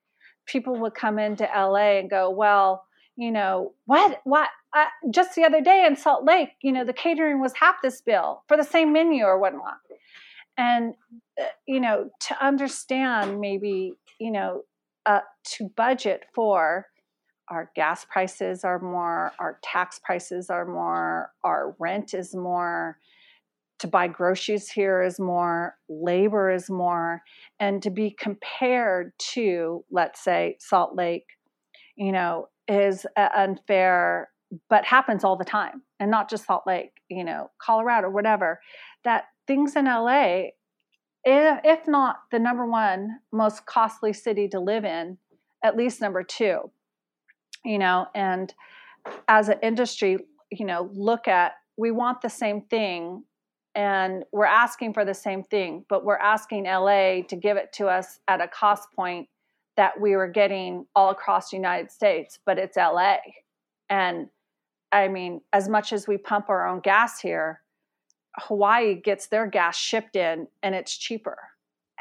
People 0.45 0.80
would 0.80 0.93
come 0.93 1.19
into 1.19 1.43
LA 1.43 1.99
and 1.99 2.09
go, 2.09 2.30
"Well, 2.30 2.85
you 3.15 3.31
know, 3.31 3.73
what, 3.85 4.21
what?" 4.23 4.49
Uh, 4.76 4.85
just 5.09 5.35
the 5.35 5.43
other 5.43 5.61
day 5.61 5.85
in 5.85 5.95
Salt 5.95 6.26
Lake, 6.26 6.49
you 6.61 6.71
know, 6.71 6.85
the 6.85 6.93
catering 6.93 7.41
was 7.41 7.53
half 7.53 7.77
this 7.81 8.01
bill 8.01 8.43
for 8.47 8.55
the 8.55 8.63
same 8.63 8.93
menu 8.93 9.23
or 9.23 9.39
whatnot 9.39 9.77
and 10.59 10.93
you 11.68 11.80
know 11.80 12.10
to 12.20 12.45
understand 12.45 13.40
maybe 13.40 13.94
you 14.20 14.32
know 14.32 14.64
uh, 15.06 15.22
to 15.44 15.70
budget 15.76 16.24
for 16.34 16.86
our 17.49 17.72
gas 17.76 18.06
prices 18.06 18.64
are 18.64 18.80
more 18.80 19.32
our 19.40 19.60
tax 19.64 19.99
prices 20.03 20.49
are 20.49 20.66
more 20.66 21.32
our 21.44 21.76
rent 21.80 22.14
is 22.14 22.36
more 22.36 22.98
to 23.80 23.88
buy 23.88 24.07
groceries 24.07 24.70
here 24.70 25.02
is 25.02 25.20
more 25.20 25.76
labor 25.88 26.52
is 26.52 26.70
more 26.70 27.22
and 27.60 27.82
to 27.82 27.90
be 27.90 28.11
compared 28.11 29.11
to 29.18 29.84
let's 29.91 30.24
say 30.24 30.57
salt 30.60 30.95
lake 30.95 31.26
you 31.95 32.11
know 32.11 32.48
is 32.68 33.06
unfair 33.36 34.30
but 34.70 34.84
happens 34.86 35.24
all 35.24 35.38
the 35.38 35.45
time 35.45 35.82
and 35.99 36.11
not 36.11 36.30
just 36.30 36.45
salt 36.45 36.64
lake 36.68 36.91
you 37.10 37.24
know 37.24 37.49
colorado 37.60 38.10
whatever 38.10 38.60
that 39.03 39.26
things 39.49 39.76
in 39.76 39.86
LA, 39.86 40.44
if 41.24 41.88
not 41.88 42.22
the 42.32 42.40
number 42.40 42.66
one 42.66 43.20
most 43.32 43.66
costly 43.66 44.14
city 44.14 44.48
to 44.50 44.60
live 44.60 44.86
in, 44.86 45.18
at 45.64 45.76
least 45.76 46.02
number 46.02 46.24
two. 46.24 46.72
You 47.66 47.78
know, 47.78 48.08
and 48.16 48.54
as 49.28 49.50
an 49.50 49.60
industry, 49.62 50.18
you 50.52 50.66
know, 50.66 50.90
look 50.94 51.28
at 51.28 51.54
we 51.78 51.91
want 51.91 52.22
the 52.22 52.30
same 52.30 52.62
thing 52.62 53.24
and 53.76 54.26
we're 54.32 54.46
asking 54.46 54.94
for 54.94 55.06
the 55.06 55.14
same 55.14 55.44
thing, 55.44 55.86
but 55.90 56.04
we're 56.04 56.18
asking 56.18 56.66
LA 56.66 57.22
to 57.28 57.36
give 57.36 57.58
it 57.58 57.72
to 57.74 57.88
us 57.88 58.20
at 58.28 58.41
a 58.41 58.48
cost 58.48 58.90
point 58.96 59.28
that 59.78 60.00
we 60.00 60.16
were 60.16 60.28
getting 60.28 60.86
all 60.96 61.12
across 61.12 61.52
the 61.52 61.58
United 61.58 61.90
States, 61.91 62.40
but 62.46 62.58
it's 62.58 62.76
LA. 62.76 63.18
And 63.90 64.28
I 64.91 65.08
mean, 65.08 65.41
as 65.54 65.70
much 65.70 65.94
as 65.94 66.08
we 66.08 66.18
pump 66.18 66.50
our 66.50 66.68
own 66.68 66.82
gas 66.82 67.22
here, 67.22 67.62
Hawaii 68.38 68.95
gets 68.95 69.27
their 69.27 69.47
gas 69.47 69.77
shipped 69.77 70.15
in 70.15 70.47
and 70.64 70.76
it's 70.76 70.97
cheaper. 70.97 71.38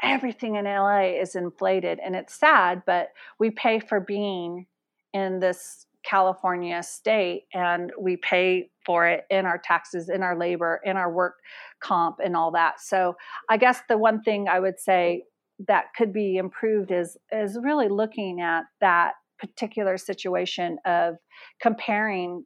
Everything 0.01 0.55
in 0.55 0.65
LA 0.65 1.19
is 1.19 1.35
inflated 1.35 1.99
and 2.03 2.15
it's 2.15 2.33
sad, 2.33 2.83
but 2.85 3.09
we 3.39 3.51
pay 3.51 3.79
for 3.79 3.99
being 3.99 4.65
in 5.13 5.39
this 5.39 5.85
California 6.03 6.81
state 6.81 7.43
and 7.53 7.91
we 7.99 8.15
pay 8.15 8.69
for 8.85 9.05
it 9.07 9.25
in 9.29 9.45
our 9.45 9.57
taxes, 9.57 10.09
in 10.09 10.23
our 10.23 10.37
labor, 10.37 10.79
in 10.85 10.95
our 10.95 11.11
work 11.11 11.35
comp, 11.81 12.17
and 12.23 12.35
all 12.35 12.51
that. 12.51 12.79
So 12.79 13.15
I 13.49 13.57
guess 13.57 13.81
the 13.89 13.97
one 13.97 14.21
thing 14.21 14.47
I 14.47 14.59
would 14.59 14.79
say 14.79 15.23
that 15.67 15.87
could 15.97 16.13
be 16.13 16.37
improved 16.37 16.91
is 16.91 17.17
is 17.31 17.57
really 17.61 17.89
looking 17.89 18.39
at 18.39 18.63
that 18.79 19.13
particular 19.39 19.97
situation 19.97 20.77
of 20.85 21.15
comparing 21.61 22.45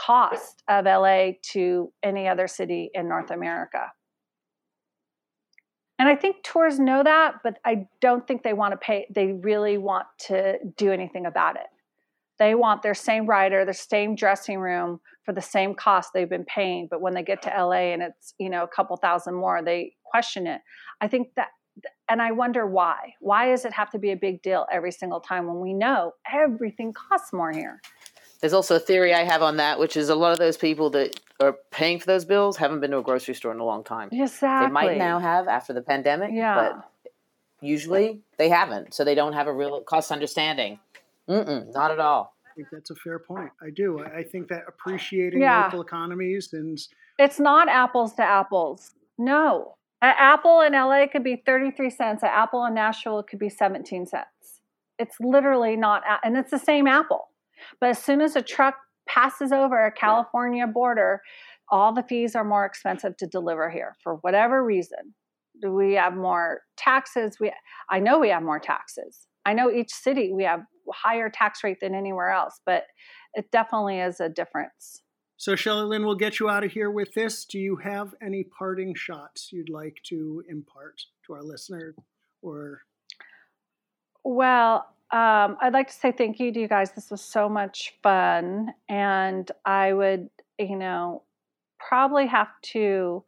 cost 0.00 0.62
of 0.68 0.84
LA 0.86 1.32
to 1.52 1.92
any 2.02 2.28
other 2.28 2.48
city 2.48 2.90
in 2.94 3.08
North 3.08 3.30
America. 3.30 3.86
And 5.98 6.08
I 6.08 6.16
think 6.16 6.42
tours 6.42 6.78
know 6.78 7.02
that, 7.02 7.34
but 7.44 7.58
I 7.64 7.86
don't 8.00 8.26
think 8.26 8.42
they 8.42 8.54
want 8.54 8.72
to 8.72 8.78
pay, 8.78 9.06
they 9.14 9.32
really 9.32 9.76
want 9.76 10.06
to 10.28 10.56
do 10.78 10.92
anything 10.92 11.26
about 11.26 11.56
it. 11.56 11.66
They 12.38 12.54
want 12.54 12.82
their 12.82 12.94
same 12.94 13.26
rider, 13.26 13.66
their 13.66 13.74
same 13.74 14.14
dressing 14.14 14.58
room 14.58 15.00
for 15.24 15.34
the 15.34 15.42
same 15.42 15.74
cost 15.74 16.10
they've 16.14 16.28
been 16.28 16.46
paying. 16.46 16.88
But 16.90 17.02
when 17.02 17.12
they 17.12 17.22
get 17.22 17.42
to 17.42 17.50
LA 17.50 17.92
and 17.92 18.02
it's, 18.02 18.32
you 18.38 18.48
know, 18.48 18.64
a 18.64 18.68
couple 18.68 18.96
thousand 18.96 19.34
more, 19.34 19.62
they 19.62 19.92
question 20.10 20.46
it. 20.46 20.62
I 21.02 21.08
think 21.08 21.28
that 21.36 21.48
and 22.08 22.20
I 22.20 22.32
wonder 22.32 22.66
why. 22.66 23.14
Why 23.20 23.48
does 23.48 23.64
it 23.64 23.72
have 23.72 23.90
to 23.90 23.98
be 23.98 24.10
a 24.10 24.16
big 24.16 24.42
deal 24.42 24.66
every 24.72 24.92
single 24.92 25.20
time 25.20 25.46
when 25.46 25.60
we 25.60 25.72
know 25.72 26.12
everything 26.30 26.92
costs 26.92 27.32
more 27.32 27.52
here? 27.52 27.80
There's 28.40 28.52
also 28.52 28.76
a 28.76 28.80
theory 28.80 29.12
I 29.12 29.24
have 29.24 29.42
on 29.42 29.58
that, 29.58 29.78
which 29.78 29.96
is 29.96 30.08
a 30.08 30.14
lot 30.14 30.32
of 30.32 30.38
those 30.38 30.56
people 30.56 30.90
that 30.90 31.20
are 31.40 31.56
paying 31.70 31.98
for 31.98 32.06
those 32.06 32.24
bills 32.24 32.56
haven't 32.56 32.80
been 32.80 32.90
to 32.92 32.98
a 32.98 33.02
grocery 33.02 33.34
store 33.34 33.52
in 33.52 33.60
a 33.60 33.64
long 33.64 33.84
time. 33.84 34.08
Exactly. 34.12 34.66
They 34.66 34.72
might 34.72 34.98
now 34.98 35.18
have 35.18 35.46
after 35.46 35.72
the 35.72 35.82
pandemic, 35.82 36.30
yeah. 36.32 36.54
but 36.54 37.12
usually 37.60 38.20
they 38.38 38.48
haven't, 38.48 38.94
so 38.94 39.04
they 39.04 39.14
don't 39.14 39.34
have 39.34 39.46
a 39.46 39.52
real 39.52 39.82
cost 39.82 40.10
understanding. 40.10 40.78
Mm-mm, 41.28 41.72
not 41.74 41.90
at 41.90 41.98
all. 41.98 42.34
I 42.46 42.54
think 42.54 42.68
that's 42.72 42.90
a 42.90 42.94
fair 42.94 43.18
point. 43.18 43.50
I 43.62 43.70
do. 43.70 44.02
I 44.02 44.22
think 44.22 44.48
that 44.48 44.64
appreciating 44.66 45.40
yeah. 45.40 45.64
local 45.64 45.82
economies 45.82 46.52
and 46.52 46.78
it's 47.18 47.38
not 47.38 47.68
apples 47.68 48.14
to 48.14 48.22
apples. 48.22 48.94
No, 49.18 49.76
an 50.02 50.14
apple 50.18 50.62
in 50.62 50.72
LA 50.72 51.06
could 51.06 51.22
be 51.22 51.42
33 51.44 51.90
cents. 51.90 52.22
An 52.22 52.30
apple 52.32 52.64
in 52.64 52.74
Nashville 52.74 53.22
could 53.22 53.38
be 53.38 53.50
17 53.50 54.06
cents. 54.06 54.26
It's 54.98 55.16
literally 55.20 55.76
not, 55.76 56.02
and 56.24 56.36
it's 56.36 56.50
the 56.50 56.58
same 56.58 56.86
apple. 56.86 57.28
But 57.80 57.90
as 57.90 57.98
soon 58.02 58.20
as 58.20 58.36
a 58.36 58.42
truck 58.42 58.76
passes 59.08 59.52
over 59.52 59.84
a 59.84 59.92
California 59.92 60.66
border, 60.66 61.20
all 61.70 61.92
the 61.92 62.02
fees 62.02 62.34
are 62.34 62.44
more 62.44 62.64
expensive 62.64 63.16
to 63.18 63.26
deliver 63.26 63.70
here 63.70 63.96
for 64.02 64.16
whatever 64.16 64.64
reason. 64.64 65.14
Do 65.60 65.72
we 65.72 65.94
have 65.94 66.14
more 66.14 66.62
taxes? 66.76 67.38
We, 67.40 67.52
I 67.90 68.00
know 68.00 68.18
we 68.18 68.30
have 68.30 68.42
more 68.42 68.58
taxes. 68.58 69.26
I 69.44 69.52
know 69.52 69.70
each 69.70 69.90
city 69.90 70.32
we 70.32 70.44
have 70.44 70.60
higher 70.92 71.30
tax 71.30 71.62
rate 71.62 71.78
than 71.80 71.94
anywhere 71.94 72.30
else, 72.30 72.60
but 72.66 72.84
it 73.34 73.50
definitely 73.50 74.00
is 74.00 74.20
a 74.20 74.28
difference. 74.28 75.02
So, 75.36 75.56
Shelly 75.56 75.84
Lynn, 75.86 76.04
we'll 76.04 76.16
get 76.16 76.38
you 76.38 76.50
out 76.50 76.64
of 76.64 76.72
here 76.72 76.90
with 76.90 77.14
this. 77.14 77.46
Do 77.46 77.58
you 77.58 77.76
have 77.76 78.14
any 78.22 78.44
parting 78.44 78.94
shots 78.94 79.50
you'd 79.50 79.70
like 79.70 79.96
to 80.08 80.42
impart 80.48 81.00
to 81.26 81.32
our 81.32 81.42
listener 81.42 81.94
or? 82.42 82.82
Well, 84.22 84.86
um, 85.12 85.56
I'd 85.60 85.72
like 85.72 85.88
to 85.88 85.94
say 85.94 86.12
thank 86.12 86.38
you 86.38 86.52
to 86.52 86.60
you 86.60 86.68
guys. 86.68 86.92
This 86.92 87.10
was 87.10 87.20
so 87.20 87.48
much 87.48 87.94
fun. 88.00 88.72
And 88.88 89.50
I 89.64 89.92
would, 89.92 90.30
you 90.58 90.76
know, 90.76 91.22
probably 91.80 92.26
have 92.26 92.50
to 92.62 93.24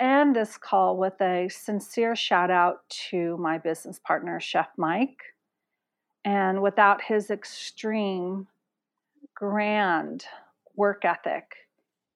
end 0.00 0.36
this 0.36 0.58
call 0.58 0.98
with 0.98 1.18
a 1.22 1.48
sincere 1.48 2.14
shout 2.14 2.50
out 2.50 2.88
to 3.10 3.38
my 3.38 3.56
business 3.56 3.98
partner, 3.98 4.38
Chef 4.38 4.68
Mike. 4.76 5.22
And 6.24 6.60
without 6.60 7.00
his 7.02 7.30
extreme, 7.30 8.46
grand, 9.34 10.26
work 10.76 11.04
ethic 11.04 11.54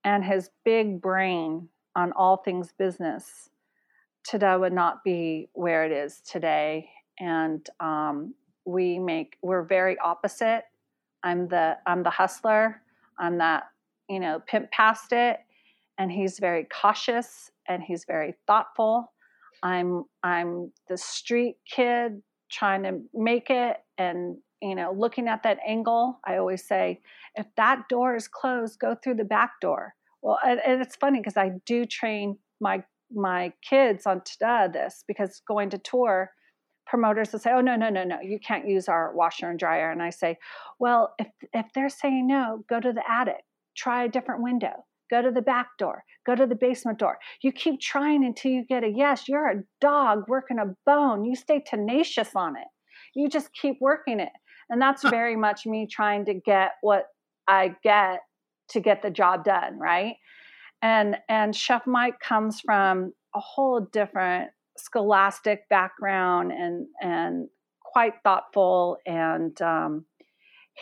and 0.05 0.23
his 0.23 0.51
big 0.65 1.01
brain 1.01 1.69
on 1.97 2.13
all 2.13 2.37
things 2.37 2.73
business, 2.77 3.49
TDA 4.29 4.61
would 4.61 4.73
not 4.73 5.03
be 5.03 5.49
where 5.55 5.85
it 5.87 5.93
is 5.93 6.21
today. 6.21 6.91
And 7.19 7.67
um, 7.81 8.35
we 8.65 8.99
make 8.99 9.37
we're 9.43 9.65
very 9.65 9.99
opposite. 9.99 10.65
I'm 11.23 11.49
the 11.49 11.77
I'm 11.87 12.03
the 12.03 12.11
hustler. 12.11 12.83
I'm 13.19 13.39
that 13.39 13.65
you 14.09 14.21
know 14.21 14.41
pimp 14.47 14.71
past 14.71 15.13
it, 15.13 15.39
and 15.99 16.11
he's 16.11 16.39
very 16.39 16.67
cautious 16.81 17.51
and 17.69 17.83
he's 17.83 18.05
very 18.07 18.35
thoughtful. 18.47 19.13
I'm 19.63 20.05
I'm 20.23 20.73
the 20.89 20.97
street 20.97 21.57
kid 21.71 22.23
trying 22.51 22.83
to 22.83 23.01
make 23.15 23.49
it 23.49 23.79
and 23.99 24.37
you 24.61 24.75
know 24.75 24.93
looking 24.97 25.29
at 25.29 25.43
that 25.45 25.59
angle. 25.67 26.21
I 26.27 26.37
always 26.37 26.67
say 26.67 27.01
if 27.35 27.47
that 27.57 27.89
door 27.89 28.17
is 28.17 28.29
closed, 28.29 28.79
go 28.79 28.95
through 28.95 29.15
the 29.15 29.25
back 29.25 29.53
door. 29.61 29.95
Well, 30.23 30.39
and, 30.45 30.61
and 30.65 30.81
it's 30.81 30.97
funny 30.97 31.19
because 31.19 31.37
I 31.37 31.53
do 31.67 31.85
train 31.85 32.39
my 32.61 32.85
my 33.15 33.53
kids 33.69 34.07
on 34.07 34.23
this 34.41 35.05
because 35.07 35.43
going 35.47 35.71
to 35.71 35.79
tour, 35.79 36.31
promoters 36.93 37.33
will 37.33 37.39
say, 37.39 37.51
"Oh 37.51 37.63
no, 37.63 37.75
no, 37.75 37.89
no, 37.89 38.05
no, 38.05 38.21
you 38.21 38.39
can't 38.39 38.69
use 38.69 38.87
our 38.87 39.15
washer 39.15 39.49
and 39.49 39.59
dryer." 39.59 39.91
And 39.91 40.03
I 40.03 40.11
say, 40.11 40.37
"Well, 40.79 41.15
if 41.19 41.29
if 41.55 41.73
they're 41.75 41.89
saying 41.89 42.27
no, 42.27 42.65
go 42.69 42.81
to 42.81 42.93
the 42.93 43.03
attic, 43.11 43.45
try 43.75 44.05
a 44.05 44.11
different 44.11 44.43
window, 44.43 44.85
go 45.11 45.23
to 45.23 45.31
the 45.31 45.41
back 45.41 45.69
door, 45.79 46.05
go 46.27 46.35
to 46.35 46.47
the 46.47 46.55
basement 46.55 46.99
door. 46.99 47.19
You 47.41 47.51
keep 47.51 47.81
trying 47.81 48.27
until 48.27 48.51
you 48.51 48.67
get 48.67 48.85
a 48.85 48.91
yes. 48.91 49.27
You're 49.27 49.49
a 49.49 49.63
dog 49.81 50.25
working 50.29 50.59
a 50.59 50.77
bone. 50.85 51.25
You 51.25 51.35
stay 51.35 51.65
tenacious 51.67 52.37
on 52.37 52.57
it. 52.59 52.69
You 53.15 53.31
just 53.31 53.55
keep 53.55 53.79
working 53.81 54.21
it." 54.21 54.33
And 54.69 54.81
that's 54.81 55.03
very 55.03 55.35
much 55.35 55.65
me 55.65 55.87
trying 55.87 56.27
to 56.27 56.35
get 56.35 56.73
what 56.83 57.07
I 57.49 57.75
get 57.83 58.21
to 58.69 58.81
get 58.81 59.01
the 59.01 59.11
job 59.11 59.45
done, 59.45 59.79
right? 59.79 60.17
And 60.83 61.17
and 61.31 61.57
Chef 61.57 61.87
Mike 61.87 62.21
comes 62.21 62.61
from 62.61 63.15
a 63.35 63.41
whole 63.41 63.81
different 63.81 64.51
scholastic 64.77 65.69
background 65.69 66.53
and 66.53 66.87
and 67.01 67.49
quite 67.83 68.15
thoughtful 68.25 68.97
and 69.07 69.61
um, 69.61 70.05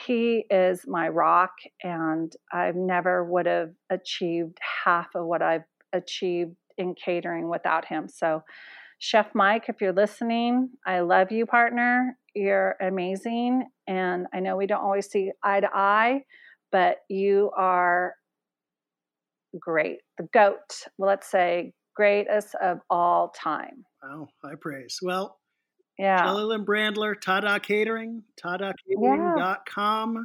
he 0.07 0.45
is 0.51 0.85
my 0.87 1.09
rock 1.09 1.51
and 1.83 2.33
i 2.53 2.71
never 2.75 3.25
would 3.25 3.47
have 3.47 3.71
achieved 3.91 4.57
half 4.85 5.09
of 5.17 5.27
what 5.27 5.43
i've 5.43 5.65
achieved 5.93 6.55
in 6.79 6.95
catering 6.95 7.49
without 7.49 7.85
him 7.85 8.09
so 8.09 8.43
chef 9.01 9.35
mike 9.35 9.65
if 9.69 9.81
you're 9.81 9.93
listening 9.93 10.69
i 10.87 11.01
love 11.01 11.33
you 11.33 11.45
partner 11.45 12.17
you're 12.35 12.77
amazing 12.81 13.65
and 13.89 14.29
i 14.33 14.39
know 14.39 14.57
we 14.57 14.67
don't 14.67 14.85
always 14.85 15.11
see 15.11 15.33
eye 15.43 15.59
to 15.59 15.69
eye 15.75 16.21
but 16.71 16.99
you 17.09 17.51
are 17.57 18.15
great. 19.59 19.99
The 20.19 20.29
GOAT, 20.33 20.87
well, 20.99 21.09
let's 21.09 21.31
say 21.31 21.73
greatest 22.01 22.55
of 22.63 22.81
all 22.89 23.29
time. 23.29 23.85
Wow, 24.03 24.29
high 24.43 24.55
praise. 24.59 24.99
Well, 25.03 25.39
yeah. 25.99 26.25
Shelly 26.25 26.57
Brandler, 26.57 27.15
TDA 27.15 27.63
Catering, 27.63 28.23
TDACatering.com. 28.43 30.15
Yeah. 30.15 30.23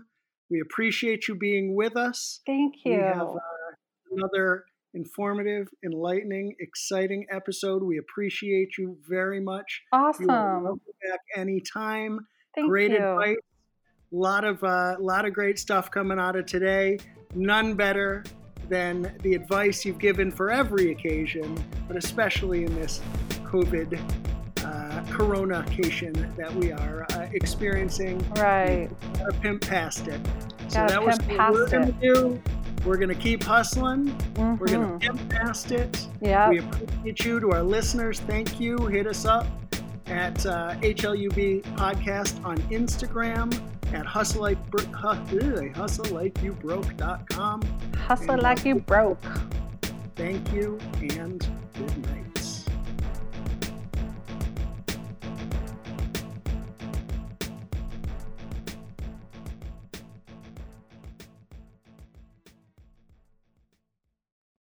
We 0.49 0.61
appreciate 0.61 1.27
you 1.27 1.35
being 1.35 1.75
with 1.75 1.97
us. 1.97 2.39
Thank 2.45 2.75
you. 2.85 2.93
We 2.93 2.97
have 3.01 3.27
uh, 3.27 3.39
another 4.11 4.63
informative, 4.93 5.67
enlightening, 5.83 6.55
exciting 6.61 7.25
episode. 7.29 7.83
We 7.83 7.97
appreciate 7.97 8.77
you 8.77 8.97
very 9.05 9.41
much. 9.41 9.81
Awesome. 9.91 10.27
Welcome 10.27 10.79
back 11.09 11.19
anytime. 11.35 12.25
Thank 12.55 12.69
Great 12.69 12.91
you. 12.91 13.05
advice 13.05 13.35
a 14.13 14.15
lot 14.15 14.45
of 14.45 14.63
uh, 14.63 14.95
lot 14.99 15.25
of 15.25 15.33
great 15.33 15.59
stuff 15.59 15.91
coming 15.91 16.19
out 16.19 16.37
of 16.37 16.45
today. 16.45 16.99
None 17.33 17.73
better 17.73 18.23
than 18.69 19.15
the 19.21 19.35
advice 19.35 19.85
you've 19.85 19.99
given 19.99 20.31
for 20.31 20.51
every 20.51 20.91
occasion, 20.91 21.63
but 21.87 21.97
especially 21.97 22.63
in 22.63 22.75
this 22.75 23.01
COVID 23.43 23.99
uh, 24.59 25.03
coronacation 25.05 26.35
that 26.35 26.53
we 26.55 26.71
are 26.71 27.05
uh, 27.11 27.27
experiencing. 27.33 28.19
Right. 28.35 28.89
Gotta 29.13 29.33
pimp 29.39 29.61
past 29.61 30.07
it. 30.07 30.19
So 30.67 30.85
that 30.87 31.03
was 31.03 31.17
what 31.19 31.53
we're 31.53 31.69
going 31.69 31.93
to 31.93 31.99
do. 32.01 32.41
We're 32.83 32.97
going 32.97 33.09
to 33.09 33.15
keep 33.15 33.43
hustling. 33.43 34.07
Mm-hmm. 34.07 34.57
We're 34.57 34.67
going 34.67 34.99
to 34.99 35.07
pimp 35.07 35.29
past 35.29 35.71
it. 35.71 36.07
Yeah. 36.21 36.49
We 36.49 36.59
appreciate 36.59 37.25
you 37.25 37.39
to 37.39 37.51
our 37.51 37.63
listeners. 37.63 38.19
Thank 38.19 38.59
you. 38.59 38.77
Hit 38.87 39.07
us 39.07 39.25
up 39.25 39.47
at 40.07 40.45
uh, 40.45 40.75
HLUB 40.81 41.63
Podcast 41.75 42.43
on 42.45 42.57
Instagram 42.69 43.59
at 43.95 44.05
hustle 44.05 44.41
like 44.41 44.57
hustle 45.75 46.13
like 46.13 46.41
you 46.43 46.51
broke.com. 46.51 47.61
Hustle 47.95 48.37
like 48.37 48.65
you 48.65 48.75
broke. 48.75 49.23
Thank 50.15 50.51
you 50.53 50.77
and 51.01 51.47
good 51.77 51.97
night. 52.05 52.44